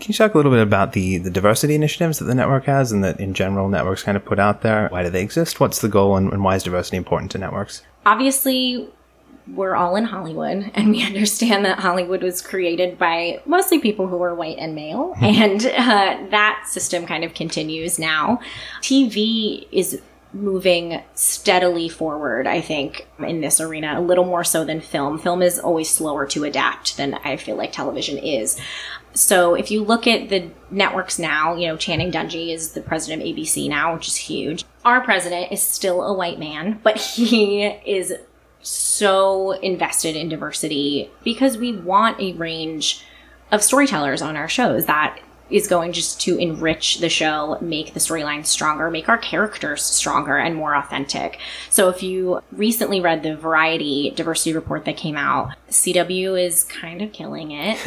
Can 0.00 0.10
you 0.10 0.14
talk 0.14 0.34
a 0.34 0.36
little 0.36 0.50
bit 0.50 0.62
about 0.62 0.94
the, 0.94 1.18
the 1.18 1.30
diversity 1.30 1.76
initiatives 1.76 2.18
that 2.18 2.24
the 2.24 2.34
network 2.34 2.64
has 2.64 2.90
and 2.90 3.04
that 3.04 3.20
in 3.20 3.34
general 3.34 3.68
networks 3.68 4.02
kind 4.02 4.16
of 4.16 4.24
put 4.24 4.40
out 4.40 4.62
there? 4.62 4.88
Why 4.88 5.04
do 5.04 5.10
they 5.10 5.22
exist? 5.22 5.60
What's 5.60 5.80
the 5.80 5.88
goal 5.88 6.16
and, 6.16 6.32
and 6.32 6.42
why 6.42 6.56
is 6.56 6.64
diversity 6.64 6.96
important 6.96 7.30
to 7.32 7.38
networks? 7.38 7.82
obviously 8.04 8.88
we're 9.46 9.74
all 9.74 9.96
in 9.96 10.04
Hollywood 10.04 10.70
and 10.74 10.90
we 10.90 11.02
understand 11.06 11.64
that 11.64 11.80
Hollywood 11.80 12.22
was 12.22 12.40
created 12.42 12.98
by 12.98 13.40
mostly 13.46 13.78
people 13.78 14.06
who 14.06 14.22
are 14.22 14.34
white 14.34 14.58
and 14.58 14.74
male 14.74 15.14
and 15.20 15.64
uh, 15.66 16.18
that 16.30 16.64
system 16.68 17.06
kind 17.06 17.24
of 17.24 17.34
continues 17.34 17.98
now. 17.98 18.40
TV 18.80 19.66
is 19.72 20.00
moving 20.34 21.02
steadily 21.14 21.88
forward, 21.88 22.46
I 22.46 22.60
think, 22.60 23.06
in 23.18 23.42
this 23.42 23.60
arena, 23.60 23.98
a 23.98 24.00
little 24.00 24.24
more 24.24 24.44
so 24.44 24.64
than 24.64 24.80
film. 24.80 25.18
Film 25.18 25.42
is 25.42 25.58
always 25.58 25.90
slower 25.90 26.26
to 26.28 26.44
adapt 26.44 26.96
than 26.96 27.14
I 27.14 27.36
feel 27.36 27.56
like 27.56 27.72
television 27.72 28.16
is. 28.16 28.58
So 29.14 29.54
if 29.54 29.70
you 29.70 29.84
look 29.84 30.06
at 30.06 30.30
the 30.30 30.50
networks 30.70 31.18
now, 31.18 31.54
you 31.54 31.66
know, 31.66 31.76
Channing 31.76 32.10
Dungey 32.10 32.54
is 32.54 32.72
the 32.72 32.80
president 32.80 33.22
of 33.22 33.28
ABC 33.28 33.68
now, 33.68 33.94
which 33.94 34.08
is 34.08 34.16
huge. 34.16 34.64
Our 34.84 35.02
president 35.02 35.52
is 35.52 35.62
still 35.62 36.02
a 36.02 36.14
white 36.14 36.38
man, 36.38 36.80
but 36.82 36.96
he 37.16 37.64
is 37.64 38.14
so 38.62 39.52
invested 39.52 40.16
in 40.16 40.28
diversity 40.28 41.10
because 41.24 41.56
we 41.56 41.76
want 41.76 42.20
a 42.20 42.32
range 42.34 43.04
of 43.50 43.62
storytellers 43.62 44.22
on 44.22 44.36
our 44.36 44.48
shows 44.48 44.86
that 44.86 45.18
is 45.50 45.66
going 45.66 45.92
just 45.92 46.20
to 46.22 46.38
enrich 46.38 46.98
the 46.98 47.08
show, 47.10 47.58
make 47.60 47.92
the 47.92 48.00
storyline 48.00 48.44
stronger, 48.46 48.90
make 48.90 49.08
our 49.08 49.18
characters 49.18 49.82
stronger 49.82 50.38
and 50.38 50.56
more 50.56 50.74
authentic. 50.74 51.38
So 51.68 51.90
if 51.90 52.02
you 52.02 52.40
recently 52.52 53.00
read 53.00 53.22
the 53.22 53.36
Variety 53.36 54.10
diversity 54.16 54.54
report 54.54 54.86
that 54.86 54.96
came 54.96 55.16
out, 55.16 55.52
CW 55.68 56.42
is 56.42 56.64
kind 56.64 57.02
of 57.02 57.12
killing 57.12 57.50
it. 57.52 57.76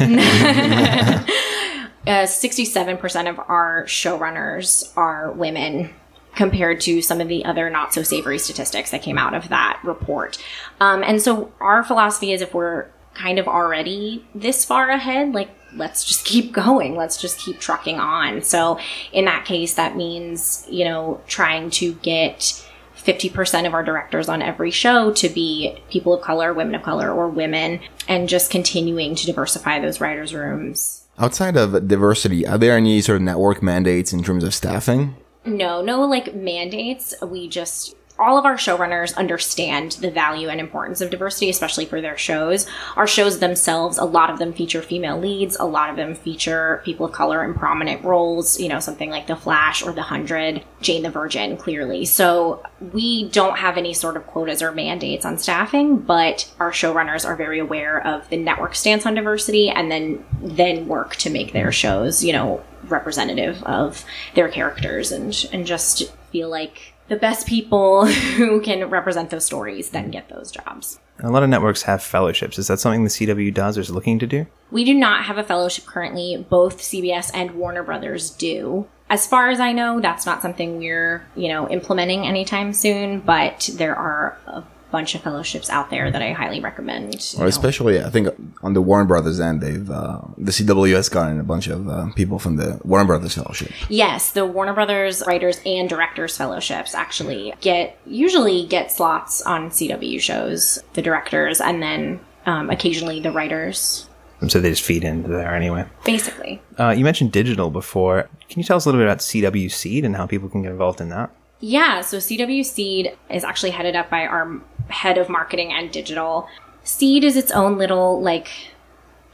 uh, 2.06 2.26
67% 2.26 3.28
of 3.28 3.40
our 3.40 3.84
showrunners 3.86 4.96
are 4.96 5.32
women 5.32 5.90
compared 6.36 6.80
to 6.82 7.02
some 7.02 7.20
of 7.20 7.28
the 7.28 7.44
other 7.44 7.68
not 7.68 7.92
so 7.92 8.02
savory 8.02 8.38
statistics 8.38 8.90
that 8.92 9.02
came 9.02 9.18
out 9.18 9.34
of 9.34 9.48
that 9.48 9.80
report. 9.82 10.38
Um, 10.80 11.02
and 11.02 11.20
so 11.20 11.52
our 11.60 11.82
philosophy 11.82 12.32
is 12.32 12.42
if 12.42 12.54
we're 12.54 12.86
kind 13.14 13.38
of 13.38 13.48
already 13.48 14.24
this 14.34 14.64
far 14.64 14.90
ahead, 14.90 15.32
like 15.32 15.48
let's 15.74 16.04
just 16.04 16.24
keep 16.24 16.52
going. 16.52 16.94
Let's 16.94 17.20
just 17.20 17.38
keep 17.38 17.58
trucking 17.58 17.98
on. 17.98 18.42
So 18.42 18.78
in 19.12 19.24
that 19.24 19.44
case, 19.44 19.74
that 19.74 19.96
means, 19.96 20.66
you 20.70 20.84
know, 20.84 21.20
trying 21.26 21.70
to 21.70 21.94
get 21.94 22.62
50% 22.96 23.66
of 23.66 23.74
our 23.74 23.82
directors 23.82 24.28
on 24.28 24.42
every 24.42 24.70
show 24.70 25.12
to 25.12 25.28
be 25.28 25.78
people 25.90 26.12
of 26.14 26.22
color, 26.22 26.52
women 26.52 26.74
of 26.74 26.82
color, 26.82 27.10
or 27.10 27.28
women, 27.28 27.80
and 28.08 28.28
just 28.28 28.50
continuing 28.50 29.14
to 29.14 29.26
diversify 29.26 29.78
those 29.80 30.00
writers' 30.00 30.34
rooms. 30.34 31.04
Outside 31.18 31.56
of 31.56 31.88
diversity, 31.88 32.46
are 32.46 32.58
there 32.58 32.76
any 32.76 33.00
sort 33.00 33.16
of 33.16 33.22
network 33.22 33.62
mandates 33.62 34.12
in 34.12 34.22
terms 34.22 34.44
of 34.44 34.52
staffing? 34.52 35.14
No, 35.46 35.80
no 35.82 36.04
like 36.06 36.34
mandates. 36.34 37.14
We 37.22 37.48
just 37.48 37.96
all 38.18 38.38
of 38.38 38.44
our 38.44 38.56
showrunners 38.56 39.14
understand 39.16 39.92
the 39.92 40.10
value 40.10 40.48
and 40.48 40.60
importance 40.60 41.00
of 41.00 41.10
diversity, 41.10 41.50
especially 41.50 41.84
for 41.84 42.00
their 42.00 42.16
shows. 42.16 42.66
Our 42.96 43.06
shows 43.06 43.38
themselves, 43.38 43.98
a 43.98 44.04
lot 44.04 44.30
of 44.30 44.38
them 44.38 44.52
feature 44.52 44.80
female 44.82 45.18
leads, 45.18 45.56
a 45.56 45.64
lot 45.64 45.90
of 45.90 45.96
them 45.96 46.14
feature 46.14 46.80
people 46.84 47.06
of 47.06 47.12
color 47.12 47.44
in 47.44 47.54
prominent 47.54 48.02
roles, 48.04 48.58
you 48.58 48.68
know, 48.68 48.80
something 48.80 49.10
like 49.10 49.26
The 49.26 49.36
Flash 49.36 49.82
or 49.82 49.92
The 49.92 50.02
Hundred, 50.02 50.64
Jane 50.80 51.02
the 51.02 51.10
Virgin, 51.10 51.56
clearly. 51.56 52.04
So 52.06 52.62
we 52.92 53.28
don't 53.28 53.58
have 53.58 53.76
any 53.76 53.92
sort 53.92 54.16
of 54.16 54.26
quotas 54.26 54.62
or 54.62 54.72
mandates 54.72 55.26
on 55.26 55.36
staffing, 55.36 55.98
but 55.98 56.50
our 56.58 56.70
showrunners 56.70 57.26
are 57.26 57.36
very 57.36 57.58
aware 57.58 58.04
of 58.06 58.28
the 58.30 58.36
network 58.36 58.74
stance 58.74 59.04
on 59.04 59.14
diversity 59.14 59.68
and 59.68 59.90
then 59.90 60.24
then 60.40 60.88
work 60.88 61.16
to 61.16 61.30
make 61.30 61.52
their 61.52 61.72
shows, 61.72 62.24
you 62.24 62.32
know, 62.32 62.64
representative 62.90 63.62
of 63.64 64.04
their 64.34 64.48
characters 64.48 65.12
and 65.12 65.48
and 65.52 65.66
just 65.66 66.12
feel 66.30 66.48
like 66.48 66.94
the 67.08 67.16
best 67.16 67.46
people 67.46 68.06
who 68.36 68.60
can 68.60 68.88
represent 68.90 69.30
those 69.30 69.44
stories 69.44 69.90
then 69.90 70.10
get 70.10 70.28
those 70.28 70.50
jobs. 70.50 70.98
A 71.20 71.30
lot 71.30 71.42
of 71.42 71.48
networks 71.48 71.82
have 71.82 72.02
fellowships. 72.02 72.58
Is 72.58 72.66
that 72.66 72.78
something 72.78 73.04
the 73.04 73.10
CW 73.10 73.54
does 73.54 73.78
or 73.78 73.80
is 73.80 73.90
looking 73.90 74.18
to 74.18 74.26
do? 74.26 74.46
We 74.70 74.84
do 74.84 74.92
not 74.92 75.24
have 75.24 75.38
a 75.38 75.44
fellowship 75.44 75.86
currently. 75.86 76.44
Both 76.50 76.78
CBS 76.78 77.30
and 77.32 77.52
Warner 77.52 77.82
Brothers 77.82 78.30
do. 78.30 78.86
As 79.08 79.26
far 79.26 79.48
as 79.48 79.58
I 79.58 79.72
know, 79.72 80.00
that's 80.00 80.26
not 80.26 80.42
something 80.42 80.78
we're, 80.78 81.24
you 81.34 81.48
know, 81.48 81.70
implementing 81.70 82.26
anytime 82.26 82.72
soon, 82.72 83.20
but 83.20 83.70
there 83.74 83.96
are 83.96 84.36
a 84.46 84.64
bunch 84.90 85.14
of 85.14 85.22
fellowships 85.22 85.68
out 85.70 85.90
there 85.90 86.10
that 86.10 86.22
I 86.22 86.32
highly 86.32 86.60
recommend. 86.60 87.34
Or 87.38 87.46
especially, 87.46 88.02
I 88.02 88.10
think 88.10 88.28
on 88.62 88.74
the 88.74 88.82
Warner 88.82 89.04
Brothers 89.04 89.40
end, 89.40 89.60
they've 89.60 89.90
uh, 89.90 90.20
the 90.38 90.52
CW 90.52 90.94
has 90.94 91.08
gotten 91.08 91.40
a 91.40 91.44
bunch 91.44 91.66
of 91.66 91.88
uh, 91.88 92.12
people 92.14 92.38
from 92.38 92.56
the 92.56 92.80
Warner 92.84 93.06
Brothers 93.06 93.34
Fellowship. 93.34 93.72
Yes, 93.88 94.32
the 94.32 94.46
Warner 94.46 94.74
Brothers 94.74 95.22
writers 95.26 95.60
and 95.66 95.88
directors 95.88 96.36
fellowships 96.36 96.94
actually 96.94 97.54
get 97.60 97.98
usually 98.06 98.66
get 98.66 98.92
slots 98.92 99.42
on 99.42 99.70
CW 99.70 100.20
shows. 100.20 100.82
The 100.94 101.02
directors 101.02 101.60
and 101.60 101.82
then 101.82 102.20
um, 102.46 102.70
occasionally 102.70 103.20
the 103.20 103.32
writers. 103.32 104.08
So 104.48 104.60
they 104.60 104.70
just 104.70 104.82
feed 104.82 105.02
into 105.02 105.28
there 105.28 105.54
anyway. 105.54 105.86
Basically. 106.04 106.60
Uh, 106.78 106.90
you 106.90 107.04
mentioned 107.04 107.32
digital 107.32 107.70
before. 107.70 108.28
Can 108.48 108.60
you 108.60 108.64
tell 108.64 108.76
us 108.76 108.84
a 108.84 108.88
little 108.88 109.00
bit 109.00 109.06
about 109.06 109.18
CW 109.18 109.72
Seed 109.72 110.04
and 110.04 110.14
how 110.14 110.26
people 110.26 110.48
can 110.48 110.62
get 110.62 110.72
involved 110.72 111.00
in 111.00 111.08
that? 111.08 111.30
Yeah, 111.60 112.00
so 112.02 112.18
CW 112.18 112.64
Seed 112.64 113.16
is 113.30 113.44
actually 113.44 113.70
headed 113.70 113.96
up 113.96 114.10
by 114.10 114.26
our 114.26 114.60
head 114.88 115.18
of 115.18 115.28
marketing 115.28 115.72
and 115.72 115.90
digital. 115.90 116.48
Seed 116.84 117.24
is 117.24 117.36
its 117.36 117.50
own 117.50 117.78
little 117.78 118.20
like 118.20 118.48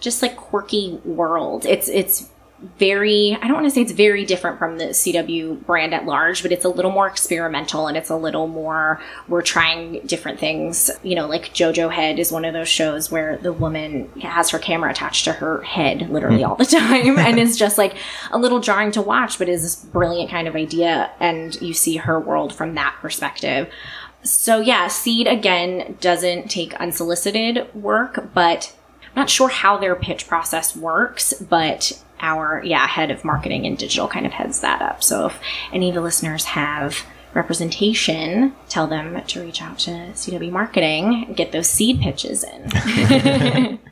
just 0.00 0.22
like 0.22 0.37
quirky 0.37 1.00
world. 1.04 1.66
It's 1.66 1.88
it's 1.88 2.30
very 2.79 3.37
I 3.40 3.46
don't 3.46 3.55
want 3.55 3.66
to 3.66 3.70
say 3.70 3.83
it's 3.83 3.92
very 3.92 4.25
different 4.25 4.59
from 4.59 4.79
the 4.79 4.87
CW 4.87 5.64
brand 5.66 5.94
at 5.94 6.07
large, 6.07 6.42
but 6.42 6.53
it's 6.53 6.64
a 6.64 6.68
little 6.68 6.90
more 6.90 7.07
experimental 7.07 7.87
and 7.87 7.96
it's 7.96 8.11
a 8.11 8.16
little 8.16 8.46
more 8.46 9.01
we're 9.29 9.42
trying 9.42 10.01
different 10.07 10.38
things. 10.38 10.90
You 11.03 11.16
know, 11.16 11.27
like 11.27 11.53
Jojo 11.55 11.90
Head 11.92 12.18
is 12.18 12.31
one 12.31 12.44
of 12.44 12.55
those 12.55 12.68
shows 12.68 13.11
where 13.11 13.37
the 13.38 13.53
woman 13.53 14.09
has 14.20 14.51
her 14.51 14.59
camera 14.59 14.90
attached 14.90 15.25
to 15.25 15.33
her 15.33 15.62
head 15.62 16.09
literally 16.11 16.42
hmm. 16.42 16.51
all 16.51 16.57
the 16.57 16.64
time 16.64 17.18
and 17.18 17.38
it's 17.38 17.57
just 17.57 17.79
like 17.79 17.96
a 18.31 18.38
little 18.38 18.61
jarring 18.61 18.92
to 18.92 19.03
watch, 19.03 19.38
but 19.38 19.48
is 19.48 19.62
this 19.62 19.77
brilliant 19.77 20.31
kind 20.31 20.48
of 20.48 20.55
idea 20.55 21.11
and 21.20 21.61
you 21.61 21.75
see 21.75 21.96
her 21.96 22.18
world 22.18 22.55
from 22.55 22.75
that 22.75 22.96
perspective. 23.01 23.68
So 24.22 24.61
yeah, 24.61 24.87
Seed 24.87 25.27
again 25.27 25.96
doesn't 26.01 26.48
take 26.48 26.75
unsolicited 26.75 27.75
work, 27.75 28.33
but 28.33 28.75
I'm 29.14 29.20
not 29.20 29.31
sure 29.31 29.48
how 29.48 29.77
their 29.77 29.94
pitch 29.94 30.27
process 30.27 30.77
works, 30.77 31.35
but 31.35 32.03
our 32.22 32.62
yeah 32.64 32.87
head 32.87 33.11
of 33.11 33.24
marketing 33.24 33.66
and 33.66 33.76
digital 33.76 34.08
kind 34.08 34.24
of 34.24 34.32
heads 34.32 34.61
that 34.61 34.80
up. 34.80 35.02
So 35.02 35.26
if 35.26 35.38
any 35.72 35.88
of 35.88 35.94
the 35.94 36.00
listeners 36.00 36.44
have 36.44 37.04
representation, 37.35 38.54
tell 38.68 38.87
them 38.87 39.20
to 39.24 39.40
reach 39.40 39.62
out 39.62 39.78
to 39.80 39.90
CW 39.90 40.50
Marketing, 40.50 41.24
and 41.26 41.37
get 41.37 41.52
those 41.52 41.66
seed 41.66 42.00
pitches 42.00 42.44
in. 42.44 43.78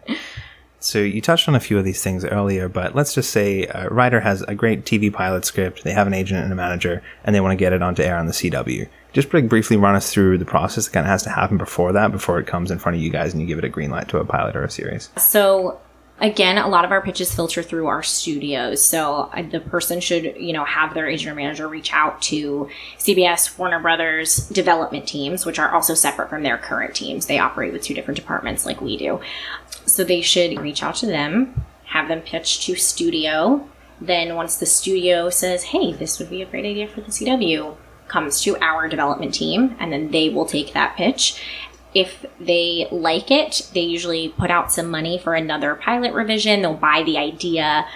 So 0.81 0.99
you 0.99 1.21
touched 1.21 1.47
on 1.47 1.55
a 1.55 1.61
few 1.61 1.79
of 1.79 1.85
these 1.85 2.03
things 2.03 2.25
earlier, 2.25 2.67
but 2.67 2.95
let's 2.95 3.15
just 3.15 3.31
say 3.31 3.67
uh, 3.67 3.89
a 3.89 3.91
writer 3.91 4.21
has 4.21 4.41
a 4.43 4.55
great 4.55 4.87
TV 4.87 5.13
pilot 5.13 5.45
script, 5.45 5.85
they 5.85 5.93
have 5.93 6.07
an 6.07 6.15
agent 6.15 6.43
and 6.43 6.51
a 6.53 6.57
manager, 6.57 7.03
and 7.23 7.35
they 7.35 7.41
want 7.41 7.53
to 7.53 7.63
get 7.63 7.75
it 7.75 7.83
onto 7.83 8.03
air 8.03 8.17
on 8.17 8.25
the 8.25 8.33
CW. 8.33 8.89
Just 9.13 9.29
briefly 9.29 9.77
run 9.77 9.95
us 9.95 10.11
through 10.11 10.39
the 10.39 10.47
process 10.47 10.87
that 10.87 10.93
kind 10.93 11.05
of 11.05 11.11
has 11.11 11.23
to 11.25 11.31
happen 11.31 11.59
before 11.59 11.93
that, 11.93 12.13
before 12.13 12.39
it 12.39 12.47
comes 12.47 12.71
in 12.71 12.79
front 12.79 12.97
of 12.97 13.03
you 13.03 13.11
guys 13.11 13.33
and 13.33 13.43
you 13.43 13.47
give 13.47 13.59
it 13.59 13.65
a 13.65 13.69
green 13.69 13.91
light 13.91 14.09
to 14.09 14.19
a 14.19 14.25
pilot 14.25 14.57
or 14.57 14.65
a 14.65 14.71
series. 14.71 15.11
So 15.19 15.79
again, 16.21 16.59
a 16.59 16.69
lot 16.69 16.85
of 16.85 16.93
our 16.93 17.01
pitches 17.03 17.35
filter 17.35 17.63
through 17.63 17.87
our 17.87 18.03
studios. 18.03 18.83
So 18.83 19.31
the 19.51 19.61
person 19.61 20.01
should, 20.01 20.37
you 20.39 20.53
know, 20.53 20.65
have 20.65 20.95
their 20.95 21.09
agent 21.09 21.33
or 21.33 21.35
manager 21.35 21.69
reach 21.69 21.93
out 21.93 22.21
to 22.23 22.69
CBS, 22.99 23.59
Warner 23.59 23.81
Brothers 23.81 24.49
development 24.49 25.09
teams, 25.09 25.47
which 25.47 25.59
are 25.59 25.75
also 25.75 25.95
separate 25.95 26.29
from 26.29 26.43
their 26.43 26.59
current 26.59 26.95
teams. 26.95 27.27
They 27.27 27.39
operate 27.39 27.73
with 27.73 27.83
two 27.83 27.95
different 27.95 28.19
departments 28.19 28.67
like 28.67 28.81
we 28.81 28.97
do. 28.97 29.21
So 29.87 30.05
they 30.05 30.21
should 30.21 30.61
reach 30.61 30.83
out 30.83 30.97
to 30.97 31.07
them, 31.07 31.65
have 31.85 32.09
them 32.09 32.21
pitch 32.21 32.67
to 32.67 32.75
studio. 32.77 33.69
Then 34.01 34.35
once 34.35 34.57
the 34.57 34.67
studio 34.67 35.31
says, 35.31 35.65
hey, 35.65 35.93
this 35.93 36.19
would 36.19 36.31
be 36.31 36.43
a 36.43 36.47
great 36.47 36.65
idea 36.65 36.89
for 36.89 37.01
the 37.01 37.11
CW, 37.11 37.77
comes 38.09 38.41
to 38.43 38.57
our 38.59 38.89
development 38.89 39.35
team, 39.35 39.77
and 39.79 39.93
then 39.93 40.11
they 40.11 40.29
will 40.29 40.47
take 40.47 40.73
that 40.73 40.97
pitch. 40.97 41.43
If 41.95 42.25
they 42.39 42.87
like 42.91 43.31
it, 43.31 43.69
they 43.75 43.81
usually 43.81 44.29
put 44.29 44.51
out 44.51 44.73
some 44.73 44.91
money 44.91 45.19
for 45.19 45.35
another 45.35 45.75
pilot 45.75 46.15
revision. 46.15 46.63
They'll 46.63 46.75
buy 46.75 47.03
the 47.05 47.19
idea 47.19 47.87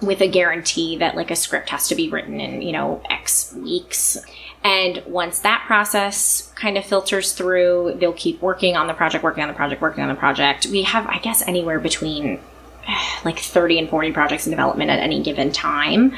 with 0.00 0.20
a 0.20 0.28
guarantee 0.28 0.96
that 0.98 1.16
like 1.16 1.30
a 1.30 1.36
script 1.36 1.70
has 1.70 1.88
to 1.88 1.94
be 1.94 2.08
written 2.08 2.40
in, 2.40 2.62
you 2.62 2.72
know, 2.72 3.02
X 3.10 3.54
weeks. 3.54 4.18
And 4.62 5.02
once 5.06 5.40
that 5.40 5.64
process 5.66 6.52
kind 6.54 6.76
of 6.76 6.84
filters 6.84 7.32
through, 7.32 7.96
they'll 7.98 8.12
keep 8.12 8.42
working 8.42 8.76
on 8.76 8.86
the 8.86 8.94
project, 8.94 9.24
working 9.24 9.42
on 9.42 9.48
the 9.48 9.54
project, 9.54 9.80
working 9.80 10.02
on 10.02 10.08
the 10.08 10.14
project. 10.14 10.66
We 10.66 10.82
have, 10.82 11.06
I 11.06 11.18
guess, 11.18 11.46
anywhere 11.46 11.80
between 11.80 12.40
like 13.24 13.38
30 13.38 13.78
and 13.78 13.88
40 13.88 14.12
projects 14.12 14.46
in 14.46 14.50
development 14.50 14.90
at 14.90 14.98
any 14.98 15.22
given 15.22 15.52
time. 15.52 16.14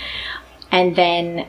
And 0.72 0.96
then 0.96 1.46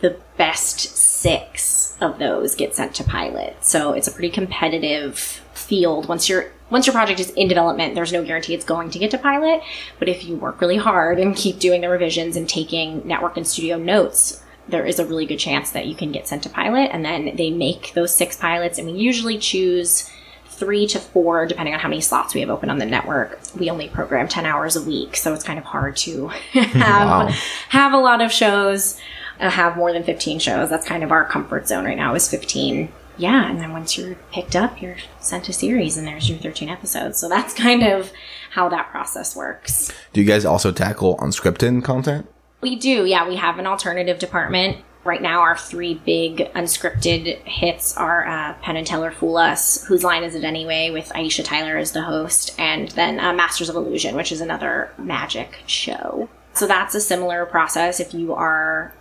the 0.00 0.20
best 0.36 0.80
six 0.96 1.85
of 2.00 2.18
those 2.18 2.54
get 2.54 2.74
sent 2.74 2.94
to 2.96 3.04
pilot. 3.04 3.56
So 3.64 3.92
it's 3.92 4.06
a 4.08 4.10
pretty 4.12 4.30
competitive 4.30 5.18
field. 5.54 6.08
Once 6.08 6.28
your 6.28 6.46
once 6.68 6.86
your 6.86 6.92
project 6.94 7.20
is 7.20 7.30
in 7.30 7.46
development, 7.48 7.94
there's 7.94 8.12
no 8.12 8.24
guarantee 8.24 8.52
it's 8.54 8.64
going 8.64 8.90
to 8.90 8.98
get 8.98 9.10
to 9.12 9.18
pilot. 9.18 9.62
But 10.00 10.08
if 10.08 10.24
you 10.24 10.34
work 10.36 10.60
really 10.60 10.76
hard 10.76 11.20
and 11.20 11.36
keep 11.36 11.58
doing 11.60 11.80
the 11.80 11.88
revisions 11.88 12.36
and 12.36 12.48
taking 12.48 13.06
network 13.06 13.36
and 13.36 13.46
studio 13.46 13.78
notes, 13.78 14.42
there 14.68 14.84
is 14.84 14.98
a 14.98 15.06
really 15.06 15.26
good 15.26 15.38
chance 15.38 15.70
that 15.70 15.86
you 15.86 15.94
can 15.94 16.10
get 16.10 16.26
sent 16.26 16.42
to 16.42 16.48
pilot. 16.48 16.90
And 16.92 17.04
then 17.04 17.36
they 17.36 17.50
make 17.50 17.92
those 17.94 18.12
six 18.12 18.36
pilots, 18.36 18.78
and 18.78 18.88
we 18.90 18.98
usually 18.98 19.38
choose 19.38 20.10
three 20.48 20.86
to 20.88 20.98
four, 20.98 21.46
depending 21.46 21.72
on 21.74 21.78
how 21.78 21.88
many 21.88 22.00
slots 22.00 22.34
we 22.34 22.40
have 22.40 22.50
open 22.50 22.68
on 22.68 22.78
the 22.78 22.86
network. 22.86 23.38
We 23.56 23.70
only 23.70 23.88
program 23.88 24.26
10 24.26 24.44
hours 24.44 24.74
a 24.74 24.82
week, 24.82 25.14
so 25.14 25.32
it's 25.34 25.44
kind 25.44 25.58
of 25.60 25.64
hard 25.66 25.96
to 25.98 26.26
have, 26.52 27.08
Wow. 27.08 27.28
have 27.68 27.92
a 27.92 27.98
lot 27.98 28.20
of 28.22 28.32
shows, 28.32 28.98
have 29.38 29.76
more 29.76 29.92
than 29.92 30.02
15 30.02 30.38
shows. 30.38 30.70
That's 30.70 30.86
kind 30.86 31.02
of 31.02 31.12
our 31.12 31.24
comfort 31.24 31.68
zone 31.68 31.84
right 31.84 31.96
now 31.96 32.14
is 32.14 32.28
15. 32.28 32.92
Yeah, 33.18 33.50
and 33.50 33.60
then 33.60 33.72
once 33.72 33.96
you're 33.96 34.16
picked 34.30 34.54
up, 34.54 34.80
you're 34.82 34.96
sent 35.20 35.48
a 35.48 35.52
series, 35.52 35.96
and 35.96 36.06
there's 36.06 36.28
your 36.28 36.38
13 36.38 36.68
episodes. 36.68 37.18
So 37.18 37.28
that's 37.28 37.54
kind 37.66 37.82
of 37.82 38.12
how 38.50 38.68
that 38.68 38.90
process 38.90 39.34
works. 39.34 39.92
Do 40.12 40.20
you 40.20 40.26
guys 40.26 40.44
also 40.44 40.72
tackle 40.72 41.16
unscripted 41.18 41.82
content? 41.84 42.28
We 42.60 42.76
do, 42.76 43.04
yeah. 43.04 43.28
We 43.28 43.36
have 43.36 43.58
an 43.58 43.66
alternative 43.66 44.18
department. 44.18 44.78
Right 45.04 45.22
now, 45.22 45.40
our 45.40 45.56
three 45.56 45.94
big 45.94 46.52
unscripted 46.54 47.38
hits 47.44 47.96
are 47.96 48.26
uh, 48.26 48.54
Penn 48.54 48.76
and 48.76 48.86
Teller 48.86 49.12
Fool 49.12 49.36
Us, 49.36 49.84
Whose 49.84 50.02
Line 50.02 50.24
Is 50.24 50.34
It 50.34 50.42
Anyway, 50.42 50.90
with 50.90 51.08
Aisha 51.10 51.44
Tyler 51.44 51.76
as 51.76 51.92
the 51.92 52.02
host, 52.02 52.58
and 52.58 52.88
then 52.90 53.20
uh, 53.20 53.32
Masters 53.32 53.68
of 53.68 53.76
Illusion, 53.76 54.16
which 54.16 54.32
is 54.32 54.40
another 54.40 54.90
magic 54.98 55.60
show. 55.66 56.28
So 56.54 56.66
that's 56.66 56.94
a 56.96 57.00
similar 57.00 57.46
process. 57.46 58.00
If 58.00 58.14
you 58.14 58.34
are 58.34 58.92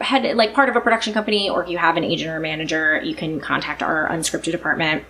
head 0.00 0.36
like 0.36 0.54
part 0.54 0.68
of 0.68 0.76
a 0.76 0.80
production 0.80 1.12
company, 1.12 1.50
or 1.50 1.62
if 1.62 1.68
you 1.68 1.78
have 1.78 1.96
an 1.96 2.04
agent 2.04 2.30
or 2.30 2.40
manager, 2.40 3.00
you 3.02 3.14
can 3.14 3.40
contact 3.40 3.82
our 3.82 4.08
unscripted 4.08 4.52
department 4.52 5.04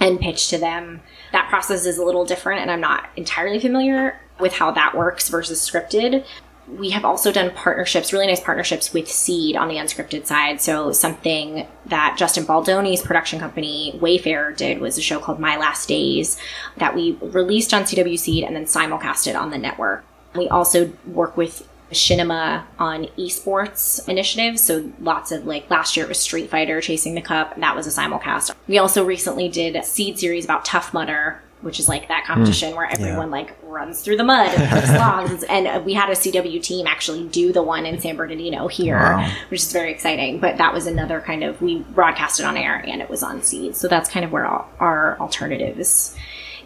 and 0.00 0.20
pitch 0.20 0.48
to 0.50 0.58
them. 0.58 1.00
That 1.32 1.48
process 1.48 1.86
is 1.86 1.98
a 1.98 2.04
little 2.04 2.24
different, 2.24 2.60
and 2.62 2.70
I'm 2.70 2.80
not 2.80 3.08
entirely 3.16 3.58
familiar 3.58 4.20
with 4.38 4.52
how 4.52 4.70
that 4.72 4.96
works 4.96 5.28
versus 5.28 5.58
scripted. 5.60 6.24
we 6.68 6.90
have 6.90 7.04
also 7.04 7.30
done 7.30 7.50
partnerships, 7.52 8.12
really 8.12 8.26
nice 8.26 8.40
partnerships 8.40 8.92
with 8.92 9.08
Seed 9.08 9.56
on 9.56 9.68
the 9.68 9.76
unscripted 9.76 10.26
side. 10.26 10.60
So 10.60 10.90
something 10.92 11.66
that 11.86 12.16
Justin 12.18 12.44
Baldoni's 12.44 13.02
production 13.02 13.38
company 13.38 13.96
Wayfarer 14.00 14.52
did 14.52 14.80
was 14.80 14.98
a 14.98 15.02
show 15.02 15.20
called 15.20 15.38
My 15.38 15.56
Last 15.56 15.88
Days 15.88 16.38
that 16.76 16.94
we 16.94 17.18
released 17.20 17.72
on 17.72 17.84
CW 17.84 18.18
Seed 18.18 18.42
and 18.42 18.56
then 18.56 18.64
simulcasted 18.64 19.38
on 19.38 19.50
the 19.50 19.58
network. 19.58 20.04
We 20.34 20.48
also 20.48 20.92
work 21.06 21.36
with 21.36 21.68
Machinima 21.90 22.64
on 22.78 23.04
esports 23.18 24.06
initiatives. 24.08 24.62
So 24.62 24.90
lots 25.00 25.32
of 25.32 25.46
like 25.46 25.70
last 25.70 25.96
year 25.96 26.06
it 26.06 26.08
was 26.08 26.18
Street 26.18 26.50
Fighter 26.50 26.80
chasing 26.80 27.14
the 27.14 27.22
cup. 27.22 27.54
And 27.54 27.62
that 27.62 27.76
was 27.76 27.86
a 27.86 28.00
simulcast. 28.00 28.54
We 28.66 28.78
also 28.78 29.04
recently 29.04 29.48
did 29.48 29.76
a 29.76 29.82
seed 29.82 30.18
series 30.18 30.44
about 30.44 30.64
Tough 30.64 30.92
Mudder, 30.92 31.40
which 31.60 31.78
is 31.78 31.88
like 31.88 32.08
that 32.08 32.24
hmm. 32.24 32.32
competition 32.32 32.74
where 32.74 32.90
everyone 32.90 33.30
like 33.30 33.56
runs 33.62 34.00
through 34.00 34.16
the 34.16 34.24
mud 34.24 34.48
and 34.48 34.70
puts 34.70 34.90
logs. 34.92 35.44
And 35.48 35.84
we 35.84 35.94
had 35.94 36.08
a 36.08 36.12
CW 36.12 36.62
team 36.62 36.86
actually 36.86 37.28
do 37.28 37.52
the 37.52 37.62
one 37.62 37.86
in 37.86 38.00
San 38.00 38.16
Bernardino 38.16 38.66
here, 38.68 38.98
Wow. 38.98 39.30
which 39.48 39.60
is 39.62 39.72
very 39.72 39.92
exciting. 39.92 40.40
But 40.40 40.58
that 40.58 40.72
was 40.72 40.86
another 40.86 41.20
kind 41.20 41.44
of 41.44 41.62
we 41.62 41.80
broadcasted 41.80 42.46
on 42.46 42.56
air 42.56 42.76
and 42.86 43.00
it 43.00 43.08
was 43.08 43.22
on 43.22 43.42
seed. 43.42 43.76
So 43.76 43.86
that's 43.86 44.10
kind 44.10 44.24
of 44.24 44.32
where 44.32 44.44
our, 44.44 44.66
our 44.80 45.20
alternative 45.20 45.78
is 45.78 46.16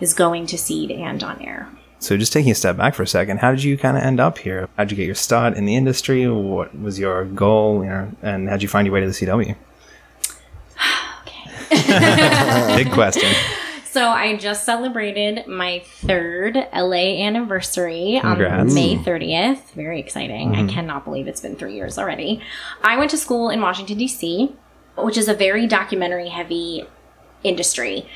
is 0.01 0.15
going 0.15 0.47
to 0.47 0.57
seed 0.57 0.91
and 0.91 1.23
on 1.23 1.43
air. 1.43 1.69
So 2.01 2.17
just 2.17 2.33
taking 2.33 2.51
a 2.51 2.55
step 2.55 2.79
back 2.79 2.95
for 2.95 3.03
a 3.03 3.07
second, 3.07 3.39
how 3.39 3.51
did 3.51 3.63
you 3.63 3.77
kind 3.77 3.97
of 3.97 4.03
end 4.03 4.21
up 4.21 4.39
here? 4.39 4.69
How 4.77 4.85
did 4.85 4.93
you 4.93 4.97
get 4.97 5.07
your 5.07 5.15
start 5.15 5.55
in 5.55 5.67
the 5.67 5.77
industry? 5.77 6.27
What 6.29 6.79
was 6.79 6.99
your 6.99 7.27
goal? 7.27 7.85
You 7.85 7.91
know, 7.91 8.13
and 8.23 8.49
how'd 8.49 8.63
you 8.63 8.69
find 8.69 8.87
your 8.87 8.95
way 8.95 9.01
to 9.01 9.07
the 9.07 9.13
CW? 9.13 9.55
Big 12.77 12.91
question. 12.93 13.31
So 13.91 14.09
I 14.09 14.37
just 14.37 14.65
celebrated 14.65 15.49
my 15.49 15.81
third 15.85 16.55
LA 16.73 17.25
anniversary 17.27 18.21
Congrats. 18.21 18.71
on 18.71 18.73
May 18.73 18.95
30th. 18.95 19.73
Very 19.73 19.99
exciting. 19.99 20.55
I 20.55 20.59
mm-hmm. 20.59 20.69
cannot 20.69 21.05
believe 21.05 21.27
it's 21.27 21.41
been 21.41 21.57
three 21.57 21.75
years 21.75 21.99
already. 21.99 22.41
I 22.85 22.97
went 22.97 23.11
to 23.11 23.17
school 23.17 23.51
in 23.51 23.61
Washington, 23.61 23.99
D.C., 23.99 24.55
which 24.97 25.19
is 25.19 25.27
a 25.27 25.35
very 25.35 25.67
documentary 25.67 26.29
heavy 26.29 26.87
industry. 27.43 28.07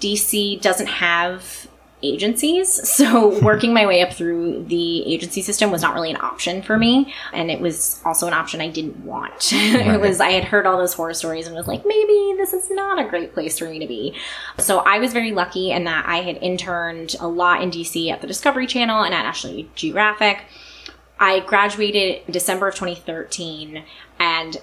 DC 0.00 0.62
doesn't 0.62 0.86
have 0.86 1.67
agencies, 2.02 2.68
so 2.88 3.40
working 3.40 3.72
my 3.72 3.86
way 3.86 4.02
up 4.02 4.12
through 4.12 4.64
the 4.64 5.12
agency 5.12 5.42
system 5.42 5.70
was 5.70 5.82
not 5.82 5.94
really 5.94 6.10
an 6.10 6.20
option 6.20 6.62
for 6.62 6.78
me, 6.78 7.12
and 7.32 7.50
it 7.50 7.60
was 7.60 8.00
also 8.04 8.26
an 8.26 8.32
option 8.32 8.60
I 8.60 8.68
didn't 8.68 9.04
want. 9.04 9.48
it 9.52 10.00
was 10.00 10.20
I 10.20 10.30
had 10.30 10.44
heard 10.44 10.66
all 10.66 10.78
those 10.78 10.94
horror 10.94 11.14
stories 11.14 11.46
and 11.46 11.56
was 11.56 11.66
like, 11.66 11.84
maybe 11.84 12.34
this 12.36 12.52
is 12.52 12.70
not 12.70 12.98
a 12.98 13.08
great 13.08 13.34
place 13.34 13.58
for 13.58 13.68
me 13.68 13.78
to 13.78 13.86
be. 13.86 14.14
So 14.58 14.78
I 14.80 14.98
was 14.98 15.12
very 15.12 15.32
lucky 15.32 15.70
in 15.70 15.84
that 15.84 16.06
I 16.06 16.18
had 16.18 16.36
interned 16.36 17.16
a 17.20 17.28
lot 17.28 17.62
in 17.62 17.70
DC 17.70 18.10
at 18.10 18.20
the 18.20 18.26
Discovery 18.26 18.66
Channel 18.66 19.02
and 19.02 19.14
at 19.14 19.22
National 19.22 19.64
Geographic. 19.74 20.44
I 21.20 21.40
graduated 21.40 22.22
December 22.30 22.68
of 22.68 22.74
2013 22.76 23.84
and 24.20 24.56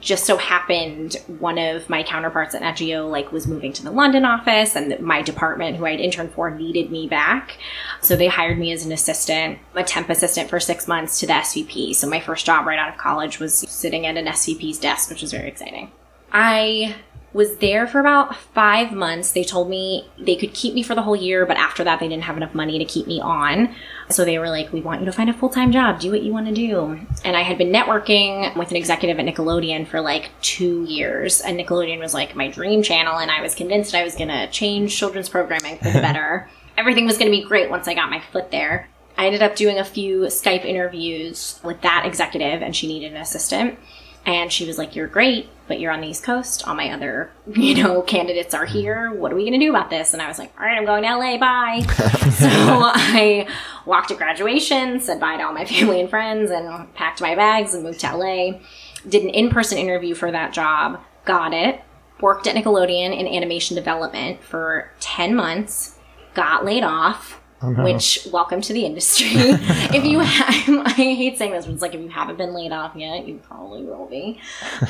just 0.00 0.24
so 0.24 0.36
happened 0.36 1.16
one 1.38 1.58
of 1.58 1.88
my 1.88 2.02
counterparts 2.02 2.54
at 2.54 2.62
Nat 2.62 2.72
Geo 2.72 3.06
like 3.06 3.32
was 3.32 3.46
moving 3.46 3.72
to 3.74 3.82
the 3.82 3.90
London 3.90 4.24
office 4.24 4.76
and 4.76 4.98
my 5.00 5.22
department 5.22 5.76
who 5.76 5.86
I'd 5.86 6.00
interned 6.00 6.32
for 6.32 6.50
needed 6.50 6.90
me 6.90 7.08
back. 7.08 7.58
So 8.00 8.16
they 8.16 8.28
hired 8.28 8.58
me 8.58 8.72
as 8.72 8.84
an 8.84 8.92
assistant, 8.92 9.58
a 9.74 9.84
temp 9.84 10.10
assistant 10.10 10.50
for 10.50 10.60
six 10.60 10.88
months 10.88 11.20
to 11.20 11.26
the 11.26 11.34
SVP. 11.34 11.94
So 11.94 12.08
my 12.08 12.20
first 12.20 12.46
job 12.46 12.66
right 12.66 12.78
out 12.78 12.88
of 12.88 12.98
college 12.98 13.38
was 13.38 13.54
sitting 13.54 14.06
at 14.06 14.16
an 14.16 14.26
SVP's 14.26 14.78
desk, 14.78 15.10
which 15.10 15.22
was 15.22 15.32
very 15.32 15.48
exciting. 15.48 15.92
I 16.32 16.96
was 17.34 17.56
there 17.56 17.86
for 17.86 17.98
about 17.98 18.36
five 18.36 18.92
months. 18.92 19.32
They 19.32 19.42
told 19.42 19.68
me 19.68 20.08
they 20.16 20.36
could 20.36 20.54
keep 20.54 20.72
me 20.72 20.84
for 20.84 20.94
the 20.94 21.02
whole 21.02 21.16
year, 21.16 21.44
but 21.44 21.56
after 21.56 21.82
that, 21.82 21.98
they 21.98 22.06
didn't 22.06 22.22
have 22.22 22.36
enough 22.36 22.54
money 22.54 22.78
to 22.78 22.84
keep 22.84 23.08
me 23.08 23.20
on. 23.20 23.74
So 24.08 24.24
they 24.24 24.38
were 24.38 24.48
like, 24.48 24.72
We 24.72 24.80
want 24.80 25.00
you 25.00 25.06
to 25.06 25.12
find 25.12 25.28
a 25.28 25.34
full 25.34 25.48
time 25.48 25.72
job. 25.72 25.98
Do 25.98 26.12
what 26.12 26.22
you 26.22 26.32
want 26.32 26.46
to 26.46 26.54
do. 26.54 26.98
And 27.24 27.36
I 27.36 27.42
had 27.42 27.58
been 27.58 27.72
networking 27.72 28.56
with 28.56 28.70
an 28.70 28.76
executive 28.76 29.18
at 29.18 29.26
Nickelodeon 29.26 29.88
for 29.88 30.00
like 30.00 30.30
two 30.40 30.84
years. 30.84 31.40
And 31.40 31.58
Nickelodeon 31.58 31.98
was 31.98 32.14
like 32.14 32.36
my 32.36 32.48
dream 32.48 32.82
channel. 32.82 33.18
And 33.18 33.30
I 33.30 33.42
was 33.42 33.56
convinced 33.56 33.94
I 33.94 34.04
was 34.04 34.14
going 34.14 34.28
to 34.28 34.48
change 34.50 34.96
children's 34.96 35.28
programming 35.28 35.78
for 35.78 35.90
the 35.90 35.92
better. 36.00 36.48
Everything 36.78 37.04
was 37.04 37.18
going 37.18 37.30
to 37.30 37.36
be 37.36 37.44
great 37.44 37.68
once 37.68 37.88
I 37.88 37.94
got 37.94 38.10
my 38.10 38.20
foot 38.20 38.52
there. 38.52 38.88
I 39.16 39.26
ended 39.26 39.42
up 39.42 39.56
doing 39.56 39.78
a 39.78 39.84
few 39.84 40.22
Skype 40.22 40.64
interviews 40.64 41.60
with 41.62 41.80
that 41.82 42.04
executive, 42.04 42.62
and 42.62 42.74
she 42.74 42.88
needed 42.88 43.12
an 43.12 43.20
assistant. 43.20 43.78
And 44.26 44.50
she 44.50 44.66
was 44.66 44.78
like, 44.78 44.96
You're 44.96 45.06
great, 45.06 45.48
but 45.68 45.80
you're 45.80 45.92
on 45.92 46.00
the 46.00 46.08
East 46.08 46.24
Coast. 46.24 46.66
All 46.66 46.74
my 46.74 46.90
other, 46.90 47.30
you 47.54 47.82
know, 47.82 48.02
candidates 48.02 48.54
are 48.54 48.66
mm-hmm. 48.66 48.78
here. 48.78 49.12
What 49.12 49.32
are 49.32 49.36
we 49.36 49.42
going 49.42 49.58
to 49.58 49.64
do 49.64 49.70
about 49.70 49.90
this? 49.90 50.12
And 50.12 50.22
I 50.22 50.28
was 50.28 50.38
like, 50.38 50.52
All 50.58 50.64
right, 50.64 50.76
I'm 50.76 50.86
going 50.86 51.02
to 51.02 51.16
LA. 51.16 51.38
Bye. 51.38 51.82
so 52.30 52.48
I 52.48 53.46
walked 53.86 54.08
to 54.08 54.14
graduation, 54.14 55.00
said 55.00 55.20
bye 55.20 55.36
to 55.36 55.44
all 55.44 55.52
my 55.52 55.64
family 55.64 56.00
and 56.00 56.10
friends, 56.10 56.50
and 56.50 56.92
packed 56.94 57.20
my 57.20 57.34
bags 57.34 57.74
and 57.74 57.82
moved 57.82 58.00
to 58.00 58.16
LA. 58.16 58.60
Did 59.08 59.22
an 59.22 59.30
in 59.30 59.50
person 59.50 59.76
interview 59.78 60.14
for 60.14 60.30
that 60.30 60.54
job, 60.54 61.00
got 61.26 61.52
it, 61.52 61.82
worked 62.20 62.46
at 62.46 62.54
Nickelodeon 62.56 63.18
in 63.18 63.26
animation 63.26 63.76
development 63.76 64.42
for 64.42 64.90
10 65.00 65.34
months, 65.34 65.98
got 66.32 66.64
laid 66.64 66.82
off. 66.82 67.40
Which 67.72 68.26
welcome 68.32 68.60
to 68.62 68.72
the 68.72 68.84
industry. 68.84 69.28
if 69.32 70.04
you, 70.04 70.20
ha- 70.24 70.82
I 70.86 70.90
hate 70.92 71.38
saying 71.38 71.52
this, 71.52 71.66
but 71.66 71.72
it's 71.72 71.82
like 71.82 71.94
if 71.94 72.00
you 72.00 72.08
haven't 72.08 72.36
been 72.36 72.54
laid 72.54 72.72
off 72.72 72.94
yet, 72.96 73.26
you 73.26 73.36
probably 73.36 73.84
will 73.84 74.06
be. 74.06 74.40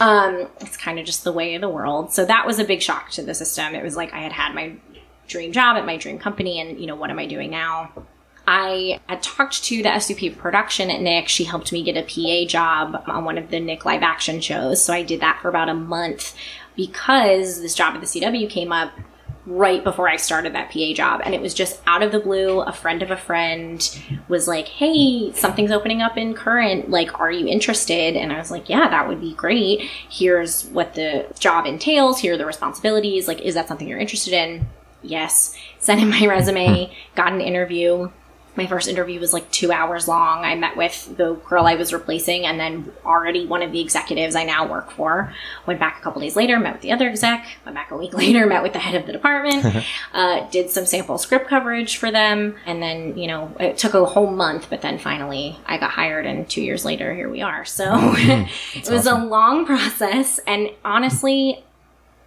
Um, 0.01 0.49
it's 0.61 0.77
kind 0.77 0.99
of 0.99 1.07
just 1.07 1.25
the 1.25 1.33
way 1.33 1.55
of 1.55 1.61
the 1.61 1.69
world. 1.69 2.13
So 2.13 2.25
that 2.25 2.47
was 2.47 2.59
a 2.59 2.65
big 2.65 2.83
shock 2.83 3.11
to 3.13 3.23
the 3.23 3.35
system. 3.35 3.75
It 3.75 3.83
was 3.83 3.97
like 3.97 4.13
I 4.13 4.21
had 4.21 4.33
had 4.33 4.55
my 4.55 4.77
dream 5.27 5.53
job 5.53 5.77
at 5.77 5.87
my 5.87 5.97
dream 5.97 6.19
company, 6.19 6.61
and 6.61 6.79
you 6.79 6.87
know 6.87 6.97
what 6.97 7.11
am 7.11 7.19
I 7.19 7.27
doing 7.27 7.51
now? 7.51 7.91
I 8.47 9.01
had 9.09 9.23
talked 9.23 9.65
to 9.65 9.83
the 9.83 9.89
SVP 9.89 10.33
of 10.33 10.39
production 10.39 10.91
at 10.91 11.01
Nick. 11.01 11.29
She 11.29 11.45
helped 11.45 11.73
me 11.73 11.83
get 11.83 11.97
a 11.97 12.03
PA 12.03 12.49
job 12.49 13.03
on 13.07 13.25
one 13.25 13.39
of 13.39 13.51
the 13.51 13.59
Nick 13.59 13.85
live 13.85 14.03
action 14.03 14.41
shows. 14.41 14.85
So 14.85 14.93
I 14.93 15.03
did 15.03 15.21
that 15.21 15.41
for 15.41 15.49
about 15.49 15.71
a 15.71 15.75
month 15.75 16.37
because 16.77 17.63
this 17.63 17.75
job 17.75 17.95
at 17.95 18.01
the 18.01 18.07
CW 18.07 18.51
came 18.51 18.71
up 18.71 18.93
right 19.47 19.85
before 19.85 20.09
I 20.09 20.17
started 20.17 20.55
that 20.55 20.71
PA 20.71 20.93
job. 20.95 21.21
And 21.25 21.35
it 21.35 21.41
was 21.41 21.55
just 21.55 21.81
out 21.87 22.03
of 22.03 22.13
the 22.13 22.21
blue. 22.21 22.61
A 22.61 22.73
friend 22.73 23.03
of 23.03 23.11
a 23.11 23.17
friend 23.17 24.01
was 24.29 24.49
like, 24.49 24.69
Hey, 24.69 25.33
something's 25.33 25.71
opening 25.71 26.03
up 26.03 26.17
in 26.17 26.35
current. 26.35 26.91
Like, 26.91 27.21
are 27.21 27.31
you 27.31 27.47
interested? 27.47 28.17
And 28.17 28.33
I 28.33 28.39
was 28.39 28.51
like, 28.51 28.69
Yeah, 28.69 28.89
that 28.89 29.09
would 29.09 29.21
be 29.21 29.35
great. 29.35 29.83
Here's 30.09 30.65
what 30.67 30.95
the 30.95 31.27
job 31.39 31.67
entails. 31.67 32.21
Here 32.21 32.35
are 32.35 32.39
the 32.39 32.47
responsibilities. 32.47 33.29
Like, 33.29 33.41
is 33.41 33.55
that 33.55 33.69
something 33.69 33.87
you're 33.87 33.99
interested 33.99 34.33
in? 34.33 34.67
Yes. 35.03 35.55
Sent 35.79 36.01
in 36.01 36.09
my 36.11 36.27
resume, 36.27 36.87
hmm. 36.87 36.93
got 37.15 37.33
an 37.33 37.41
interview. 37.41 38.11
My 38.57 38.67
first 38.67 38.89
interview 38.89 39.19
was 39.19 39.33
like 39.33 39.51
two 39.51 39.73
hours 39.73 40.07
long. 40.07 40.45
I 40.45 40.55
met 40.55 40.77
with 40.77 41.17
the 41.17 41.35
girl 41.35 41.67
I 41.67 41.75
was 41.75 41.93
replacing 41.93 42.47
and 42.47 42.59
then 42.61 42.93
already 43.05 43.47
one 43.47 43.63
of 43.63 43.73
the 43.73 43.81
executives 43.81 44.37
I 44.37 44.45
now 44.45 44.67
work 44.67 44.93
for. 44.93 45.33
Went 45.67 45.81
back 45.81 45.99
a 45.99 46.03
couple 46.03 46.21
days 46.21 46.37
later, 46.37 46.59
met 46.61 46.75
with 46.75 46.83
the 46.83 46.93
other 46.93 47.09
exec, 47.09 47.47
went 47.65 47.75
back 47.75 47.91
a 47.91 47.97
week 47.97 48.15
later, 48.17 48.47
met 48.47 48.63
with 48.63 48.73
the 48.73 48.79
head 48.79 48.95
of 48.95 49.07
the 49.07 49.13
department, 49.13 49.85
uh, 50.15 50.49
did 50.51 50.71
some 50.71 50.87
sample 50.87 51.19
script 51.19 51.49
coverage 51.49 51.97
for 51.97 52.11
them. 52.11 52.55
And 52.65 52.83
then, 52.83 53.19
you 53.19 53.27
know, 53.27 53.55
it 53.59 53.77
took 53.77 53.95
a 53.95 54.05
whole 54.05 54.31
month, 54.31 54.69
but 54.71 54.83
then 54.83 54.99
finally 54.99 55.59
I 55.67 55.79
got 55.79 55.91
hired 55.91 56.27
and 56.27 56.49
two 56.49 56.63
years 56.63 56.85
later, 56.85 57.13
here 57.15 57.29
we 57.29 57.43
are. 57.43 57.65
So 57.65 57.85
it 58.15 58.89
was 58.89 59.07
a 59.07 59.17
long 59.17 59.67
process. 59.67 60.39
And 60.47 60.71
honestly, 60.85 61.65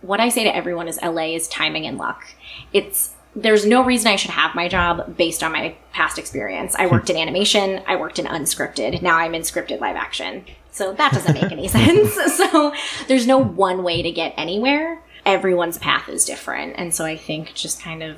what 0.01 0.19
I 0.19 0.29
say 0.29 0.43
to 0.43 0.55
everyone 0.55 0.87
is 0.87 0.99
LA 1.01 1.35
is 1.35 1.47
timing 1.47 1.85
and 1.85 1.97
luck. 1.97 2.25
It's 2.73 3.13
there's 3.37 3.65
no 3.65 3.83
reason 3.83 4.07
I 4.07 4.15
should 4.15 4.31
have 4.31 4.55
my 4.55 4.67
job 4.67 5.15
based 5.15 5.43
on 5.43 5.51
my 5.51 5.75
past 5.93 6.17
experience. 6.17 6.75
I 6.75 6.87
worked 6.87 7.09
in 7.09 7.17
animation, 7.25 7.81
I 7.87 7.95
worked 7.95 8.19
in 8.19 8.25
unscripted. 8.25 9.01
Now 9.01 9.17
I'm 9.17 9.35
in 9.35 9.43
scripted 9.43 9.79
live 9.79 9.95
action. 9.95 10.45
So 10.71 10.93
that 10.93 11.11
doesn't 11.11 11.33
make 11.33 11.51
any 11.51 11.67
sense. 11.77 12.17
So 12.37 12.73
there's 13.07 13.27
no 13.27 13.37
one 13.37 13.83
way 13.83 14.01
to 14.01 14.11
get 14.11 14.33
anywhere. 14.37 15.01
Everyone's 15.25 15.77
path 15.77 16.09
is 16.09 16.25
different. 16.25 16.75
And 16.77 16.93
so 16.93 17.05
I 17.05 17.17
think 17.17 17.53
just 17.53 17.81
kind 17.81 18.01
of 18.01 18.17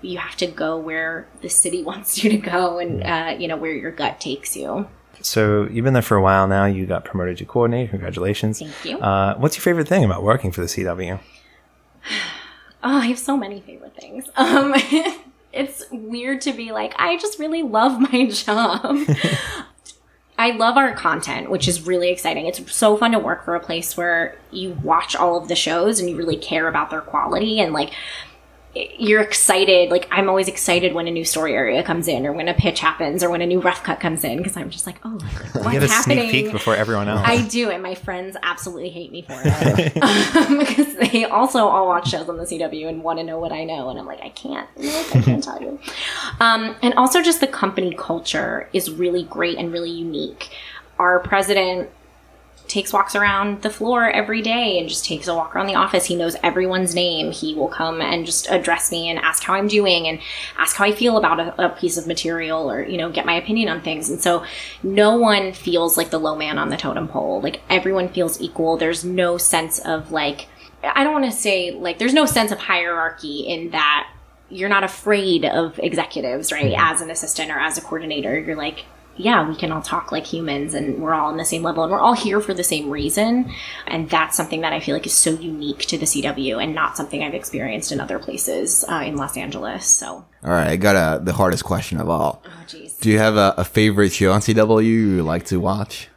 you 0.00 0.18
have 0.18 0.36
to 0.36 0.46
go 0.46 0.78
where 0.78 1.26
the 1.40 1.48
city 1.48 1.82
wants 1.82 2.22
you 2.22 2.30
to 2.30 2.36
go 2.36 2.78
and 2.78 3.02
uh, 3.02 3.36
you 3.38 3.48
know 3.48 3.56
where 3.56 3.72
your 3.72 3.90
gut 3.90 4.20
takes 4.20 4.56
you. 4.56 4.88
So 5.20 5.66
you've 5.70 5.84
been 5.84 5.94
there 5.94 6.02
for 6.02 6.16
a 6.16 6.22
while 6.22 6.46
now. 6.46 6.66
You 6.66 6.86
got 6.86 7.04
promoted 7.04 7.38
to 7.38 7.44
coordinator. 7.44 7.90
Congratulations. 7.90 8.58
Thank 8.58 8.84
you. 8.84 8.98
Uh, 8.98 9.36
what's 9.36 9.56
your 9.56 9.62
favorite 9.62 9.88
thing 9.88 10.04
about 10.04 10.22
working 10.22 10.52
for 10.52 10.60
the 10.60 10.66
CW? 10.66 11.20
Oh, 12.84 12.98
I 12.98 13.06
have 13.06 13.18
so 13.18 13.36
many 13.36 13.60
favorite 13.60 13.96
things. 13.96 14.26
Um, 14.36 14.74
it's 15.52 15.84
weird 15.90 16.42
to 16.42 16.52
be 16.52 16.70
like, 16.70 16.94
I 16.98 17.16
just 17.16 17.38
really 17.38 17.62
love 17.62 17.98
my 17.98 18.26
job. 18.30 18.98
I 20.36 20.50
love 20.50 20.76
our 20.76 20.92
content, 20.94 21.48
which 21.50 21.66
is 21.66 21.86
really 21.86 22.10
exciting. 22.10 22.46
It's 22.46 22.74
so 22.74 22.96
fun 22.96 23.12
to 23.12 23.18
work 23.18 23.44
for 23.44 23.54
a 23.54 23.60
place 23.60 23.96
where 23.96 24.36
you 24.50 24.72
watch 24.82 25.16
all 25.16 25.38
of 25.38 25.48
the 25.48 25.56
shows 25.56 25.98
and 25.98 26.10
you 26.10 26.16
really 26.16 26.36
care 26.36 26.68
about 26.68 26.90
their 26.90 27.00
quality 27.00 27.60
and 27.60 27.72
like 27.72 27.92
you're 28.74 29.20
excited. 29.20 29.90
Like 29.90 30.08
I'm 30.10 30.28
always 30.28 30.48
excited 30.48 30.94
when 30.94 31.06
a 31.06 31.10
new 31.10 31.24
story 31.24 31.54
area 31.54 31.82
comes 31.82 32.08
in 32.08 32.26
or 32.26 32.32
when 32.32 32.48
a 32.48 32.54
pitch 32.54 32.80
happens 32.80 33.22
or 33.22 33.30
when 33.30 33.40
a 33.40 33.46
new 33.46 33.60
rough 33.60 33.82
cut 33.84 34.00
comes 34.00 34.24
in 34.24 34.38
because 34.38 34.56
I'm 34.56 34.70
just 34.70 34.86
like, 34.86 34.96
oh, 35.04 35.10
what's 35.12 35.54
You 35.66 35.80
get 35.80 35.82
a 35.84 35.88
happening? 35.88 36.28
sneak 36.28 36.44
peek 36.44 36.52
before 36.52 36.74
everyone 36.74 37.08
else. 37.08 37.22
I 37.24 37.42
do, 37.42 37.70
and 37.70 37.82
my 37.82 37.94
friends 37.94 38.36
absolutely 38.42 38.90
hate 38.90 39.12
me 39.12 39.22
for 39.22 39.34
it 39.44 40.02
um, 40.02 40.58
because 40.58 40.94
they 40.96 41.24
also 41.24 41.66
all 41.66 41.86
watch 41.86 42.08
shows 42.10 42.28
on 42.28 42.36
the 42.36 42.44
CW 42.44 42.88
and 42.88 43.02
want 43.02 43.18
to 43.20 43.24
know 43.24 43.38
what 43.38 43.52
I 43.52 43.64
know, 43.64 43.90
and 43.90 43.98
I'm 43.98 44.06
like, 44.06 44.20
I 44.22 44.30
can't, 44.30 44.68
nope, 44.76 45.06
I 45.14 45.20
can't 45.22 45.42
tell 45.44 45.60
you. 45.62 45.78
Um, 46.40 46.76
and 46.82 46.94
also 46.94 47.22
just 47.22 47.40
the 47.40 47.46
company 47.46 47.94
culture 47.96 48.68
is 48.72 48.90
really 48.90 49.22
great 49.24 49.56
and 49.58 49.72
really 49.72 49.90
unique. 49.90 50.50
Our 50.98 51.20
president 51.20 51.90
takes 52.66 52.92
walks 52.92 53.14
around 53.14 53.62
the 53.62 53.70
floor 53.70 54.10
every 54.10 54.40
day 54.40 54.78
and 54.78 54.88
just 54.88 55.04
takes 55.04 55.28
a 55.28 55.34
walk 55.34 55.54
around 55.54 55.66
the 55.66 55.74
office. 55.74 56.06
He 56.06 56.16
knows 56.16 56.36
everyone's 56.42 56.94
name. 56.94 57.30
He 57.30 57.54
will 57.54 57.68
come 57.68 58.00
and 58.00 58.24
just 58.24 58.50
address 58.50 58.90
me 58.90 59.08
and 59.08 59.18
ask 59.18 59.42
how 59.42 59.54
I'm 59.54 59.68
doing 59.68 60.06
and 60.08 60.18
ask 60.56 60.76
how 60.76 60.84
I 60.84 60.92
feel 60.92 61.16
about 61.16 61.40
a, 61.40 61.66
a, 61.66 61.68
piece 61.68 61.96
of 61.96 62.06
material 62.06 62.70
or, 62.70 62.82
you 62.82 62.96
know, 62.96 63.10
get 63.10 63.26
my 63.26 63.34
opinion 63.34 63.68
on 63.68 63.82
things. 63.82 64.08
And 64.08 64.20
so 64.20 64.44
no 64.82 65.16
one 65.16 65.52
feels 65.52 65.96
like 65.96 66.10
the 66.10 66.18
low 66.18 66.36
man 66.36 66.58
on 66.58 66.70
the 66.70 66.76
totem 66.76 67.08
pole. 67.08 67.40
Like 67.40 67.60
everyone 67.68 68.08
feels 68.08 68.40
equal. 68.40 68.76
There's 68.76 69.04
no 69.04 69.36
sense 69.36 69.78
of 69.80 70.10
like, 70.10 70.48
I 70.82 71.04
don't 71.04 71.12
want 71.12 71.26
to 71.26 71.32
say 71.32 71.72
like, 71.72 71.98
there's 71.98 72.14
no 72.14 72.26
sense 72.26 72.50
of 72.50 72.58
hierarchy 72.58 73.40
in 73.40 73.70
that 73.70 74.08
you're 74.50 74.68
not 74.68 74.84
afraid 74.84 75.44
of 75.44 75.78
executives, 75.80 76.52
right? 76.52 76.74
As 76.76 77.00
an 77.00 77.10
assistant 77.10 77.50
or 77.50 77.58
as 77.58 77.76
a 77.76 77.80
coordinator, 77.80 78.38
you're 78.38 78.56
like, 78.56 78.84
yeah, 79.16 79.48
we 79.48 79.54
can 79.54 79.70
all 79.70 79.82
talk 79.82 80.10
like 80.12 80.26
humans 80.26 80.74
and 80.74 81.00
we're 81.00 81.14
all 81.14 81.28
on 81.28 81.36
the 81.36 81.44
same 81.44 81.62
level 81.62 81.84
and 81.84 81.92
we're 81.92 82.00
all 82.00 82.14
here 82.14 82.40
for 82.40 82.52
the 82.52 82.64
same 82.64 82.90
reason. 82.90 83.52
And 83.86 84.10
that's 84.10 84.36
something 84.36 84.62
that 84.62 84.72
I 84.72 84.80
feel 84.80 84.94
like 84.94 85.06
is 85.06 85.14
so 85.14 85.30
unique 85.30 85.80
to 85.80 85.98
the 85.98 86.06
CW 86.06 86.62
and 86.62 86.74
not 86.74 86.96
something 86.96 87.22
I've 87.22 87.34
experienced 87.34 87.92
in 87.92 88.00
other 88.00 88.18
places 88.18 88.84
uh, 88.88 89.02
in 89.04 89.16
Los 89.16 89.36
Angeles. 89.36 89.86
So, 89.86 90.06
all 90.42 90.50
right, 90.50 90.68
I 90.68 90.76
got 90.76 90.96
a, 90.96 91.22
the 91.22 91.32
hardest 91.32 91.64
question 91.64 92.00
of 92.00 92.08
all. 92.08 92.42
Oh, 92.44 92.64
jeez. 92.66 92.98
Do 93.00 93.10
you 93.10 93.18
have 93.18 93.36
a, 93.36 93.54
a 93.56 93.64
favorite 93.64 94.12
show 94.12 94.32
on 94.32 94.40
CW 94.40 94.84
you 94.84 95.22
like 95.22 95.44
to 95.46 95.58
watch? 95.58 96.08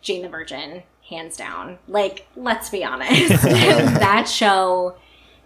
Jane 0.00 0.22
the 0.22 0.28
Virgin, 0.28 0.82
hands 1.08 1.36
down. 1.36 1.78
Like, 1.88 2.26
let's 2.36 2.70
be 2.70 2.84
honest. 2.84 3.28
that 3.42 4.28
show 4.28 4.96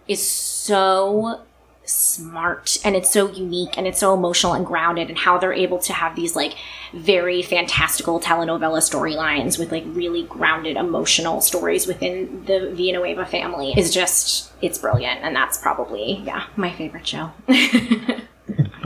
is 0.07 0.25
so 0.25 1.41
smart 1.89 2.77
and 2.83 2.95
it's 2.95 3.11
so 3.11 3.29
unique 3.31 3.77
and 3.77 3.87
it's 3.87 3.99
so 3.99 4.13
emotional 4.13 4.53
and 4.53 4.65
grounded 4.65 5.09
and 5.09 5.17
how 5.17 5.37
they're 5.37 5.53
able 5.53 5.79
to 5.79 5.93
have 5.93 6.15
these 6.15 6.35
like 6.35 6.55
very 6.93 7.41
fantastical 7.41 8.19
telenovela 8.19 8.79
storylines 8.79 9.57
with 9.57 9.71
like 9.71 9.83
really 9.87 10.23
grounded 10.23 10.77
emotional 10.77 11.41
stories 11.41 11.87
within 11.87 12.45
the 12.45 12.71
Villanueva 12.73 13.25
family 13.25 13.73
is 13.77 13.93
just 13.93 14.51
it's 14.61 14.77
brilliant 14.77 15.21
and 15.21 15.35
that's 15.35 15.57
probably 15.57 16.21
yeah 16.25 16.45
my 16.55 16.71
favorite 16.71 17.07
show. 17.07 17.31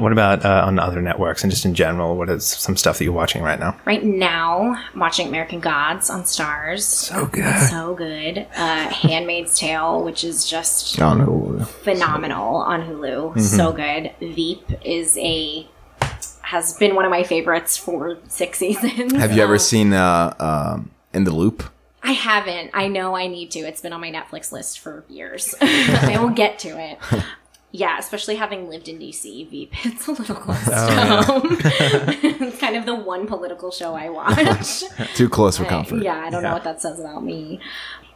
What 0.03 0.11
about 0.11 0.43
uh, 0.43 0.65
on 0.65 0.79
other 0.79 1.01
networks 1.01 1.43
and 1.43 1.51
just 1.51 1.63
in 1.63 1.73
general? 1.73 2.17
What 2.17 2.29
is 2.29 2.45
some 2.45 2.75
stuff 2.75 2.97
that 2.97 3.05
you're 3.05 3.13
watching 3.13 3.41
right 3.41 3.57
now? 3.57 3.79
Right 3.85 4.03
now, 4.03 4.75
I'm 4.93 4.99
watching 4.99 5.29
American 5.29 5.61
Gods 5.61 6.09
on 6.09 6.23
Starz. 6.23 6.81
So 6.81 7.25
good. 7.27 7.69
So 7.69 7.95
good. 7.95 8.45
Uh, 8.53 8.89
Handmaid's 8.89 9.57
Tale, 9.57 10.03
which 10.03 10.25
is 10.25 10.45
just 10.45 11.01
on 11.01 11.25
Hulu. 11.25 11.65
phenomenal 11.65 12.57
on 12.57 12.81
Hulu. 12.81 13.29
Mm-hmm. 13.29 13.39
So 13.39 13.71
good. 13.71 14.11
Veep 14.19 14.69
is 14.83 15.17
a 15.17 15.67
has 16.41 16.75
been 16.77 16.95
one 16.95 17.05
of 17.05 17.11
my 17.11 17.23
favorites 17.23 17.77
for 17.77 18.17
six 18.27 18.57
seasons. 18.59 19.13
Have 19.13 19.31
you 19.31 19.41
ever 19.41 19.57
seen 19.57 19.93
uh, 19.93 20.35
um, 20.37 20.91
In 21.13 21.23
the 21.23 21.31
Loop? 21.31 21.63
I 22.03 22.11
haven't. 22.11 22.71
I 22.73 22.89
know 22.89 23.15
I 23.15 23.27
need 23.27 23.51
to. 23.51 23.59
It's 23.59 23.79
been 23.79 23.93
on 23.93 24.01
my 24.01 24.11
Netflix 24.11 24.51
list 24.51 24.79
for 24.79 25.05
years. 25.07 25.55
I 25.61 26.17
will 26.19 26.29
get 26.29 26.59
to 26.59 26.77
it. 26.77 26.99
Yeah, 27.75 27.97
especially 27.97 28.35
having 28.35 28.69
lived 28.69 28.87
in 28.87 28.99
DC, 28.99 29.49
Veep 29.49 29.73
it's 29.83 30.07
a 30.07 30.11
little 30.11 30.37
oh, 30.37 30.39
close 30.39 30.67
oh, 30.67 30.89
to 30.89 31.23
home. 31.23 31.57
it's 32.47 32.59
kind 32.59 32.75
of 32.75 32.85
the 32.85 32.93
one 32.93 33.25
political 33.25 33.71
show 33.71 33.95
I 33.95 34.09
watch. 34.09 34.83
Too 35.15 35.27
close 35.27 35.57
for 35.57 35.65
comfort. 35.65 36.03
yeah, 36.03 36.19
I 36.19 36.29
don't 36.29 36.43
yeah. 36.43 36.49
know 36.49 36.53
what 36.53 36.63
that 36.65 36.81
says 36.81 36.99
about 36.99 37.23
me. 37.23 37.59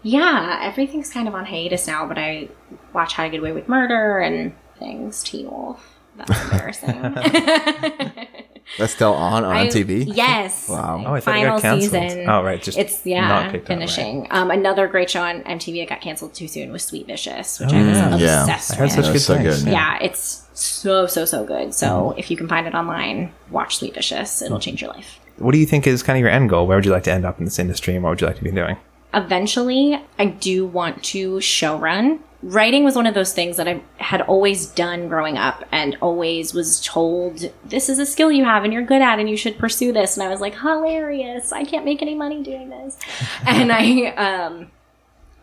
Yeah, 0.04 0.60
everything's 0.62 1.12
kind 1.12 1.28
of 1.28 1.34
on 1.34 1.46
hiatus 1.46 1.88
now, 1.88 2.08
but 2.08 2.20
I 2.20 2.50
watch 2.94 3.14
How 3.14 3.24
to 3.24 3.30
Get 3.30 3.40
Away 3.40 3.52
with 3.52 3.68
Murder 3.68 4.20
and 4.20 4.56
things. 4.78 5.24
Teen 5.24 5.50
Wolf. 5.50 5.97
That's 6.18 6.44
embarrassing. 6.44 7.02
That's 8.78 8.94
still 8.94 9.14
on 9.14 9.44
on 9.46 9.56
I, 9.56 9.68
TV. 9.68 10.04
Yes. 10.14 10.68
Wow. 10.70 11.04
Oh, 11.06 11.14
I 11.14 11.20
thought 11.20 11.34
Final 11.34 11.44
it 11.44 11.48
got 11.48 11.62
canceled. 11.62 11.92
season. 11.92 12.30
Oh, 12.30 12.44
right. 12.44 12.62
Just 12.62 12.78
it's 12.78 13.06
yeah 13.06 13.52
finishing. 13.66 14.26
Up, 14.26 14.32
right. 14.32 14.40
Um, 14.42 14.52
another 14.52 14.88
great 14.88 15.10
show 15.10 15.22
on 15.22 15.42
MTV 15.44 15.82
that 15.82 15.90
got 15.90 16.02
canceled 16.02 16.34
too 16.34 16.48
soon 16.48 16.72
was 16.72 16.84
Sweet 16.84 17.08
Vicious, 17.08 17.60
which 17.60 17.72
oh, 17.72 17.78
I 17.78 17.88
was 17.88 18.22
yeah. 18.22 18.42
obsessed 18.42 18.74
I 18.74 18.76
heard. 18.76 18.92
Such 18.92 19.06
good 19.06 19.20
so 19.20 19.38
good. 19.42 19.62
Yeah. 19.64 19.72
yeah. 19.72 20.00
it's 20.02 20.48
so 20.54 21.08
so 21.08 21.26
so 21.26 21.46
good. 21.46 21.74
So 21.74 21.88
mm. 21.88 22.20
if 22.20 22.30
you 22.30 22.38
can 22.38 22.48
find 22.48 22.68
it 22.68 22.76
online, 22.76 23.34
watch 23.50 23.78
Sweet 23.78 23.94
Vicious. 23.94 24.42
It'll 24.42 24.60
change 24.60 24.82
your 24.82 24.92
life. 24.92 25.20
What 25.38 25.54
do 25.54 25.60
you 25.60 25.66
think 25.66 25.88
is 25.88 26.04
kind 26.04 26.18
of 26.18 26.22
your 26.22 26.30
end 26.30 26.50
goal? 26.50 26.68
Where 26.68 26.78
would 26.78 26.86
you 26.86 26.92
like 26.92 27.04
to 27.04 27.12
end 27.12 27.26
up 27.26 27.40
in 27.40 27.46
this 27.46 27.60
industry, 27.60 27.96
and 27.96 28.04
what 28.04 28.12
would 28.12 28.22
you 28.22 28.28
like 28.28 28.38
to 28.38 28.44
be 28.44 28.52
doing? 28.52 28.78
Eventually, 29.14 30.00
I 30.20 30.26
do 30.26 30.66
want 30.68 31.04
to 31.06 31.40
show 31.40 31.78
run 31.78 32.20
writing 32.44 32.84
was 32.84 32.96
one 32.96 33.08
of 33.08 33.14
those 33.14 33.34
things 33.34 33.58
that 33.58 33.68
I 33.68 33.82
had 33.98 34.22
always 34.22 34.68
done 34.68 35.08
growing 35.08 35.38
up 35.38 35.64
and 35.72 35.98
always 36.02 36.54
was 36.54 36.80
told, 36.82 37.52
this 37.66 37.90
is 37.90 38.00
a 38.00 38.06
skill 38.06 38.32
you 38.32 38.46
have 38.46 38.64
and 38.64 38.72
you're 38.72 38.84
good 38.84 39.02
at 39.02 39.20
and 39.20 39.30
you 39.30 39.38
should 39.38 39.58
pursue 39.58 39.92
this. 39.92 40.16
And 40.16 40.24
I 40.24 40.30
was 40.30 40.40
like, 40.40 40.56
hilarious. 40.56 41.52
I 41.52 41.64
can't 41.64 41.86
make 41.86 42.02
any 42.02 42.16
money 42.16 42.44
doing 42.44 42.70
this. 42.70 43.00
and 43.46 43.72
I, 43.72 44.08
um, 44.16 44.72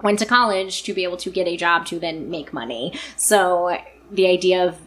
went 0.02 0.18
to 0.18 0.26
college 0.26 0.82
to 0.84 0.92
be 0.92 1.02
able 1.02 1.16
to 1.16 1.30
get 1.30 1.48
a 1.48 1.56
job 1.56 1.86
to 1.86 1.98
then 1.98 2.30
make 2.30 2.52
money. 2.52 2.92
So 3.16 3.78
the 4.10 4.26
idea 4.26 4.64
of 4.66 4.78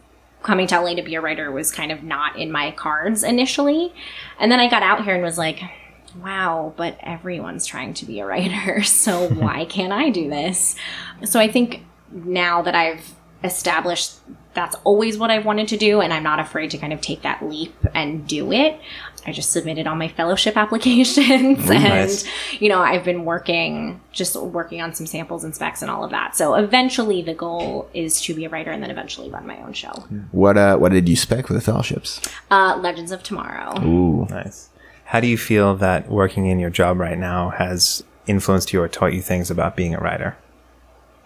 coming 0.42 0.66
to 0.68 0.80
LA 0.80 0.94
to 0.94 1.02
be 1.02 1.16
a 1.16 1.20
writer 1.20 1.50
was 1.50 1.72
kind 1.72 1.90
of 1.90 2.02
not 2.02 2.38
in 2.38 2.52
my 2.52 2.70
cards 2.70 3.24
initially. 3.24 3.92
And 4.38 4.50
then 4.50 4.60
I 4.60 4.70
got 4.70 4.82
out 4.82 5.04
here 5.04 5.14
and 5.14 5.22
was 5.22 5.36
like, 5.36 5.60
wow, 6.22 6.72
but 6.76 6.96
everyone's 7.00 7.66
trying 7.66 7.94
to 7.94 8.06
be 8.06 8.20
a 8.20 8.26
writer. 8.26 8.82
So 8.84 9.28
why 9.34 9.64
can't 9.64 9.92
I 9.92 10.10
do 10.10 10.30
this? 10.30 10.76
So 11.24 11.40
I 11.40 11.50
think 11.50 11.82
now 12.12 12.62
that 12.62 12.74
I've 12.74 13.14
established 13.44 14.14
that's 14.58 14.74
always 14.82 15.16
what 15.16 15.30
I've 15.30 15.44
wanted 15.44 15.68
to 15.68 15.76
do, 15.76 16.00
and 16.00 16.12
I'm 16.12 16.24
not 16.24 16.40
afraid 16.40 16.72
to 16.72 16.78
kind 16.78 16.92
of 16.92 17.00
take 17.00 17.22
that 17.22 17.48
leap 17.48 17.72
and 17.94 18.26
do 18.26 18.50
it. 18.50 18.80
I 19.24 19.30
just 19.30 19.52
submitted 19.52 19.86
all 19.86 19.94
my 19.94 20.08
fellowship 20.08 20.56
applications, 20.64 21.70
and 21.70 21.84
nice. 21.84 22.24
you 22.60 22.68
know, 22.68 22.80
I've 22.80 23.04
been 23.04 23.24
working, 23.24 24.00
just 24.10 24.34
working 24.34 24.80
on 24.80 24.94
some 24.94 25.06
samples 25.06 25.44
and 25.44 25.54
specs 25.54 25.80
and 25.80 25.90
all 25.90 26.02
of 26.02 26.10
that. 26.10 26.34
So 26.34 26.54
eventually, 26.54 27.22
the 27.22 27.34
goal 27.34 27.88
is 27.94 28.20
to 28.22 28.34
be 28.34 28.46
a 28.46 28.48
writer 28.48 28.72
and 28.72 28.82
then 28.82 28.90
eventually 28.90 29.30
run 29.30 29.46
my 29.46 29.58
own 29.62 29.74
show. 29.74 29.92
What 30.32 30.58
uh, 30.58 30.76
what 30.76 30.90
did 30.90 31.08
you 31.08 31.14
spec 31.14 31.46
for 31.46 31.52
the 31.52 31.60
fellowships? 31.60 32.20
Uh, 32.50 32.76
Legends 32.82 33.12
of 33.12 33.22
Tomorrow. 33.22 33.80
Ooh, 33.84 34.26
nice. 34.28 34.70
How 35.04 35.20
do 35.20 35.28
you 35.28 35.38
feel 35.38 35.76
that 35.76 36.08
working 36.10 36.46
in 36.46 36.58
your 36.58 36.70
job 36.70 36.98
right 36.98 37.16
now 37.16 37.50
has 37.50 38.02
influenced 38.26 38.72
you 38.72 38.82
or 38.82 38.88
taught 38.88 39.14
you 39.14 39.22
things 39.22 39.50
about 39.50 39.76
being 39.76 39.94
a 39.94 40.00
writer? 40.00 40.36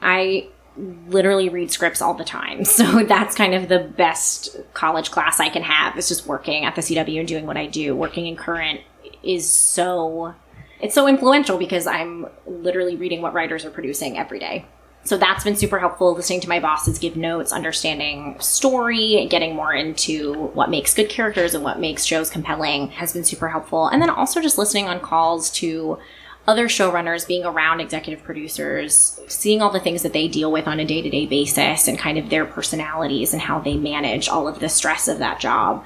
I 0.03 0.49
literally 0.77 1.49
read 1.49 1.71
scripts 1.71 2.01
all 2.01 2.15
the 2.15 2.25
time. 2.25 2.65
So 2.73 3.05
that's 3.05 3.35
kind 3.35 3.55
of 3.55 3.69
the 3.69 3.79
best 3.79 4.57
college 4.73 5.11
class 5.11 5.39
I 5.39 5.51
can 5.51 5.63
have 5.63 5.97
is 5.99 6.09
just 6.09 6.27
working 6.27 6.65
at 6.65 6.75
the 6.75 6.81
CW 6.81 7.19
and 7.19 7.29
doing 7.29 7.47
what 7.47 7.57
I 7.57 7.67
do. 7.67 7.95
Working 7.95 8.27
in 8.27 8.35
current 8.35 8.81
is 9.23 9.49
so 9.49 10.35
it's 10.81 10.95
so 10.95 11.07
influential 11.07 11.59
because 11.59 11.87
I'm 11.87 12.27
literally 12.47 12.97
reading 12.97 13.23
what 13.23 13.35
writers 13.35 13.65
are 13.65 13.71
producing 13.71 14.19
every 14.19 14.41
day. 14.41 14.65
So 15.05 15.17
that's 15.17 15.45
been 15.45 15.57
super 15.57 15.79
helpful 15.79 16.15
listening 16.15 16.41
to 16.43 16.49
my 16.49 16.61
bosses 16.61 16.99
give 16.99 17.17
notes, 17.17 17.53
understanding 17.53 18.37
story, 18.41 19.27
getting 19.29 19.55
more 19.55 19.75
into 19.75 20.33
what 20.55 20.71
makes 20.71 20.95
good 20.95 21.09
characters 21.09 21.55
and 21.55 21.65
what 21.65 21.81
makes 21.81 22.05
shows 22.05 22.31
compelling 22.31 22.89
has 22.89 23.13
been 23.13 23.25
super 23.25 23.49
helpful. 23.49 23.89
And 23.89 24.01
then 24.01 24.11
also 24.11 24.41
just 24.41 24.59
listening 24.59 24.87
on 24.87 25.01
calls 25.01 25.51
to 25.53 25.99
other 26.47 26.67
showrunners 26.67 27.27
being 27.27 27.45
around 27.45 27.81
executive 27.81 28.25
producers, 28.25 29.21
seeing 29.29 29.63
all 29.63 29.71
the 29.71 29.81
things 29.81 30.03
that 30.03 30.13
they 30.13 30.27
deal 30.27 30.51
with 30.51 30.67
on 30.67 30.81
a 30.81 30.85
day 30.85 31.01
to 31.01 31.11
day 31.11 31.27
basis 31.27 31.87
and 31.87 31.99
kind 31.99 32.19
of 32.19 32.31
their 32.31 32.45
personalities 32.45 33.33
and 33.33 33.43
how 33.43 33.61
they 33.61 33.77
manage 33.77 34.29
all 34.29 34.49
of 34.49 34.59
the 34.59 34.69
stress 34.69 35.09
of 35.09 35.19
that 35.19 35.39
job. 35.39 35.85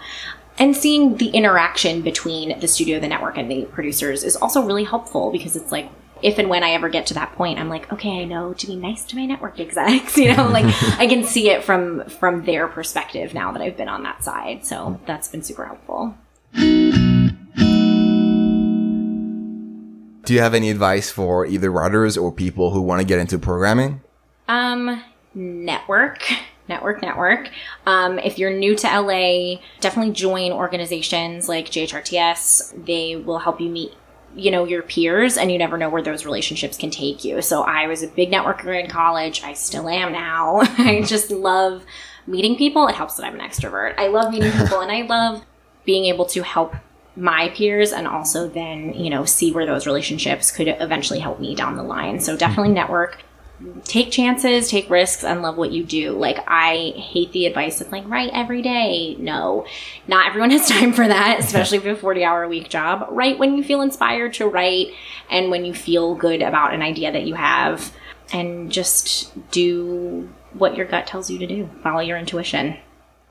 And 0.59 0.75
seeing 0.75 1.19
the 1.19 1.29
interaction 1.29 2.01
between 2.01 2.59
the 2.61 2.69
studio, 2.69 2.99
the 2.99 3.09
network, 3.09 3.37
and 3.37 3.51
the 3.51 3.67
producers 3.67 4.25
is 4.25 4.37
also 4.37 4.63
really 4.63 4.85
helpful 4.85 5.31
because 5.31 5.55
it's 5.55 5.71
like, 5.71 5.91
if 6.23 6.39
and 6.39 6.49
when 6.49 6.63
I 6.63 6.71
ever 6.71 6.89
get 6.89 7.05
to 7.09 7.15
that 7.15 7.33
point, 7.33 7.59
I'm 7.59 7.69
like, 7.69 7.93
okay, 7.93 8.23
I 8.23 8.25
know 8.25 8.55
to 8.55 8.67
be 8.67 8.75
nice 8.75 9.05
to 9.07 9.17
my 9.17 9.27
network 9.27 9.61
execs, 9.61 10.17
you 10.17 10.35
know, 10.35 10.49
like 10.49 10.65
I 10.99 11.07
can 11.07 11.25
see 11.25 11.51
it 11.51 11.63
from 11.63 12.09
from 12.09 12.47
their 12.47 12.69
perspective 12.69 13.35
now 13.35 13.53
that 13.53 13.61
I've 13.61 13.77
been 13.77 13.89
on 13.89 14.03
that 14.05 14.25
side. 14.25 14.65
So 14.65 14.99
that's 15.05 15.29
been 15.29 15.43
super 15.43 15.67
helpful. 15.67 16.17
Do 20.27 20.35
you 20.35 20.41
have 20.41 20.55
any 20.55 20.71
advice 20.71 21.09
for 21.09 21.47
either 21.47 21.71
writers 21.71 22.19
or 22.19 22.33
people 22.33 22.73
who 22.73 22.83
want 22.83 23.01
to 23.01 23.07
get 23.07 23.21
into 23.21 23.39
programming? 23.39 24.01
Um, 24.49 25.01
network. 25.35 26.29
Network, 26.69 27.01
network. 27.01 27.49
Um, 27.87 28.19
if 28.19 28.37
you're 28.37 28.51
new 28.51 28.75
to 28.75 28.89
LA, 28.89 29.61
definitely 29.79 30.13
join 30.13 30.51
organizations 30.51 31.49
like 31.49 31.67
JHRTS. 31.67 32.87
They 32.87 33.15
will 33.15 33.39
help 33.39 33.61
you 33.61 33.71
meet 33.71 33.93
you 34.35 34.51
know 34.51 34.65
your 34.65 34.83
peers 34.83 35.39
and 35.39 35.53
you 35.53 35.59
never 35.59 35.79
know 35.79 35.89
where 35.89 36.03
those 36.03 36.27
relationships 36.27 36.77
can 36.77 36.91
take 36.91 37.25
you 37.25 37.41
so 37.41 37.63
i 37.63 37.87
was 37.87 38.03
a 38.03 38.09
big 38.09 38.31
networker 38.31 38.79
in 38.79 38.87
college 38.87 39.43
i 39.43 39.55
still 39.55 39.89
am 39.89 40.13
now 40.13 40.59
i 40.79 41.01
just 41.07 41.31
love 41.31 41.87
meeting 42.27 42.55
people 42.55 42.87
it 42.87 42.95
helps 42.95 43.17
that 43.17 43.25
i'm 43.25 43.41
an 43.41 43.41
extrovert 43.41 43.95
i 43.97 44.09
love 44.09 44.31
meeting 44.31 44.53
people 44.53 44.81
and 44.81 44.93
i 44.93 45.01
love 45.01 45.43
being 45.87 46.05
able 46.05 46.27
to 46.27 46.43
help 46.43 46.75
my 47.17 47.49
peers 47.51 47.93
and 47.93 48.07
also 48.07 48.49
then, 48.49 48.93
you 48.95 49.11
know, 49.11 49.25
see 49.25 49.53
where 49.53 49.67
those 49.67 49.87
relationships 49.87 50.51
could 50.51 50.69
eventually 50.69 51.19
help 51.19 51.41
me 51.41 51.55
down 51.55 51.77
the 51.77 51.83
line. 51.83 52.21
So 52.21 52.37
definitely 52.37 52.69
hmm. 52.69 52.75
network. 52.75 53.23
take 53.85 54.11
chances, 54.11 54.69
take 54.69 54.91
risks, 54.91 55.25
and 55.25 55.41
love 55.41 55.57
what 55.57 55.73
you 55.73 55.83
do. 55.83 56.13
Like, 56.13 56.39
I 56.47 56.93
hate 56.97 57.33
the 57.33 57.47
advice 57.47 57.81
of 57.81 57.91
like, 57.91 58.07
write 58.07 58.31
every 58.35 58.61
day. 58.61 59.17
No, 59.19 59.67
not 60.07 60.27
everyone 60.27 60.51
has 60.51 60.69
time 60.69 60.93
for 60.93 61.09
that, 61.09 61.39
especially 61.41 61.79
for 61.79 61.91
a 61.91 61.97
40 61.97 62.23
hour 62.23 62.43
a 62.43 62.49
week 62.49 62.69
job. 62.69 63.07
Write 63.11 63.39
when 63.39 63.57
you 63.57 63.65
feel 63.65 63.81
inspired 63.81 64.35
to 64.35 64.47
write 64.47 64.89
and 65.31 65.51
when 65.51 65.65
you 65.65 65.73
feel 65.73 66.15
good 66.15 66.43
about 66.43 66.75
an 66.75 66.83
idea 66.83 67.11
that 67.13 67.27
you 67.27 67.35
have, 67.35 67.93
and 68.33 68.71
just 68.71 69.33
do 69.53 70.29
what 70.53 70.77
your 70.77 70.85
gut 70.87 71.07
tells 71.07 71.31
you 71.31 71.39
to 71.39 71.47
do. 71.47 71.71
Follow 71.83 72.01
your 72.01 72.19
intuition. 72.19 72.77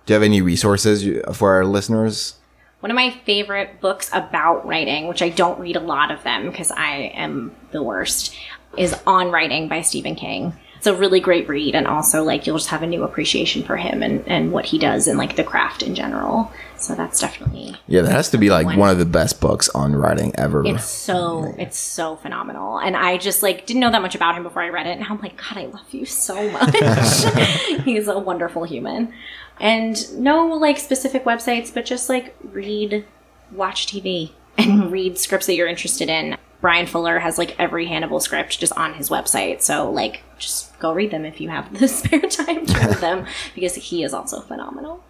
Do 0.05 0.13
you 0.13 0.15
have 0.15 0.23
any 0.23 0.41
resources 0.41 1.05
for 1.35 1.53
our 1.53 1.65
listeners? 1.65 2.35
One 2.81 2.91
of 2.91 2.95
my 2.95 3.09
favorite 3.25 3.81
books 3.81 4.09
about 4.13 4.65
writing, 4.67 5.07
which 5.07 5.21
I 5.21 5.29
don't 5.29 5.59
read 5.59 5.75
a 5.75 5.79
lot 5.79 6.11
of 6.11 6.21
them 6.23 6.49
because 6.49 6.71
I 6.71 7.11
am 7.15 7.55
the 7.71 7.81
worst, 7.81 8.35
is 8.77 8.95
On 9.07 9.31
Writing 9.31 9.67
by 9.67 9.81
Stephen 9.81 10.15
King. 10.15 10.53
It's 10.77 10.85
a 10.87 10.93
really 10.93 11.19
great 11.19 11.47
read, 11.49 11.73
and 11.73 11.87
also 11.87 12.23
like 12.23 12.45
you'll 12.45 12.57
just 12.57 12.69
have 12.69 12.83
a 12.83 12.87
new 12.87 13.01
appreciation 13.03 13.63
for 13.63 13.75
him 13.75 14.03
and, 14.03 14.23
and 14.27 14.51
what 14.51 14.65
he 14.65 14.77
does 14.77 15.07
and 15.07 15.17
like 15.17 15.35
the 15.35 15.43
craft 15.43 15.81
in 15.81 15.95
general. 15.95 16.51
So 16.77 16.93
that's 16.93 17.19
definitely 17.19 17.75
Yeah, 17.87 18.01
that 18.01 18.11
has 18.11 18.29
to 18.31 18.37
be 18.37 18.51
like 18.51 18.67
One. 18.67 18.77
one 18.77 18.89
of 18.91 18.99
the 18.99 19.05
best 19.05 19.41
books 19.41 19.67
on 19.69 19.95
writing 19.95 20.33
ever. 20.37 20.63
it's 20.67 20.83
so 20.85 21.55
it's 21.57 21.79
so 21.79 22.17
phenomenal. 22.17 22.77
And 22.77 22.95
I 22.95 23.17
just 23.17 23.41
like 23.41 23.65
didn't 23.65 23.79
know 23.79 23.89
that 23.89 24.01
much 24.03 24.13
about 24.13 24.35
him 24.35 24.43
before 24.43 24.61
I 24.61 24.69
read 24.69 24.85
it, 24.85 24.97
and 24.97 25.05
I'm 25.05 25.19
like, 25.21 25.37
God, 25.37 25.57
I 25.57 25.65
love 25.65 25.91
you 25.91 26.05
so 26.05 26.51
much. 26.51 26.75
He's 27.83 28.07
a 28.07 28.19
wonderful 28.19 28.63
human. 28.65 29.11
And 29.59 30.19
no 30.19 30.47
like 30.47 30.77
specific 30.79 31.23
websites, 31.23 31.73
but 31.73 31.85
just 31.85 32.09
like 32.09 32.35
read, 32.43 33.05
watch 33.51 33.87
TV, 33.87 34.31
and 34.57 34.91
read 34.91 35.17
scripts 35.17 35.47
that 35.47 35.55
you're 35.55 35.67
interested 35.67 36.09
in. 36.09 36.37
Bryan 36.61 36.87
Fuller 36.87 37.19
has 37.19 37.37
like 37.37 37.57
every 37.59 37.85
Hannibal 37.85 38.19
script 38.19 38.59
just 38.59 38.73
on 38.73 38.95
his 38.95 39.09
website. 39.09 39.61
So 39.61 39.89
like 39.91 40.23
just 40.37 40.77
go 40.79 40.93
read 40.93 41.11
them 41.11 41.25
if 41.25 41.39
you 41.39 41.49
have 41.49 41.77
the 41.77 41.87
spare 41.89 42.21
time 42.21 42.65
to 42.65 42.73
read 42.73 42.97
them 42.97 43.25
because 43.55 43.75
he 43.75 44.03
is 44.03 44.13
also 44.13 44.41
phenomenal. 44.41 45.03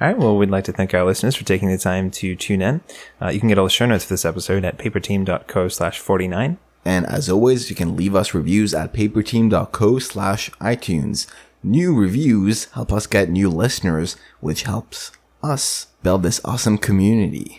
All 0.00 0.08
right. 0.08 0.18
Well, 0.18 0.36
we'd 0.36 0.50
like 0.50 0.64
to 0.64 0.72
thank 0.72 0.92
our 0.92 1.04
listeners 1.04 1.36
for 1.36 1.44
taking 1.44 1.68
the 1.68 1.78
time 1.78 2.10
to 2.12 2.34
tune 2.34 2.62
in. 2.62 2.80
Uh, 3.22 3.28
you 3.28 3.38
can 3.38 3.48
get 3.48 3.58
all 3.58 3.64
the 3.64 3.70
show 3.70 3.86
notes 3.86 4.04
for 4.04 4.14
this 4.14 4.24
episode 4.24 4.64
at 4.64 4.76
paperteam.co 4.76 5.68
slash 5.68 5.98
49. 6.00 6.58
And 6.84 7.06
as 7.06 7.30
always, 7.30 7.70
you 7.70 7.76
can 7.76 7.96
leave 7.96 8.14
us 8.14 8.34
reviews 8.34 8.74
at 8.74 8.92
paperteam.co 8.92 9.98
slash 10.00 10.50
iTunes. 10.52 11.26
New 11.66 11.94
reviews 11.94 12.66
help 12.72 12.92
us 12.92 13.06
get 13.06 13.30
new 13.30 13.48
listeners, 13.48 14.18
which 14.40 14.64
helps 14.64 15.12
us 15.42 15.86
build 16.02 16.22
this 16.22 16.38
awesome 16.44 16.76
community. 16.76 17.58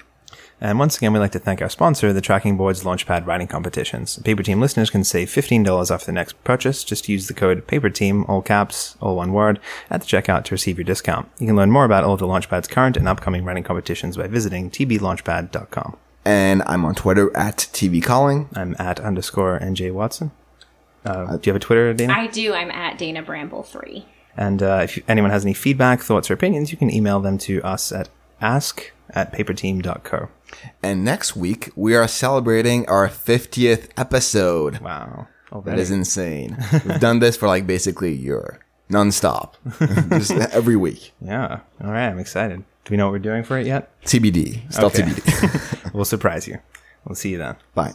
And 0.61 0.77
once 0.77 0.95
again, 0.95 1.11
we'd 1.11 1.21
like 1.21 1.31
to 1.31 1.39
thank 1.39 1.59
our 1.59 1.69
sponsor, 1.69 2.13
the 2.13 2.21
Tracking 2.21 2.55
Board's 2.55 2.83
Launchpad 2.83 3.25
Writing 3.25 3.47
Competitions. 3.47 4.19
Paper 4.19 4.43
Team 4.43 4.61
listeners 4.61 4.91
can 4.91 5.03
save 5.03 5.29
$15 5.29 5.89
off 5.89 6.05
the 6.05 6.11
next 6.11 6.41
purchase. 6.43 6.83
Just 6.83 7.09
use 7.09 7.27
the 7.27 7.33
code 7.33 7.65
PAPERTEAM, 7.65 8.25
all 8.27 8.43
caps, 8.43 8.95
all 9.01 9.15
one 9.15 9.33
word, 9.33 9.59
at 9.89 10.01
the 10.01 10.07
checkout 10.07 10.43
to 10.43 10.53
receive 10.53 10.77
your 10.77 10.85
discount. 10.85 11.27
You 11.39 11.47
can 11.47 11.55
learn 11.55 11.71
more 11.71 11.85
about 11.85 12.03
all 12.03 12.13
of 12.13 12.19
the 12.19 12.27
Launchpad's 12.27 12.67
current 12.67 12.97
and 12.97 13.07
upcoming 13.07 13.43
writing 13.43 13.63
competitions 13.63 14.17
by 14.17 14.27
visiting 14.27 14.69
tblaunchpad.com. 14.69 15.97
And 16.23 16.61
I'm 16.67 16.85
on 16.85 16.93
Twitter 16.93 17.35
at 17.35 17.57
TV 17.57 18.03
Calling. 18.03 18.49
I'm 18.53 18.75
at 18.77 18.99
underscore 18.99 19.59
NJ 19.59 19.91
Watson. 19.91 20.29
Uh, 21.05 21.37
do 21.37 21.47
you 21.49 21.53
have 21.53 21.61
a 21.61 21.63
Twitter, 21.63 21.93
Dana? 21.93 22.13
I 22.13 22.27
do. 22.27 22.53
I'm 22.53 22.71
at 22.71 22.97
Dana 22.97 23.21
Bramble 23.21 23.63
three. 23.63 24.05
And 24.37 24.61
uh, 24.61 24.81
if 24.83 24.99
anyone 25.07 25.31
has 25.31 25.45
any 25.45 25.53
feedback, 25.53 26.01
thoughts, 26.01 26.29
or 26.29 26.33
opinions, 26.33 26.71
you 26.71 26.77
can 26.77 26.91
email 26.93 27.19
them 27.21 27.37
to 27.39 27.61
us 27.63 27.91
at 27.91 28.09
ask 28.41 28.91
at 29.11 29.31
paperteam.co. 29.31 30.27
And 30.83 31.05
next 31.05 31.35
week, 31.35 31.69
we 31.75 31.95
are 31.95 32.07
celebrating 32.07 32.87
our 32.89 33.07
50th 33.07 33.89
episode. 33.97 34.79
Wow. 34.79 35.27
That 35.51 35.55
Already. 35.57 35.81
is 35.81 35.91
insane. 35.91 36.57
We've 36.85 36.99
done 36.99 37.19
this 37.19 37.37
for 37.37 37.47
like 37.47 37.65
basically 37.65 38.09
a 38.09 38.15
year, 38.15 38.59
nonstop, 38.89 39.53
just 40.09 40.31
every 40.31 40.75
week. 40.75 41.13
Yeah. 41.21 41.59
All 41.81 41.91
right. 41.91 42.07
I'm 42.09 42.19
excited. 42.19 42.57
Do 42.83 42.91
we 42.91 42.97
know 42.97 43.05
what 43.05 43.13
we're 43.13 43.19
doing 43.19 43.43
for 43.43 43.57
it 43.57 43.65
yet? 43.65 43.89
TBD, 44.03 44.71
still 44.73 44.87
Okay. 44.87 45.03
TBD. 45.03 45.93
we'll 45.93 46.03
surprise 46.03 46.45
you. 46.47 46.59
We'll 47.05 47.15
see 47.15 47.29
you 47.29 47.37
then. 47.37 47.55
Bye. 47.73 47.93